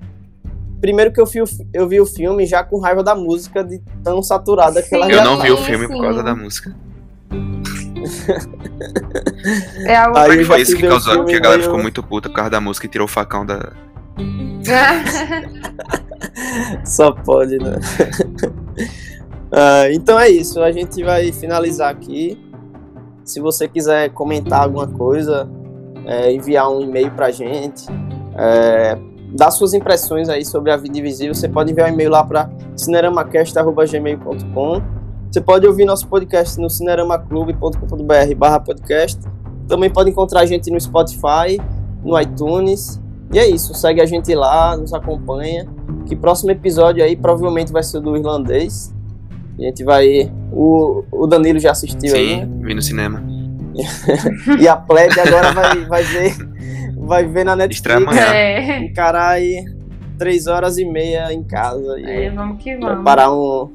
Primeiro 0.82 1.12
que 1.12 1.20
eu 1.20 1.26
vi, 1.26 1.40
eu 1.74 1.88
vi 1.88 2.00
o 2.00 2.06
filme 2.06 2.46
já 2.46 2.64
com 2.64 2.80
raiva 2.80 3.04
da 3.04 3.16
música, 3.16 3.64
de 3.64 3.82
tão 4.04 4.22
saturada 4.22 4.82
que 4.82 4.94
ela. 4.94 5.10
Eu 5.10 5.18
já 5.18 5.24
não 5.24 5.38
tá. 5.38 5.44
vi 5.44 5.52
o 5.52 5.58
sim, 5.58 5.64
filme 5.64 5.88
por 5.88 5.96
sim. 5.96 6.02
causa 6.02 6.24
da 6.24 6.36
música. 6.36 6.76
É 9.86 9.96
algo. 9.96 10.18
Aí 10.18 10.44
foi 10.44 10.62
isso 10.62 10.76
que 10.76 10.88
causou 10.88 11.26
que 11.26 11.36
a 11.36 11.40
galera 11.40 11.58
meio- 11.58 11.70
ficou 11.70 11.82
muito 11.82 12.04
puta 12.04 12.30
por 12.30 12.36
causa 12.36 12.52
da 12.52 12.62
música 12.62 12.86
e 12.86 12.90
tirou 12.90 13.06
o 13.06 13.10
facão 13.10 13.46
da. 13.46 13.72
Só 16.86 17.12
pode, 17.12 17.58
né? 17.58 17.76
Ah, 19.58 19.90
então 19.90 20.20
é 20.20 20.28
isso, 20.28 20.62
a 20.62 20.70
gente 20.70 21.02
vai 21.02 21.32
finalizar 21.32 21.90
aqui. 21.90 22.38
Se 23.24 23.40
você 23.40 23.70
quiser 23.70 24.10
comentar 24.10 24.64
alguma 24.64 24.86
coisa, 24.86 25.50
é, 26.06 26.34
enviar 26.34 26.70
um 26.70 26.82
e-mail 26.82 27.10
pra 27.12 27.32
gente, 27.32 27.86
é, 28.38 28.98
dar 29.36 29.52
suas 29.52 29.74
impressões 29.74 30.30
aí 30.30 30.46
sobre 30.46 30.72
a 30.72 30.78
vida 30.78 30.98
invisível, 30.98 31.36
você 31.36 31.50
pode 31.50 31.72
enviar 31.72 31.90
um 31.90 31.94
e-mail 31.94 32.10
lá 32.10 32.24
para 32.24 32.50
cineramacast.gmail.com. 32.76 34.82
Você 35.30 35.42
pode 35.42 35.68
ouvir 35.68 35.84
nosso 35.84 36.08
podcast 36.08 36.58
no 36.60 36.70
cineramaclube.com.br 36.70 38.36
barra 38.38 38.62
podcast. 38.62 39.20
Também 39.68 39.90
pode 39.90 40.10
encontrar 40.10 40.40
a 40.42 40.46
gente 40.46 40.72
no 40.72 40.80
Spotify, 40.80 41.60
no 42.04 42.20
iTunes. 42.20 43.02
E 43.34 43.40
é 43.40 43.46
isso, 43.46 43.74
segue 43.74 44.02
a 44.02 44.06
gente 44.06 44.34
lá, 44.34 44.78
nos 44.78 44.94
acompanha. 44.94 45.68
Que 46.06 46.16
próximo 46.16 46.52
episódio 46.52 47.04
aí 47.04 47.18
provavelmente 47.18 47.74
vai 47.74 47.84
ser 47.84 48.00
do 48.00 48.16
irlandês. 48.16 48.96
A 49.60 49.64
gente 49.64 49.84
vai. 49.84 50.32
O, 50.54 51.04
o 51.12 51.28
Danilo 51.28 51.60
já 51.60 51.72
assistiu 51.72 52.16
aí. 52.16 52.40
Sim, 52.40 52.62
vi 52.62 52.74
no 52.74 52.82
cinema. 52.82 53.22
E 54.58 54.70
a 54.70 54.78
Plebe 54.78 55.20
agora 55.20 55.52
vai, 55.52 55.84
vai 55.86 56.04
ver. 56.04 56.55
Vai 57.06 57.26
ver 57.26 57.44
na 57.46 57.54
Estreia 57.68 58.00
Netflix. 58.00 58.26
amanhã. 58.26 58.34
É. 58.36 58.78
Encarar 58.80 59.30
aí 59.30 59.64
três 60.18 60.48
horas 60.48 60.78
e 60.78 60.86
meia 60.86 61.32
em 61.34 61.44
casa. 61.44 62.00
E 62.00 62.06
É, 62.06 62.30
vamos 62.30 62.62
que 62.64 62.76
vamos. 62.78 62.96
preparar 62.96 63.32
um, 63.34 63.70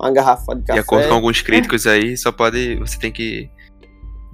uma 0.00 0.10
garrafa 0.12 0.54
de 0.54 0.60
De 0.62 0.66
café. 0.68 0.80
acordo 0.80 1.08
com 1.08 1.14
alguns 1.14 1.42
críticos 1.42 1.86
aí, 1.86 2.16
só 2.16 2.30
pode. 2.32 2.76
Você 2.76 2.98
tem 2.98 3.10
que 3.12 3.48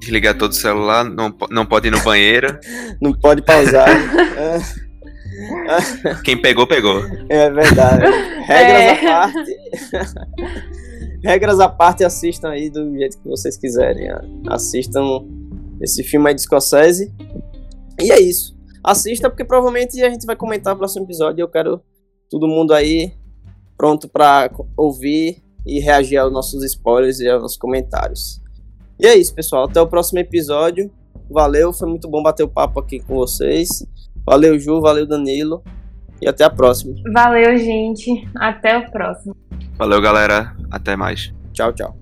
desligar 0.01 0.37
todo 0.37 0.51
o 0.51 0.55
celular, 0.55 1.05
não, 1.05 1.35
não 1.51 1.65
pode 1.65 1.89
ir 1.89 1.91
no 1.91 2.01
banheiro. 2.03 2.59
Não 3.01 3.13
pode 3.13 3.43
pausar. 3.43 3.89
Quem 6.23 6.41
pegou, 6.41 6.67
pegou. 6.67 7.03
é, 7.29 7.47
é 7.47 7.51
verdade. 7.51 8.05
Regras 8.47 8.83
É. 8.83 8.91
à 8.91 8.97
parte. 9.21 9.57
Regras 11.25 11.61
à 11.61 11.69
parte, 11.69 12.05
assistam 12.05 12.51
aí 12.51 12.69
do 12.71 12.97
jeito 12.99 13.19
que 13.19 13.29
vocês 13.29 13.57
quiserem. 13.57 14.09
Assistam 14.49 15.25
esse 15.81 16.03
filme 16.05 16.29
aí 16.29 16.35
de 16.35 16.43
Scorsese. 16.43 17.13
E 18.01 18.13
é 18.13 18.21
isso. 18.21 18.55
Assista, 18.83 19.31
porque 19.31 19.45
provavelmente 19.45 20.03
a 20.03 20.11
gente 20.11 20.27
vai 20.27 20.37
comentar 20.37 20.75
no 20.75 20.79
próximo 20.79 21.05
episódio. 21.05 21.43
Eu 21.43 21.49
quero 21.49 21.81
todo 22.29 22.49
mundo 22.49 22.75
aí 22.75 23.13
pronto 23.77 24.09
pra 24.09 24.51
ouvir 24.77 25.43
e 25.67 25.81
reagir 25.81 26.19
aos 26.19 26.33
nossos 26.33 26.63
spoilers 26.65 27.21
e 27.21 27.29
aos 27.29 27.43
nossos 27.43 27.57
comentários. 27.57 28.43
E 29.01 29.07
é 29.07 29.17
isso, 29.17 29.35
pessoal. 29.35 29.65
Até 29.65 29.81
o 29.81 29.87
próximo 29.87 30.19
episódio. 30.19 30.91
Valeu, 31.31 31.73
foi 31.73 31.89
muito 31.89 32.09
bom 32.09 32.23
bater 32.23 32.43
o 32.43 32.49
papo 32.49 32.79
aqui 32.79 33.01
com 33.01 33.15
vocês. 33.15 33.85
Valeu, 34.27 34.59
Ju, 34.59 34.81
valeu, 34.81 35.07
Danilo. 35.07 35.63
E 36.21 36.29
até 36.29 36.45
a 36.45 36.51
próxima. 36.51 36.95
Valeu, 37.13 37.57
gente. 37.59 38.29
Até 38.37 38.79
o 38.79 38.91
próximo. 38.91 39.37
Valeu, 39.77 40.01
galera. 40.01 40.55
Até 40.71 40.97
mais. 40.97 41.35
Tchau, 41.53 41.73
tchau. 41.73 41.97